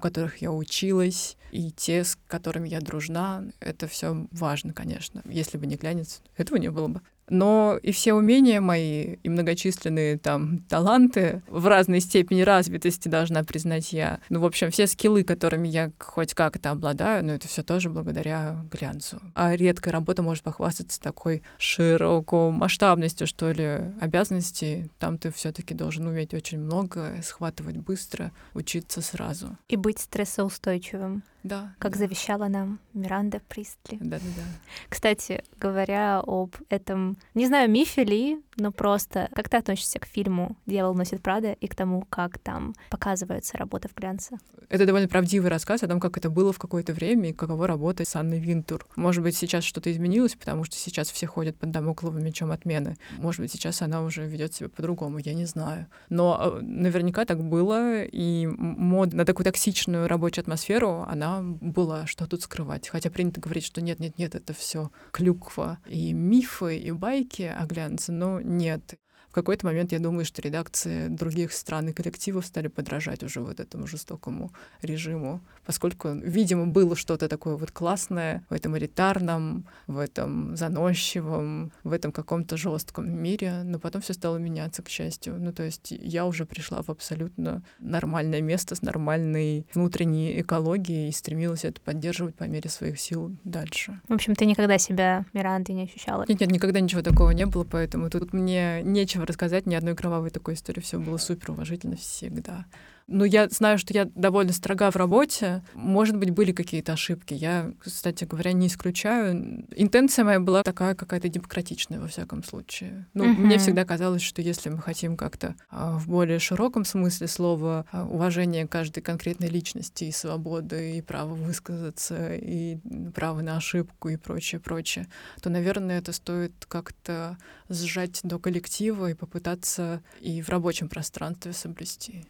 у 0.00 0.02
которых 0.02 0.38
я 0.38 0.50
училась, 0.50 1.36
и 1.52 1.70
те, 1.70 2.04
с 2.04 2.16
которыми 2.26 2.70
я 2.70 2.80
дружна, 2.80 3.44
это 3.60 3.86
все 3.86 4.26
важно, 4.30 4.72
конечно. 4.72 5.20
Если 5.26 5.58
бы 5.58 5.66
не 5.66 5.76
глянец, 5.76 6.22
этого 6.38 6.56
не 6.56 6.70
было 6.70 6.88
бы 6.88 7.02
но 7.30 7.78
и 7.82 7.92
все 7.92 8.12
умения 8.12 8.60
мои, 8.60 9.14
и 9.22 9.28
многочисленные 9.28 10.18
там 10.18 10.58
таланты 10.68 11.42
в 11.48 11.66
разной 11.66 12.00
степени 12.00 12.42
развитости 12.42 13.08
должна 13.08 13.44
признать 13.44 13.92
я. 13.92 14.20
Ну, 14.28 14.40
в 14.40 14.44
общем, 14.44 14.70
все 14.70 14.86
скиллы, 14.86 15.24
которыми 15.24 15.68
я 15.68 15.92
хоть 15.98 16.34
как-то 16.34 16.70
обладаю, 16.70 17.24
но 17.24 17.32
это 17.32 17.48
все 17.48 17.62
тоже 17.62 17.88
благодаря 17.88 18.64
глянцу. 18.70 19.20
А 19.34 19.56
редкая 19.56 19.92
работа 19.92 20.22
может 20.22 20.42
похвастаться 20.42 21.00
такой 21.00 21.42
широкой 21.58 22.50
масштабностью, 22.50 23.26
что 23.26 23.52
ли, 23.52 23.94
обязанностей. 24.00 24.90
Там 24.98 25.16
ты 25.16 25.30
все-таки 25.30 25.72
должен 25.74 26.06
уметь 26.06 26.34
очень 26.34 26.58
много, 26.58 27.14
схватывать 27.22 27.76
быстро, 27.76 28.32
учиться 28.54 29.00
сразу. 29.00 29.56
И 29.68 29.76
быть 29.76 30.00
стрессоустойчивым. 30.00 31.22
Да. 31.42 31.74
Как 31.78 31.92
да. 31.92 31.98
завещала 31.98 32.48
нам 32.48 32.78
Миранда 32.94 33.40
Пристли. 33.48 33.98
Да, 34.00 34.18
да, 34.18 34.24
да. 34.36 34.42
Кстати, 34.88 35.42
говоря 35.58 36.20
об 36.20 36.54
этом, 36.68 37.16
не 37.34 37.46
знаю, 37.46 37.70
мифе 37.70 38.04
ли, 38.04 38.38
но 38.60 38.72
просто 38.72 39.28
как 39.34 39.48
ты 39.48 39.56
относишься 39.56 39.98
к 39.98 40.06
фильму 40.06 40.56
«Дьявол 40.66 40.94
носит 40.94 41.22
Прада» 41.22 41.52
и 41.52 41.66
к 41.66 41.74
тому, 41.74 42.04
как 42.10 42.38
там 42.38 42.74
показывается 42.90 43.56
работа 43.56 43.88
в 43.88 43.94
глянце? 43.94 44.38
Это 44.68 44.86
довольно 44.86 45.08
правдивый 45.08 45.50
рассказ 45.50 45.82
о 45.82 45.88
том, 45.88 45.98
как 45.98 46.16
это 46.16 46.30
было 46.30 46.52
в 46.52 46.58
какое-то 46.58 46.92
время 46.92 47.30
и 47.30 47.32
каково 47.32 47.66
работать 47.66 48.08
с 48.08 48.16
Анной 48.16 48.38
Винтур. 48.38 48.86
Может 48.94 49.22
быть, 49.22 49.36
сейчас 49.36 49.64
что-то 49.64 49.90
изменилось, 49.90 50.36
потому 50.36 50.64
что 50.64 50.76
сейчас 50.76 51.10
все 51.10 51.26
ходят 51.26 51.56
под 51.56 51.70
домокловым 51.70 52.22
мечом 52.22 52.52
отмены. 52.52 52.96
Может 53.18 53.40
быть, 53.40 53.50
сейчас 53.50 53.82
она 53.82 54.02
уже 54.02 54.26
ведет 54.26 54.54
себя 54.54 54.68
по-другому, 54.68 55.18
я 55.18 55.34
не 55.34 55.46
знаю. 55.46 55.86
Но 56.08 56.38
э, 56.40 56.60
наверняка 56.62 57.24
так 57.24 57.42
было, 57.42 58.04
и 58.04 58.46
мод 58.46 59.12
на 59.12 59.24
такую 59.24 59.44
токсичную 59.44 60.06
рабочую 60.06 60.42
атмосферу, 60.42 61.04
она 61.08 61.40
была, 61.42 62.06
что 62.06 62.26
тут 62.26 62.42
скрывать. 62.42 62.88
Хотя 62.88 63.10
принято 63.10 63.40
говорить, 63.40 63.64
что 63.64 63.80
нет-нет-нет, 63.80 64.34
это 64.34 64.52
все 64.52 64.90
клюква 65.10 65.78
и 65.86 66.12
мифы, 66.12 66.76
и 66.76 66.92
байки 66.92 67.42
о 67.42 67.64
глянце, 67.66 68.12
но 68.12 68.40
нет. 68.50 68.98
В 69.30 69.32
какой-то 69.32 69.64
момент 69.64 69.92
я 69.92 70.00
думаю, 70.00 70.24
что 70.24 70.42
редакции 70.42 71.06
других 71.06 71.52
стран 71.52 71.88
и 71.88 71.92
коллективов 71.92 72.44
стали 72.44 72.66
подражать 72.66 73.22
уже 73.22 73.40
вот 73.40 73.60
этому 73.60 73.86
жестокому 73.86 74.50
режиму, 74.82 75.40
поскольку, 75.64 76.08
видимо, 76.14 76.66
было 76.66 76.96
что-то 76.96 77.28
такое 77.28 77.54
вот 77.54 77.70
классное 77.70 78.44
в 78.50 78.54
этом 78.54 78.76
элитарном, 78.76 79.68
в 79.86 79.98
этом 79.98 80.56
заносчивом, 80.56 81.70
в 81.84 81.92
этом 81.92 82.10
каком-то 82.10 82.56
жестком 82.56 83.08
мире, 83.08 83.62
но 83.62 83.78
потом 83.78 84.02
все 84.02 84.14
стало 84.14 84.38
меняться, 84.38 84.82
к 84.82 84.88
счастью. 84.88 85.36
Ну, 85.38 85.52
то 85.52 85.62
есть 85.62 85.92
я 85.92 86.26
уже 86.26 86.44
пришла 86.44 86.82
в 86.82 86.88
абсолютно 86.88 87.62
нормальное 87.78 88.40
место 88.40 88.74
с 88.74 88.82
нормальной 88.82 89.64
внутренней 89.72 90.40
экологией 90.40 91.08
и 91.08 91.12
стремилась 91.12 91.64
это 91.64 91.80
поддерживать 91.80 92.34
по 92.34 92.44
мере 92.44 92.68
своих 92.68 92.98
сил 92.98 93.36
дальше. 93.44 94.00
В 94.08 94.12
общем, 94.12 94.34
ты 94.34 94.44
никогда 94.44 94.76
себя 94.78 95.24
Мирандой 95.32 95.76
не 95.76 95.84
ощущала? 95.84 96.24
Нет, 96.26 96.40
нет, 96.40 96.50
никогда 96.50 96.80
ничего 96.80 97.02
такого 97.02 97.30
не 97.30 97.46
было, 97.46 97.62
поэтому 97.62 98.10
тут 98.10 98.32
мне 98.40 98.82
нечего 98.82 99.26
рассказать, 99.26 99.66
ни 99.66 99.74
одной 99.74 99.94
кровавой 99.94 100.30
такой 100.30 100.54
истории. 100.54 100.80
Все 100.80 100.98
было 100.98 101.16
супер 101.16 101.52
уважительно 101.52 101.96
всегда. 101.96 102.66
Ну, 103.12 103.24
я 103.24 103.48
знаю, 103.48 103.76
что 103.76 103.92
я 103.92 104.04
довольно 104.14 104.52
строга 104.52 104.88
в 104.92 104.96
работе. 104.96 105.64
Может 105.74 106.16
быть, 106.16 106.30
были 106.30 106.52
какие-то 106.52 106.92
ошибки. 106.92 107.34
Я, 107.34 107.72
кстати 107.80 108.24
говоря, 108.24 108.52
не 108.52 108.68
исключаю. 108.68 109.66
Интенция 109.74 110.24
моя 110.24 110.38
была 110.38 110.62
такая 110.62 110.94
какая-то 110.94 111.28
демократичная, 111.28 111.98
во 111.98 112.06
всяком 112.06 112.44
случае. 112.44 113.08
Ну, 113.14 113.24
uh-huh. 113.24 113.36
мне 113.36 113.58
всегда 113.58 113.84
казалось, 113.84 114.22
что 114.22 114.42
если 114.42 114.68
мы 114.68 114.78
хотим 114.78 115.16
как-то 115.16 115.56
а, 115.70 115.98
в 115.98 116.06
более 116.06 116.38
широком 116.38 116.84
смысле 116.84 117.26
слова 117.26 117.84
а, 117.90 118.06
уважение 118.06 118.68
каждой 118.68 119.00
конкретной 119.00 119.48
личности 119.48 120.04
и 120.04 120.12
свободы, 120.12 120.98
и 120.98 121.02
право 121.02 121.34
высказаться, 121.34 122.36
и 122.36 122.78
право 123.12 123.40
на 123.40 123.56
ошибку, 123.56 124.08
и 124.08 124.16
прочее, 124.16 124.60
прочее, 124.60 125.08
то, 125.42 125.50
наверное, 125.50 125.98
это 125.98 126.12
стоит 126.12 126.52
как-то 126.68 127.38
сжать 127.68 128.20
до 128.22 128.38
коллектива 128.38 129.10
и 129.10 129.14
попытаться 129.14 130.00
и 130.20 130.42
в 130.42 130.48
рабочем 130.48 130.88
пространстве 130.88 131.52
соблюсти. 131.52 132.24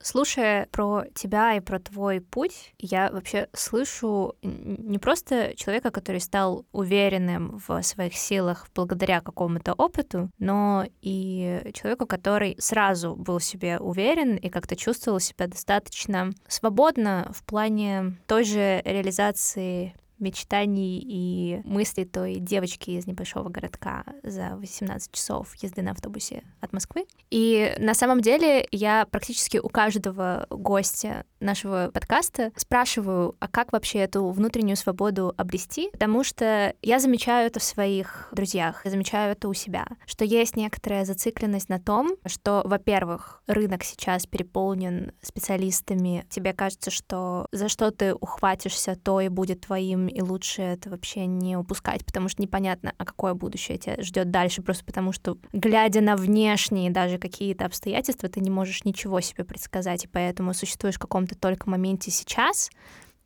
Слушая 0.00 0.68
про 0.70 1.04
тебя 1.14 1.54
и 1.54 1.60
про 1.60 1.80
твой 1.80 2.20
путь, 2.20 2.72
я 2.78 3.10
вообще 3.10 3.48
слышу 3.52 4.36
не 4.42 4.98
просто 4.98 5.54
человека, 5.56 5.90
который 5.90 6.20
стал 6.20 6.64
уверенным 6.72 7.60
в 7.66 7.82
своих 7.82 8.14
силах 8.14 8.68
благодаря 8.74 9.20
какому-то 9.20 9.72
опыту, 9.72 10.30
но 10.38 10.84
и 11.02 11.70
человека, 11.74 12.06
который 12.06 12.56
сразу 12.60 13.16
был 13.16 13.40
себе 13.40 13.78
уверен 13.78 14.36
и 14.36 14.48
как-то 14.48 14.76
чувствовал 14.76 15.18
себя 15.18 15.48
достаточно 15.48 16.30
свободно 16.46 17.30
в 17.34 17.42
плане 17.44 18.16
той 18.26 18.44
же 18.44 18.80
реализации 18.84 19.94
мечтаний 20.18 21.00
и 21.04 21.60
мыслей 21.64 22.04
той 22.04 22.36
девочки 22.36 22.90
из 22.90 23.06
небольшого 23.06 23.48
городка 23.48 24.04
за 24.22 24.56
18 24.56 25.12
часов 25.12 25.54
езды 25.56 25.82
на 25.82 25.92
автобусе 25.92 26.42
от 26.60 26.72
Москвы. 26.72 27.06
И 27.30 27.74
на 27.78 27.94
самом 27.94 28.20
деле 28.20 28.66
я 28.70 29.06
практически 29.10 29.58
у 29.58 29.68
каждого 29.68 30.46
гостя 30.50 31.24
нашего 31.40 31.90
подкаста 31.92 32.52
спрашиваю, 32.56 33.36
а 33.38 33.48
как 33.48 33.72
вообще 33.72 34.00
эту 34.00 34.28
внутреннюю 34.30 34.76
свободу 34.76 35.34
обрести, 35.36 35.90
потому 35.92 36.24
что 36.24 36.74
я 36.82 36.98
замечаю 36.98 37.46
это 37.46 37.60
в 37.60 37.62
своих 37.62 38.28
друзьях, 38.32 38.84
я 38.84 38.90
замечаю 38.90 39.32
это 39.32 39.48
у 39.48 39.54
себя, 39.54 39.86
что 40.06 40.24
есть 40.24 40.56
некоторая 40.56 41.04
зацикленность 41.04 41.68
на 41.68 41.78
том, 41.78 42.16
что, 42.26 42.62
во-первых, 42.64 43.42
рынок 43.46 43.84
сейчас 43.84 44.26
переполнен 44.26 45.12
специалистами, 45.22 46.26
тебе 46.28 46.52
кажется, 46.52 46.90
что 46.90 47.46
за 47.52 47.68
что 47.68 47.90
ты 47.90 48.14
ухватишься, 48.14 48.96
то 48.96 49.20
и 49.20 49.28
будет 49.28 49.62
твоим 49.62 50.07
и 50.08 50.20
лучше 50.20 50.62
это 50.62 50.90
вообще 50.90 51.26
не 51.26 51.56
упускать, 51.56 52.04
потому 52.04 52.28
что 52.28 52.42
непонятно, 52.42 52.92
а 52.98 53.04
какое 53.04 53.34
будущее 53.34 53.78
тебя 53.78 54.02
ждет 54.02 54.30
дальше, 54.30 54.62
просто 54.62 54.84
потому 54.84 55.12
что, 55.12 55.38
глядя 55.52 56.00
на 56.00 56.16
внешние 56.16 56.90
даже 56.90 57.18
какие-то 57.18 57.66
обстоятельства, 57.66 58.28
ты 58.28 58.40
не 58.40 58.50
можешь 58.50 58.84
ничего 58.84 59.20
себе 59.20 59.44
предсказать, 59.44 60.04
и 60.04 60.08
поэтому 60.08 60.54
существуешь 60.54 60.96
в 60.96 61.00
каком-то 61.00 61.36
только 61.36 61.68
моменте 61.70 62.10
сейчас, 62.10 62.70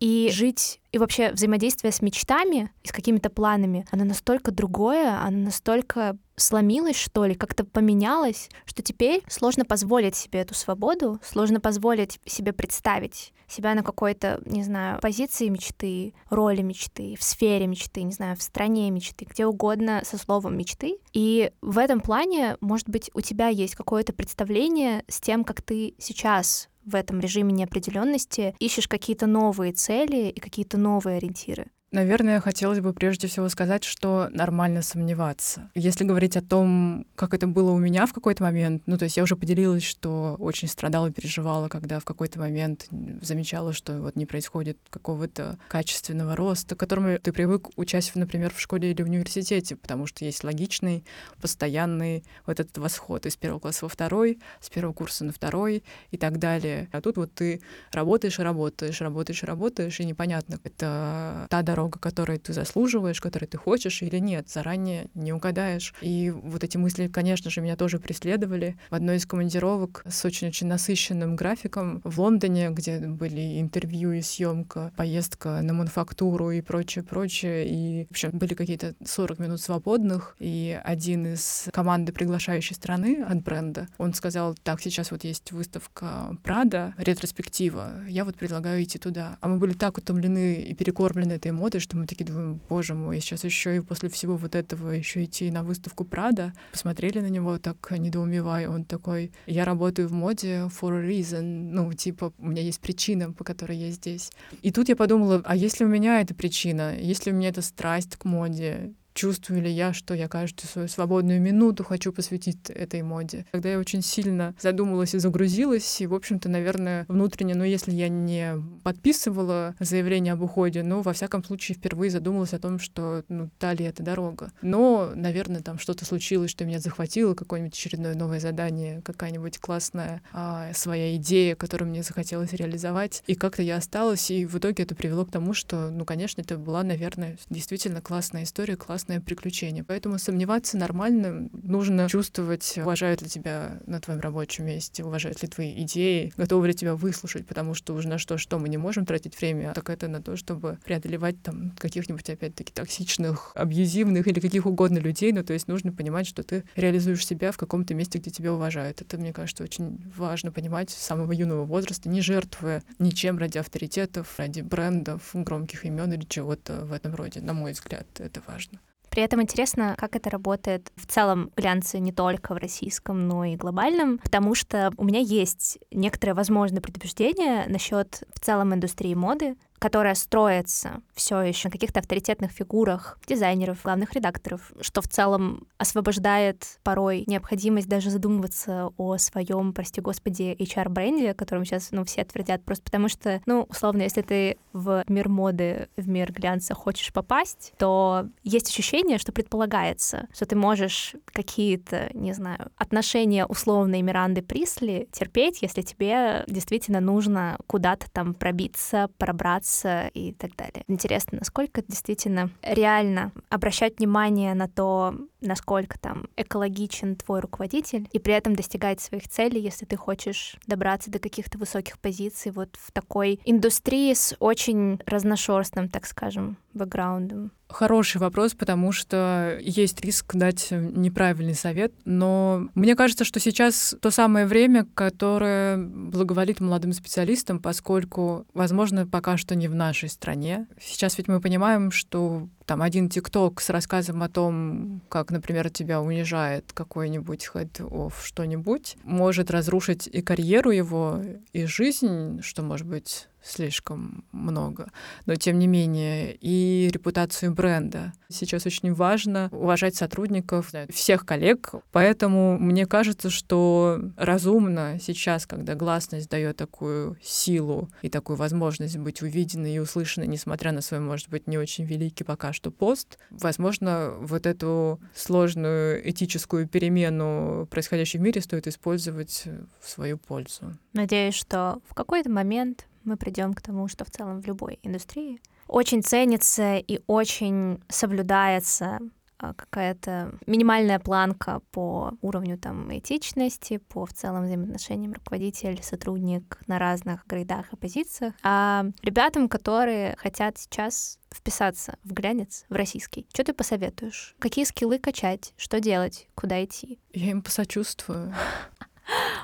и 0.03 0.31
жить, 0.33 0.81
и 0.91 0.99
вообще 0.99 1.31
взаимодействие 1.31 1.93
с 1.93 2.03
мечтами 2.03 2.73
и 2.83 2.89
с 2.89 2.91
какими-то 2.91 3.31
планами, 3.31 3.87
оно 3.93 4.03
настолько 4.03 4.51
другое, 4.51 5.17
оно 5.21 5.45
настолько 5.45 6.17
сломилось, 6.35 6.97
что 6.97 7.25
ли, 7.25 7.37
как-то 7.37 7.63
поменялось, 7.63 8.49
что 8.65 8.83
теперь 8.83 9.23
сложно 9.29 9.65
позволить 9.65 10.17
себе 10.17 10.41
эту 10.41 10.55
свободу, 10.55 11.21
сложно 11.23 11.61
позволить 11.61 12.19
себе 12.27 12.53
представить 12.53 13.33
себя 13.47 13.75
на 13.75 13.85
какой-то, 13.85 14.43
не 14.45 14.65
знаю, 14.65 14.99
позиции 15.01 15.47
мечты, 15.47 16.15
роли 16.31 16.63
мечты, 16.63 17.15
в 17.17 17.23
сфере 17.23 17.69
мечты, 17.69 18.03
не 18.03 18.13
знаю, 18.13 18.37
в 18.37 18.43
стране 18.43 18.91
мечты, 18.91 19.25
где 19.25 19.47
угодно 19.47 20.03
со 20.05 20.19
словом 20.19 20.57
мечты. 20.57 20.97
И 21.13 21.53
в 21.61 21.79
этом 21.79 22.01
плане, 22.01 22.57
может 22.61 22.89
быть, 22.89 23.09
у 23.15 23.21
тебя 23.21 23.47
есть 23.47 23.77
какое-то 23.77 24.13
представление 24.13 25.05
с 25.07 25.21
тем, 25.21 25.45
как 25.45 25.63
ты 25.63 25.95
сейчас 25.99 26.71
в 26.85 26.95
этом 26.95 27.21
режиме 27.21 27.53
неопределенности 27.53 28.55
ищешь 28.59 28.89
какие-то 28.89 29.27
новые 29.27 29.73
цели 29.73 30.29
и 30.29 30.41
какие-то 30.41 30.79
новые 30.79 31.19
ориентиры. 31.19 31.71
Наверное, 31.93 32.41
хотелось 32.41 32.81
бы 32.81 32.95
прежде 32.95 33.29
всего 33.29 33.51
сказать, 33.51 33.85
что 33.85 34.29
нормально 34.33 34.81
сомневаться. 34.81 35.71
Если 35.75 36.05
говорить 36.05 36.39
о 36.39 36.41
том, 36.41 37.07
как 37.17 37.35
это 37.35 37.47
было 37.47 37.71
у 37.71 37.79
меня 37.79 38.07
в 38.07 38.15
какой-то 38.15 38.43
момент, 38.43 38.85
ну, 38.87 38.97
то 38.97 39.05
есть 39.05 39.19
я 39.19 39.23
уже 39.23 39.37
поделилась, 39.37 39.83
что 39.83 40.37
очень 40.39 40.69
страдала 40.69 41.09
и 41.09 41.13
переживала, 41.13 41.69
когда 41.69 42.01
в 42.01 42.07
какой-то 42.07 42.39
момент 42.39 42.87
замечала, 43.21 43.75
что 43.75 44.01
вот 44.01 44.17
не 44.17 44.25
происходит 44.25 44.79
какого-то 44.89 45.59
качественного 45.69 46.35
роста, 46.35 46.77
к 46.77 46.79
которому 46.79 47.19
ты 47.19 47.31
привык, 47.31 47.69
учась, 47.77 48.11
например, 48.15 48.55
в 48.55 48.61
школе 48.61 48.93
или 48.93 49.03
в 49.03 49.07
университете, 49.07 49.77
потому 49.77 50.07
что 50.07 50.25
есть 50.25 50.45
логичный, 50.45 51.05
постоянный 51.43 52.25
вот 52.47 52.59
этот 52.59 52.79
восход 52.79 53.27
из 53.27 53.37
первого 53.37 53.61
класса 53.61 53.85
во 53.85 53.91
второй, 53.91 54.39
с 54.63 54.71
первого 54.71 54.95
курса 54.95 55.27
на 55.27 55.33
второй 55.33 55.85
и 56.11 56.17
так 56.17 56.39
далее. 56.39 56.89
А 56.91 57.03
тут 57.03 57.19
вот 57.19 57.35
ты 57.35 57.61
работаешь 57.93 58.39
и 58.39 58.43
работаешь, 58.43 58.99
работаешь 59.03 59.43
и 59.43 59.47
работаешь, 59.47 60.01
и 60.01 60.07
непонятно, 60.07 60.59
это 60.65 61.47
та 61.51 61.61
дорога, 61.61 61.82
дорога, 61.83 61.99
которой 61.99 62.39
ты 62.39 62.53
заслуживаешь, 62.53 63.21
которой 63.21 63.47
ты 63.47 63.59
хочешь 63.59 64.03
или 64.03 64.19
нет. 64.19 64.49
Заранее 64.49 65.07
не 65.15 65.33
угадаешь. 65.33 65.95
И 66.01 66.31
вот 66.31 66.63
эти 66.63 66.77
мысли, 66.77 67.09
конечно 67.09 67.51
же, 67.51 67.61
меня 67.61 67.77
тоже 67.77 67.99
преследовали. 67.99 68.77
В 68.91 68.95
одной 68.95 69.17
из 69.17 69.27
командировок 69.27 70.05
с 70.09 70.25
очень-очень 70.25 70.69
насыщенным 70.69 71.35
графиком 71.35 72.01
в 72.05 72.21
Лондоне, 72.21 72.71
где 72.71 72.99
были 72.99 73.61
интервью 73.61 74.13
и 74.13 74.23
съемка, 74.23 74.93
поездка 74.97 75.61
на 75.63 75.73
мануфактуру 75.73 76.53
и 76.53 76.61
прочее, 76.61 77.03
прочее. 77.03 77.67
И, 77.69 78.07
в 78.07 78.11
общем, 78.13 78.31
были 78.33 78.55
какие-то 78.55 78.95
40 79.05 79.39
минут 79.41 79.61
свободных. 79.61 80.37
И 80.39 80.81
один 80.85 81.35
из 81.35 81.69
команды 81.73 82.13
приглашающей 82.13 82.77
страны 82.77 83.25
от 83.29 83.43
бренда, 83.43 83.89
он 83.99 84.15
сказал, 84.15 84.55
так, 84.63 84.81
сейчас 84.81 85.11
вот 85.11 85.25
есть 85.25 85.51
выставка 85.53 86.37
Прада, 86.45 86.95
ретроспектива, 86.97 88.07
я 88.09 88.25
вот 88.25 88.37
предлагаю 88.37 88.83
идти 88.83 88.99
туда. 88.99 89.39
А 89.41 89.49
мы 89.49 89.59
были 89.59 89.73
так 89.73 89.99
утомлены 89.99 90.55
и 90.55 90.75
перекормлены 90.75 91.33
этой 91.33 91.51
модой, 91.73 91.81
что 91.81 91.97
мы 91.97 92.07
такие 92.07 92.27
думаем, 92.27 92.61
боже 92.69 92.95
мой, 92.95 93.19
сейчас 93.21 93.45
еще 93.45 93.77
и 93.77 93.81
после 93.81 94.11
всего 94.11 94.37
вот 94.37 94.55
этого 94.55 94.91
еще 94.91 95.25
идти 95.25 95.51
на 95.51 95.63
выставку 95.63 96.05
Прада. 96.05 96.53
Посмотрели 96.71 97.21
на 97.21 97.29
него 97.29 97.59
так 97.59 97.91
недоумевая, 97.91 98.69
он 98.69 98.85
такой, 98.85 99.33
я 99.47 99.65
работаю 99.65 100.09
в 100.09 100.13
моде 100.13 100.69
for 100.81 100.93
a 100.93 101.09
reason, 101.09 101.71
ну, 101.73 101.91
типа, 101.95 102.33
у 102.39 102.47
меня 102.47 102.63
есть 102.63 102.81
причина, 102.81 103.33
по 103.33 103.43
которой 103.45 103.79
я 103.79 103.91
здесь. 103.91 104.33
И 104.61 104.71
тут 104.71 104.91
я 104.91 104.97
подумала, 104.97 105.41
а 105.47 105.57
если 105.57 105.85
у 105.85 105.89
меня 105.89 106.21
эта 106.21 106.35
причина, 106.35 106.95
если 106.99 107.31
у 107.31 107.35
меня 107.35 107.49
эта 107.49 107.63
страсть 107.63 108.17
к 108.17 108.27
моде, 108.27 108.93
чувствую 109.15 109.63
ли 109.63 109.71
я, 109.71 109.93
что 109.93 110.15
я 110.15 110.29
каждую 110.29 110.69
свою 110.69 110.89
свободную 110.89 111.41
минуту 111.41 111.85
хочу 111.85 112.13
посвятить 112.13 112.71
этой 112.71 113.03
моде. 113.03 113.47
Когда 113.53 113.71
я 113.71 113.79
очень 113.79 114.03
сильно 114.03 114.55
задумалась 114.61 115.15
и 115.15 115.19
загрузилась, 115.19 116.01
и, 116.01 116.07
в 116.07 116.15
общем-то, 116.15 116.49
наверное, 116.49 117.05
внутренне, 117.09 117.55
ну, 117.55 117.65
если 117.65 117.93
я 117.93 118.09
не 118.09 118.55
подписывала 118.83 119.75
заявление 119.81 120.33
об 120.33 120.43
уходе, 120.43 120.83
ну, 120.83 121.03
во 121.03 121.13
всяком 121.13 121.45
случае, 121.45 121.77
впервые 121.77 122.11
задумалась 122.11 122.55
о 122.55 122.59
том, 122.59 122.79
что, 122.79 123.25
ну, 123.29 123.51
та 123.59 123.75
ли 123.75 123.85
это 123.85 124.03
дорога. 124.03 124.53
Но, 124.63 125.13
наверное, 125.15 125.61
там 125.61 125.79
что-то 125.79 126.05
случилось, 126.05 126.51
что 126.51 126.65
меня 126.65 126.79
захватило, 126.79 127.35
какое-нибудь 127.35 127.75
очередное 127.75 128.15
новое 128.15 128.41
задание, 128.41 129.03
какая-нибудь 129.03 129.59
классная 129.59 130.23
а, 130.33 130.73
своя 130.73 131.17
идея, 131.17 131.55
которую 131.55 131.91
мне 131.91 132.03
захотелось 132.03 132.53
реализовать. 132.53 133.23
И 133.27 133.35
как-то 133.35 133.63
я 133.63 133.77
осталась, 133.77 134.31
и 134.31 134.47
в 134.47 134.59
итоге 134.59 134.85
это 134.85 134.95
привело 134.95 135.25
к 135.25 135.31
тому, 135.31 135.55
что, 135.55 135.91
ну, 135.91 136.05
конечно, 136.05 136.41
это 136.41 136.57
была, 136.57 136.83
наверное, 136.83 137.37
действительно 137.51 138.01
классная 138.01 138.45
история, 138.45 138.77
классная 138.77 139.02
классное 139.03 139.21
приключение. 139.21 139.83
Поэтому 139.83 140.19
сомневаться 140.19 140.77
нормально. 140.77 141.49
Нужно 141.53 142.09
чувствовать, 142.09 142.79
уважают 142.79 143.21
ли 143.21 143.29
тебя 143.29 143.81
на 143.87 144.01
твоем 144.01 144.21
рабочем 144.21 144.67
месте, 144.67 145.03
уважают 145.03 145.43
ли 145.43 145.49
твои 145.49 145.83
идеи, 145.83 146.33
готовы 146.37 146.69
ли 146.69 146.75
тебя 146.75 146.95
выслушать, 146.95 147.47
потому 147.47 147.75
что 147.75 147.95
уже 147.95 148.09
на 148.09 148.19
что-что 148.19 148.61
мы 148.61 148.69
не 148.69 148.77
можем 148.77 149.05
тратить 149.05 149.41
время, 149.41 149.73
так 149.75 149.91
это 149.91 150.07
на 150.07 150.23
то, 150.23 150.37
чтобы 150.37 150.79
преодолевать 150.85 151.43
там 151.43 151.73
каких-нибудь, 151.79 152.31
опять-таки, 152.31 152.73
токсичных, 152.73 153.51
абьюзивных 153.57 154.29
или 154.29 154.39
каких 154.39 154.67
угодно 154.67 154.99
людей. 154.99 155.33
Ну, 155.33 155.43
то 155.43 155.53
есть 155.53 155.67
нужно 155.67 155.93
понимать, 155.93 156.29
что 156.29 156.45
ты 156.45 156.63
реализуешь 156.77 157.27
себя 157.27 157.51
в 157.51 157.57
каком-то 157.57 157.95
месте, 157.95 158.19
где 158.19 158.31
тебя 158.31 158.53
уважают. 158.53 159.01
Это, 159.01 159.19
мне 159.19 159.33
кажется, 159.33 159.65
очень 159.65 160.01
важно 160.17 160.53
понимать 160.53 160.91
с 160.91 160.97
самого 160.97 161.33
юного 161.33 161.65
возраста, 161.65 162.09
не 162.09 162.21
жертвуя 162.21 162.85
ничем 163.01 163.39
ради 163.39 163.59
авторитетов, 163.59 164.39
ради 164.39 164.61
брендов, 164.61 165.31
громких 165.35 165.85
имен 165.85 166.13
или 166.13 166.25
чего-то 166.25 166.85
в 166.85 166.93
этом 166.93 167.17
роде. 167.17 167.41
На 167.41 167.53
мой 167.53 167.73
взгляд, 167.73 168.07
это 168.19 168.41
важно. 168.47 168.79
При 169.13 169.23
этом 169.23 169.43
интересно, 169.43 169.95
как 169.99 170.17
это 170.17 170.31
работает 170.31 170.91
в 170.97 171.07
целом 171.07 171.51
глянце 171.55 171.99
не 171.99 172.13
только 172.13 172.55
в 172.55 172.57
российском, 172.57 173.29
но 173.29 173.45
и 173.45 173.57
глобальном, 173.57 174.17
потому 174.17 174.55
что 174.55 174.91
у 174.97 175.05
меня 175.05 175.21
есть 175.21 175.79
некоторые 175.91 176.35
возможные 176.35 176.81
предубеждения 176.81 177.67
насчет 177.69 178.23
в 178.35 178.41
целом 178.41 178.73
индустрии 178.73 179.13
моды, 179.13 179.57
которая 179.79 180.15
строится 180.15 181.03
все 181.23 181.41
еще 181.41 181.69
на 181.69 181.73
каких-то 181.73 182.01
авторитетных 182.01 182.51
фигурах 182.51 183.17
дизайнеров, 183.29 183.83
главных 183.85 184.13
редакторов, 184.13 184.73
что 184.81 185.01
в 185.03 185.09
целом 185.09 185.69
освобождает 185.79 186.81
порой 186.83 187.23
необходимость 187.29 187.89
даже 187.89 188.11
задумываться 188.11 188.91
о 188.97 189.17
своем, 189.19 189.73
прости 189.73 190.01
господи, 190.01 190.57
HR-бренде, 190.59 191.35
которым 191.35 191.65
сейчас 191.65 191.93
ну, 191.93 192.05
все 192.05 192.25
твердят, 192.25 192.65
просто 192.65 192.85
потому 192.85 193.09
что, 193.09 193.41
ну, 193.47 193.67
условно, 193.69 194.03
если 194.03 194.23
ты 194.23 194.59
в 194.73 195.05
мир 195.07 195.29
моды, 195.29 195.89
в 195.97 196.09
мир 196.09 196.33
глянца 196.33 196.75
хочешь 196.75 197.13
попасть, 197.13 197.73
то 197.79 198.27
есть 198.43 198.69
ощущение, 198.69 199.19
что 199.19 199.31
предполагается, 199.31 200.27
что 200.35 200.45
ты 200.45 200.57
можешь 200.57 201.15
какие-то, 201.27 202.11
не 202.15 202.33
знаю, 202.33 202.73
отношения 202.77 203.47
условной 203.47 204.03
Миранды 204.03 204.43
Присли 204.43 205.09
терпеть, 205.13 205.63
если 205.63 205.83
тебе 205.83 206.43
действительно 206.49 207.01
нужно 207.01 207.59
куда-то 207.69 208.11
там 208.11 208.35
пробиться, 208.35 209.09
пробраться 209.19 210.09
и 210.15 210.33
так 210.33 210.57
далее. 210.57 210.83
Интересно, 210.89 211.12
насколько 211.33 211.83
действительно 211.83 212.51
реально 212.63 213.33
обращать 213.49 213.99
внимание 213.99 214.55
на 214.55 214.69
то, 214.69 215.15
насколько 215.43 215.99
там 215.99 216.29
экологичен 216.37 217.17
твой 217.17 217.41
руководитель, 217.41 218.09
и 218.13 218.19
при 218.19 218.35
этом 218.35 218.55
достигать 218.57 219.01
своих 219.01 219.29
целей, 219.29 219.61
если 219.61 219.85
ты 219.85 219.97
хочешь 219.97 220.57
добраться 220.67 221.11
до 221.11 221.19
каких-то 221.19 221.59
высоких 221.59 221.99
позиций 221.99 222.53
вот 222.53 222.77
в 222.81 222.93
такой 222.93 223.41
индустрии 223.45 224.15
с 224.15 224.35
очень 224.39 225.01
разношерстным, 225.07 225.89
так 225.89 226.07
скажем, 226.07 226.57
бэкграундом. 226.75 227.53
Хороший 227.69 228.19
вопрос, 228.19 228.53
потому 228.53 228.93
что 228.93 229.59
есть 229.63 230.01
риск 230.03 230.35
дать 230.35 230.69
неправильный 230.71 231.55
совет, 231.55 231.93
но 232.05 232.69
мне 232.75 232.95
кажется, 232.95 233.25
что 233.25 233.41
сейчас 233.41 233.97
то 234.01 234.11
самое 234.11 234.45
время, 234.45 234.87
которое 234.95 235.79
благоволит 235.79 236.61
молодым 236.61 236.93
специалистам, 236.93 237.61
поскольку, 237.61 238.47
возможно, 238.53 239.07
пока 239.07 239.39
что 239.39 239.55
не 239.55 239.69
в 239.69 239.75
нашей 239.75 240.11
стране. 240.11 240.67
Сейчас 240.81 241.17
ведь 241.17 241.29
мы 241.29 241.41
понимаем, 241.41 241.91
что 241.91 242.49
там 242.73 242.81
один 242.81 243.11
ТикТок 243.11 243.61
с 243.61 243.69
рассказом 243.69 244.23
о 244.23 244.31
том, 244.31 245.03
как, 245.11 245.31
например, 245.31 245.69
тебя 245.69 246.01
унижает 246.01 246.73
какой-нибудь 246.73 247.51
head-off 247.53 248.15
что-нибудь, 248.25 248.97
может 249.05 249.51
разрушить 249.51 250.07
и 250.07 250.23
карьеру 250.23 250.71
его, 250.71 251.21
и 251.53 251.67
жизнь, 251.67 252.41
что 252.41 252.63
может 252.63 252.87
быть 252.87 253.29
слишком 253.43 254.25
много, 254.33 254.91
но 255.27 255.35
тем 255.37 255.59
не 255.59 255.67
менее 255.67 256.37
и 256.41 256.89
репутацию 256.93 257.53
бренда. 257.53 258.13
Сейчас 258.29 258.67
очень 258.67 258.93
важно 258.95 259.49
уважать 259.53 259.95
сотрудников, 259.95 260.73
всех 260.91 261.27
коллег, 261.27 261.75
поэтому 261.91 262.59
мне 262.59 262.87
кажется, 262.87 263.31
что 263.31 264.01
разумно 264.17 264.99
сейчас, 265.01 265.47
когда 265.47 265.75
гласность 265.75 266.31
дает 266.31 266.57
такую 266.57 267.19
силу 267.23 267.91
и 268.03 268.09
такую 268.09 268.37
возможность 268.37 268.97
быть 268.97 269.23
увиденной 269.23 269.75
и 269.75 269.79
услышанной, 269.79 270.27
несмотря 270.27 270.73
на 270.73 270.81
свой, 270.81 271.01
может 271.01 271.29
быть, 271.29 271.47
не 271.47 271.59
очень 271.59 271.85
великий 271.85 272.25
пока 272.25 272.53
что 272.53 272.71
пост, 272.71 273.19
возможно, 273.31 274.15
вот 274.21 274.47
эту 274.47 275.01
сложную 275.15 276.09
этическую 276.09 276.69
перемену, 276.69 277.67
происходящую 277.71 278.21
в 278.21 278.25
мире, 278.25 278.41
стоит 278.41 278.67
использовать 278.67 279.45
в 279.81 279.89
свою 279.89 280.19
пользу. 280.19 280.77
Надеюсь, 280.93 281.35
что 281.35 281.81
в 281.89 281.95
какой-то 281.95 282.31
момент 282.31 282.87
мы 283.05 283.17
придем 283.17 283.55
к 283.55 283.63
тому, 283.63 283.89
что 283.89 284.05
в 284.05 284.11
целом 284.11 284.41
в 284.41 284.47
любой 284.47 284.79
индустрии 284.83 285.41
очень 285.67 286.03
ценится 286.03 286.77
и 286.77 287.01
очень 287.07 287.83
соблюдается 287.89 289.01
а, 289.43 289.55
какая-то 289.55 290.39
минимальная 290.47 291.01
планка 291.01 291.63
по 291.73 292.13
уровню 292.23 292.57
там 292.59 292.97
этичности, 292.97 293.79
по 293.79 294.07
в 294.07 294.13
целом 294.13 294.45
взаимоотношениям 294.45 295.15
руководитель, 295.15 295.83
сотрудник 295.83 296.61
на 296.69 296.79
разных 296.79 297.27
грейдах 297.27 297.73
и 297.73 297.77
позициях. 297.77 298.35
А 298.45 298.87
ребятам, 299.03 299.49
которые 299.49 300.15
хотят 300.17 300.59
сейчас 300.59 301.19
вписаться 301.35 301.97
в 302.05 302.13
глянец, 302.13 302.67
в 302.69 302.75
российский, 302.75 303.27
что 303.33 303.43
ты 303.43 303.53
посоветуешь? 303.53 304.37
Какие 304.39 304.65
скиллы 304.65 305.01
качать? 305.01 305.55
Что 305.57 305.81
делать? 305.81 306.29
Куда 306.37 306.65
идти? 306.65 307.01
Я 307.13 307.33
им 307.33 307.43
посочувствую. 307.43 308.33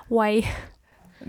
Why? 0.08 0.44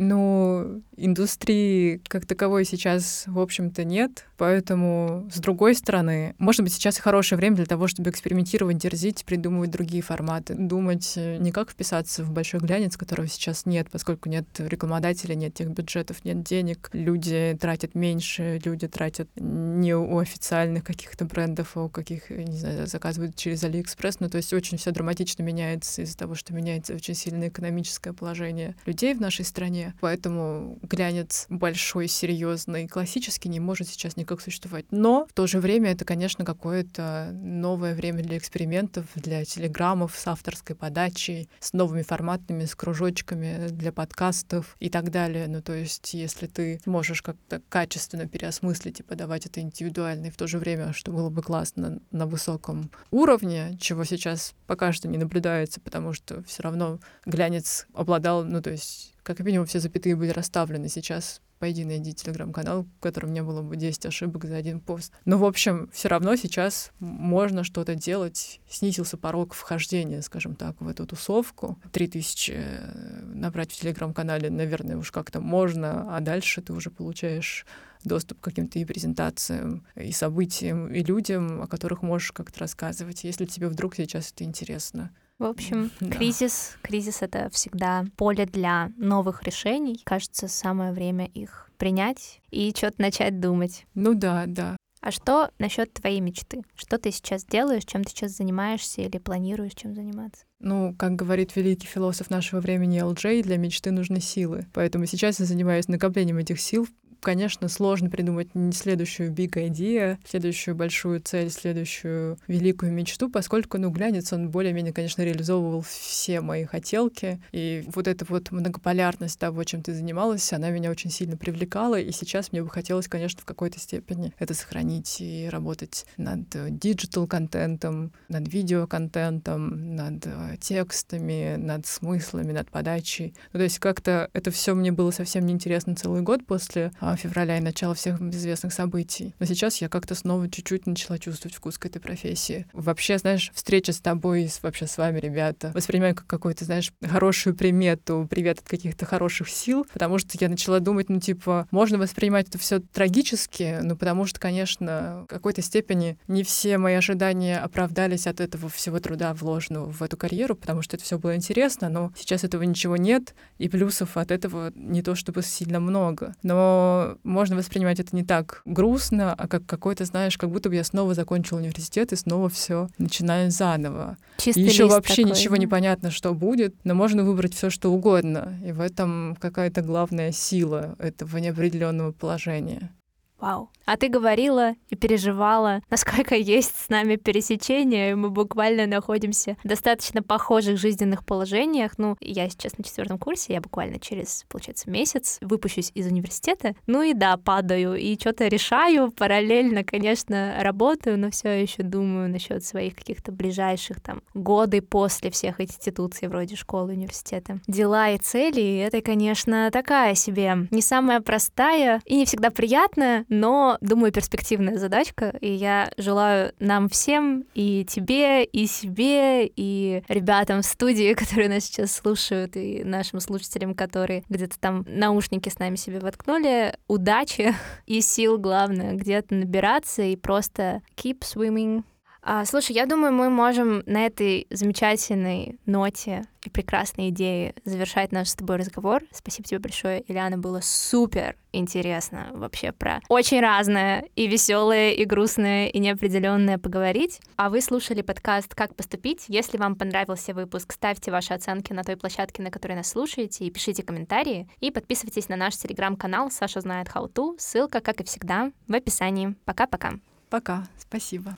Ну, 0.02 0.82
индустрии 0.96 2.02
как 2.08 2.26
таковой 2.26 2.64
сейчас, 2.64 3.26
в 3.28 3.38
общем-то, 3.38 3.84
нет. 3.84 4.26
Поэтому, 4.38 5.28
с 5.30 5.40
другой 5.40 5.76
стороны, 5.76 6.36
может 6.38 6.62
быть, 6.62 6.72
сейчас 6.72 6.98
хорошее 6.98 7.38
время 7.38 7.58
для 7.58 7.66
того, 7.66 7.90
чтобы 7.90 8.10
экспериментировать, 8.10 8.78
дерзить, 8.78 9.26
придумывать 9.26 9.72
другие 9.72 10.02
форматы. 10.02 10.56
Думать 10.56 11.16
э, 11.18 11.36
не 11.36 11.52
как 11.52 11.72
вписаться 11.72 12.24
в 12.24 12.32
большой 12.32 12.62
глянец, 12.62 12.96
которого 12.96 13.28
сейчас 13.28 13.66
нет, 13.66 13.90
поскольку 13.92 14.30
нет 14.30 14.46
рекламодателя, 14.58 15.36
нет 15.36 15.54
тех 15.54 15.70
бюджетов, 15.70 16.24
нет 16.24 16.44
денег. 16.44 16.90
Люди 16.94 17.58
тратят 17.60 17.94
меньше, 17.94 18.62
люди 18.64 18.88
тратят 18.88 19.28
не 19.36 19.94
у 19.94 20.18
официальных 20.18 20.86
каких-то 20.86 21.26
брендов, 21.26 21.76
а 21.76 21.84
у 21.84 21.90
каких, 21.90 22.30
не 22.30 22.58
знаю, 22.58 22.88
заказывают 22.88 23.36
через 23.36 23.66
Алиэкспресс. 23.66 24.22
Ну, 24.22 24.30
то 24.30 24.38
есть 24.38 24.54
очень 24.54 24.78
все 24.78 24.92
драматично 24.92 25.44
меняется 25.44 26.04
из-за 26.04 26.18
того, 26.18 26.36
что 26.36 26.54
меняется 26.54 26.94
очень 26.94 27.16
сильное 27.16 27.50
экономическое 27.50 28.14
положение 28.14 28.78
людей 28.86 29.14
в 29.14 29.20
нашей 29.20 29.44
стране. 29.44 29.89
Поэтому 30.00 30.80
глянец 30.82 31.46
большой, 31.50 32.08
серьезный, 32.08 32.88
классический 32.88 33.50
не 33.50 33.60
может 33.60 33.88
сейчас 33.88 34.18
никак 34.18 34.42
существовать. 34.42 34.86
Но 34.92 35.26
в 35.30 35.34
то 35.34 35.48
же 35.48 35.60
время 35.60 35.92
это, 35.92 36.06
конечно, 36.06 36.46
какое-то 36.46 37.32
новое 37.34 37.96
время 37.96 38.24
для 38.24 38.38
экспериментов, 38.38 39.06
для 39.16 39.46
телеграммов 39.46 40.16
с 40.18 40.28
авторской 40.28 40.76
подачей, 40.76 41.50
с 41.60 41.74
новыми 41.74 42.04
форматами, 42.04 42.66
с 42.66 42.76
кружочками 42.76 43.68
для 43.70 43.92
подкастов 43.92 44.76
и 44.80 44.90
так 44.90 45.12
далее. 45.12 45.48
Ну, 45.48 45.62
то 45.62 45.74
есть, 45.74 46.14
если 46.14 46.48
ты 46.48 46.82
можешь 46.86 47.22
как-то 47.22 47.62
качественно 47.70 48.28
переосмыслить 48.28 49.00
и 49.00 49.04
подавать 49.04 49.46
это 49.46 49.62
индивидуально, 49.62 50.28
и 50.28 50.32
в 50.32 50.38
то 50.38 50.48
же 50.48 50.58
время, 50.58 50.94
что 50.94 51.12
было 51.12 51.30
бы 51.30 51.42
классно 51.42 52.00
на 52.12 52.26
высоком 52.26 52.92
уровне, 53.12 53.78
чего 53.80 54.04
сейчас 54.04 54.54
пока 54.68 54.92
что 54.94 55.08
не 55.08 55.18
наблюдается, 55.18 55.80
потому 55.82 56.14
что 56.14 56.44
все 56.44 56.64
равно 56.64 57.00
глянец 57.26 57.88
обладал, 57.94 58.44
ну, 58.44 58.62
то 58.62 58.72
есть, 58.72 59.14
как 59.24 59.40
минимум, 59.40 59.66
все 59.66 59.80
запятые 59.80 60.16
были 60.16 60.30
расставлены. 60.30 60.90
Сейчас 60.90 61.42
пойди 61.60 61.84
найди 61.86 62.14
телеграм-канал, 62.14 62.84
в 62.84 63.00
котором 63.02 63.34
не 63.34 63.44
было 63.44 63.62
бы 63.62 63.76
10 63.76 64.06
ошибок 64.06 64.46
за 64.46 64.56
один 64.56 64.80
пост. 64.80 65.14
Но, 65.26 65.38
в 65.38 65.46
общем, 65.46 65.90
все 65.94 66.08
равно 66.08 66.36
сейчас 66.36 66.92
можно 67.00 67.64
что-то 67.64 67.96
делать. 67.96 68.62
Снизился 68.70 69.18
порог 69.18 69.54
вхождения, 69.54 70.22
скажем 70.22 70.56
так, 70.56 70.80
в 70.80 70.88
эту 70.88 71.06
тусовку. 71.06 71.78
3000 71.92 72.52
э, 72.56 73.22
набрать 73.26 73.72
в 73.72 73.80
телеграм-канале, 73.80 74.50
наверное, 74.50 74.98
уж 74.98 75.12
как-то 75.12 75.42
можно, 75.42 76.16
а 76.16 76.20
дальше 76.22 76.62
ты 76.62 76.74
уже 76.74 76.90
получаешь 76.90 77.66
доступ 78.04 78.40
к 78.40 78.46
каким-то 78.46 78.80
и 78.80 78.86
презентациям, 78.86 79.86
и 79.96 80.12
событиям, 80.14 80.88
и 80.88 81.04
людям, 81.04 81.62
о 81.62 81.68
которых 81.68 82.02
можешь 82.02 82.32
как-то 82.32 82.62
рассказывать, 82.62 83.26
если 83.26 83.46
тебе 83.46 83.68
вдруг 83.68 83.96
сейчас 83.96 84.32
это 84.32 84.46
интересно. 84.46 85.12
В 85.40 85.46
общем, 85.46 85.90
да. 86.00 86.12
кризис, 86.12 86.78
кризис 86.82 87.22
это 87.22 87.50
всегда 87.50 88.06
поле 88.18 88.46
для 88.46 88.92
новых 88.98 89.44
решений. 89.44 90.02
Кажется, 90.04 90.48
самое 90.48 90.92
время 90.92 91.26
их 91.26 91.72
принять 91.78 92.42
и 92.52 92.72
что-то 92.76 93.02
начать 93.02 93.40
думать. 93.40 93.86
Ну 93.96 94.14
да, 94.14 94.44
да. 94.46 94.76
А 95.02 95.12
что 95.12 95.50
насчет 95.60 95.94
твоей 95.94 96.20
мечты? 96.20 96.64
Что 96.76 96.98
ты 96.98 97.12
сейчас 97.12 97.46
делаешь, 97.46 97.86
чем 97.86 98.04
ты 98.04 98.12
сейчас 98.12 98.32
занимаешься 98.32 99.02
или 99.02 99.18
планируешь 99.18 99.74
чем 99.74 99.96
заниматься? 99.96 100.44
Ну, 100.60 100.94
как 101.00 101.16
говорит 101.16 101.56
великий 101.56 101.88
философ 101.88 102.30
нашего 102.30 102.60
времени 102.60 103.00
ЛД, 103.00 103.42
для 103.44 103.58
мечты 103.58 103.92
нужны 103.92 104.20
силы. 104.20 104.68
Поэтому 104.74 105.06
сейчас 105.06 105.40
я 105.40 105.46
занимаюсь 105.46 105.88
накоплением 105.88 106.38
этих 106.38 106.60
сил 106.60 106.86
конечно, 107.22 107.68
сложно 107.68 108.10
придумать 108.10 108.50
следующую 108.74 109.32
big 109.32 109.54
idea, 109.54 110.18
следующую 110.26 110.76
большую 110.76 111.22
цель, 111.22 111.50
следующую 111.50 112.38
великую 112.48 112.92
мечту, 112.92 113.30
поскольку, 113.30 113.78
ну, 113.78 113.90
глянец, 113.90 114.32
он 114.34 114.50
более-менее, 114.50 114.94
конечно, 114.94 115.22
реализовывал 115.22 115.82
все 115.82 116.42
мои 116.42 116.66
хотелки. 116.66 117.42
И 117.52 117.84
вот 117.94 118.08
эта 118.08 118.26
вот 118.28 118.52
многополярность 118.52 119.40
того, 119.40 119.64
чем 119.64 119.82
ты 119.82 119.94
занималась, 119.94 120.52
она 120.54 120.70
меня 120.70 120.92
очень 120.92 121.12
сильно 121.12 121.38
привлекала. 121.38 122.00
И 122.00 122.12
сейчас 122.12 122.52
мне 122.52 122.64
бы 122.64 122.70
хотелось, 122.70 123.08
конечно, 123.08 123.42
в 123.42 123.46
какой-то 123.46 123.80
степени 123.80 124.34
это 124.40 124.54
сохранить 124.54 125.18
и 125.20 125.48
работать 125.50 126.06
над 126.18 126.50
digital-контентом, 126.50 128.12
над 128.28 128.52
видеоконтентом, 128.52 129.96
над 129.96 130.26
э, 130.26 130.58
текстами, 130.60 131.56
над 131.58 131.86
смыслами, 131.86 132.52
над 132.52 132.70
подачей. 132.70 133.34
Ну, 133.54 133.60
то 133.60 133.64
есть 133.64 133.80
как-то 133.80 134.30
это 134.34 134.52
все 134.52 134.74
мне 134.74 134.92
было 134.92 135.12
совсем 135.12 135.46
неинтересно 135.46 135.96
целый 135.96 136.22
год 136.22 136.46
после 136.46 136.92
а, 137.00 137.09
февраля 137.16 137.58
и 137.58 137.62
начала 137.62 137.94
всех 137.94 138.22
известных 138.22 138.74
событий. 138.74 139.34
Но 139.40 139.46
сейчас 139.46 139.82
я 139.82 139.90
как-то 139.90 140.16
снова 140.16 140.50
чуть-чуть 140.50 140.88
начала 140.88 141.18
чувствовать 141.20 141.56
вкус 141.56 141.78
к 141.78 141.86
этой 141.86 142.00
профессии. 142.00 142.66
Вообще, 142.74 143.18
знаешь, 143.18 143.52
встреча 143.54 143.94
с 143.94 144.00
тобой, 144.00 144.48
с, 144.48 144.62
вообще 144.64 144.88
с 144.88 144.98
вами, 144.98 145.20
ребята, 145.20 145.72
воспринимаю 145.74 146.16
как 146.16 146.28
какую-то, 146.28 146.66
знаешь, 146.66 146.92
хорошую 147.02 147.56
примету, 147.56 148.28
привет 148.30 148.60
от 148.60 148.68
каких-то 148.68 149.06
хороших 149.06 149.50
сил, 149.50 149.86
потому 149.94 150.18
что 150.18 150.38
я 150.40 150.50
начала 150.50 150.80
думать, 150.80 151.10
ну, 151.10 151.20
типа, 151.20 151.68
можно 151.72 151.98
воспринимать 151.98 152.50
это 152.50 152.58
все 152.58 152.80
трагически, 152.80 153.80
ну, 153.82 153.96
потому 153.96 154.26
что, 154.26 154.40
конечно, 154.40 155.24
в 155.26 155.28
какой-то 155.28 155.62
степени 155.62 156.18
не 156.28 156.44
все 156.44 156.78
мои 156.78 156.96
ожидания 156.96 157.60
оправдались 157.60 158.28
от 158.28 158.40
этого 158.40 158.70
всего 158.70 159.00
труда, 159.00 159.34
вложенного 159.34 159.92
в 159.92 160.02
эту 160.02 160.18
карьеру, 160.18 160.56
потому 160.56 160.82
что 160.82 160.96
это 160.96 161.06
все 161.06 161.18
было 161.18 161.36
интересно, 161.36 161.90
но 161.90 162.12
сейчас 162.16 162.44
этого 162.44 162.64
ничего 162.64 162.98
нет, 162.98 163.36
и 163.58 163.70
плюсов 163.70 164.18
от 164.18 164.32
этого 164.32 164.72
не 164.76 165.02
то 165.02 165.16
чтобы 165.16 165.44
сильно 165.44 165.80
много. 165.80 166.36
Но 166.44 166.99
можно 167.24 167.56
воспринимать 167.56 168.00
это 168.00 168.16
не 168.16 168.24
так 168.24 168.62
грустно, 168.66 169.34
а 169.34 169.48
как 169.48 169.66
какой-то, 169.66 170.06
знаешь, 170.06 170.38
как 170.38 170.50
будто 170.50 170.70
бы 170.70 170.76
я 170.76 170.84
снова 170.84 171.14
закончил 171.14 171.58
университет 171.58 172.12
и 172.14 172.16
снова 172.16 172.50
все 172.50 172.88
начинаю 172.98 173.52
заново. 173.52 174.18
Чистый 174.38 174.64
и 174.64 174.68
еще 174.68 174.88
вообще 174.88 175.24
такой, 175.24 175.32
ничего 175.32 175.56
да? 175.56 175.60
не 175.60 175.68
понятно, 175.68 176.12
что 176.12 176.34
будет, 176.34 176.76
но 176.84 176.94
можно 176.96 177.24
выбрать 177.24 177.54
все, 177.54 177.70
что 177.70 177.92
угодно. 177.92 178.60
И 178.66 178.72
в 178.72 178.82
этом 178.82 179.38
какая-то 179.40 179.82
главная 179.82 180.32
сила 180.32 180.96
этого 181.00 181.38
неопределенного 181.38 182.12
положения. 182.12 182.92
Вау. 183.40 183.70
А 183.86 183.98
ты 183.98 184.08
говорила 184.08 184.76
и 184.90 184.96
переживала, 184.96 185.82
насколько 185.90 186.36
есть 186.36 186.76
с 186.86 186.90
нами 186.90 187.16
пересечения, 187.16 188.12
и 188.12 188.14
мы 188.14 188.30
буквально 188.30 188.86
находимся 188.86 189.58
в 189.64 189.68
достаточно 189.68 190.22
похожих 190.22 190.78
жизненных 190.78 191.26
положениях. 191.26 191.94
Ну, 191.98 192.16
я 192.20 192.50
сейчас 192.50 192.78
на 192.78 192.84
четвертом 192.84 193.18
курсе, 193.18 193.54
я 193.54 193.62
буквально 193.62 194.00
через, 194.00 194.46
получается, 194.48 194.92
месяц 194.92 195.40
выпущусь 195.42 195.92
из 195.96 196.06
университета. 196.06 196.76
Ну 196.86 197.02
и 197.02 197.14
да, 197.14 197.38
падаю 197.38 197.96
и 197.96 198.20
что-то 198.20 198.48
решаю, 198.48 199.12
параллельно, 199.12 199.84
конечно, 199.84 200.58
работаю, 200.60 201.18
но 201.18 201.32
все 201.32 201.62
еще 201.62 201.82
думаю 201.82 202.30
насчет 202.30 202.64
своих 202.64 202.96
каких-то 202.96 203.32
ближайших 203.32 204.02
там 204.02 204.22
годы 204.34 204.82
после 204.82 205.32
всех 205.32 205.62
институций 205.62 206.28
вроде 206.28 206.56
школы, 206.56 206.94
университета. 206.94 207.60
Дела 207.68 208.10
и 208.10 208.18
цели— 208.18 208.78
это, 208.86 209.02
конечно, 209.02 209.70
такая 209.72 210.14
себе 210.14 210.68
не 210.70 210.82
самая 210.82 211.22
простая 211.22 212.02
и 212.06 212.16
не 212.16 212.26
всегда 212.26 212.52
приятная, 212.52 213.26
но, 213.30 213.78
думаю, 213.82 214.12
перспективная 214.12 214.78
задачка, 214.78 215.36
и 215.40 215.52
я 215.52 215.92
желаю 215.98 216.54
нам 216.60 216.90
всем, 216.90 217.46
и 217.54 217.86
тебе, 217.86 218.44
и 218.44 218.66
себе, 218.68 219.46
и 219.48 220.04
ребятам 220.08 220.62
в 220.62 220.66
студии, 220.66 221.14
которые 221.16 221.50
нас 221.50 221.66
сейчас 221.66 221.94
слушают, 221.94 222.58
и 222.58 222.84
нашим 222.84 223.20
слушателям, 223.20 223.76
которые 223.76 224.24
где-то 224.30 224.60
там 224.60 224.86
наушники 224.88 225.50
с 225.50 225.60
нами 225.60 225.76
себе 225.76 226.00
воткнули, 226.00 226.76
удачи 226.88 227.56
и 227.86 228.02
сил, 228.02 228.38
главное, 228.38 228.96
где-то 228.96 229.36
набираться 229.36 230.02
и 230.02 230.16
просто 230.16 230.82
keep 230.96 231.20
swimming 231.22 231.84
а, 232.22 232.46
слушай, 232.46 232.74
я 232.74 232.86
думаю, 232.86 233.14
мы 233.14 233.30
можем 233.30 233.84
на 233.86 234.06
этой 234.06 234.46
замечательной 234.50 235.58
ноте 235.66 236.24
и 236.44 236.50
прекрасной 236.50 237.10
идее 237.10 237.54
завершать 237.66 238.12
наш 238.12 238.30
с 238.30 238.36
тобой 238.36 238.58
разговор. 238.58 239.04
Спасибо 239.12 239.48
тебе 239.48 239.60
большое, 239.60 240.04
Ильяна, 240.08 240.38
было 240.38 240.60
супер 240.62 241.36
интересно 241.52 242.28
вообще 242.34 242.72
про 242.72 243.00
очень 243.10 243.40
разное 243.40 244.06
и 244.16 244.28
веселое, 244.28 244.92
и 244.92 245.06
грустное, 245.06 245.68
и 245.68 245.80
неопределенное 245.80 246.58
поговорить. 246.58 247.22
А 247.38 247.50
вы 247.50 247.62
слушали 247.62 248.02
подкаст 248.02 248.54
«Как 248.54 248.76
поступить?». 248.76 249.26
Если 249.28 249.58
вам 249.58 249.76
понравился 249.76 250.34
выпуск, 250.34 250.74
ставьте 250.74 251.12
ваши 251.12 251.34
оценки 251.34 251.74
на 251.74 251.84
той 251.84 251.98
площадке, 251.98 252.44
на 252.44 252.52
которой 252.52 252.74
нас 252.74 252.90
слушаете, 252.90 253.46
и 253.46 253.52
пишите 253.52 253.82
комментарии. 253.82 254.48
И 254.60 254.72
подписывайтесь 254.72 255.30
на 255.30 255.36
наш 255.36 255.56
телеграм-канал 255.58 256.30
«Саша 256.32 256.62
знает 256.62 256.88
how 256.90 257.12
to». 257.12 257.36
Ссылка, 257.40 257.80
как 257.80 258.02
и 258.02 258.04
всегда, 258.04 258.52
в 258.68 258.74
описании. 258.76 259.36
Пока-пока. 259.46 259.94
Пока. 260.30 260.68
Спасибо. 260.78 261.38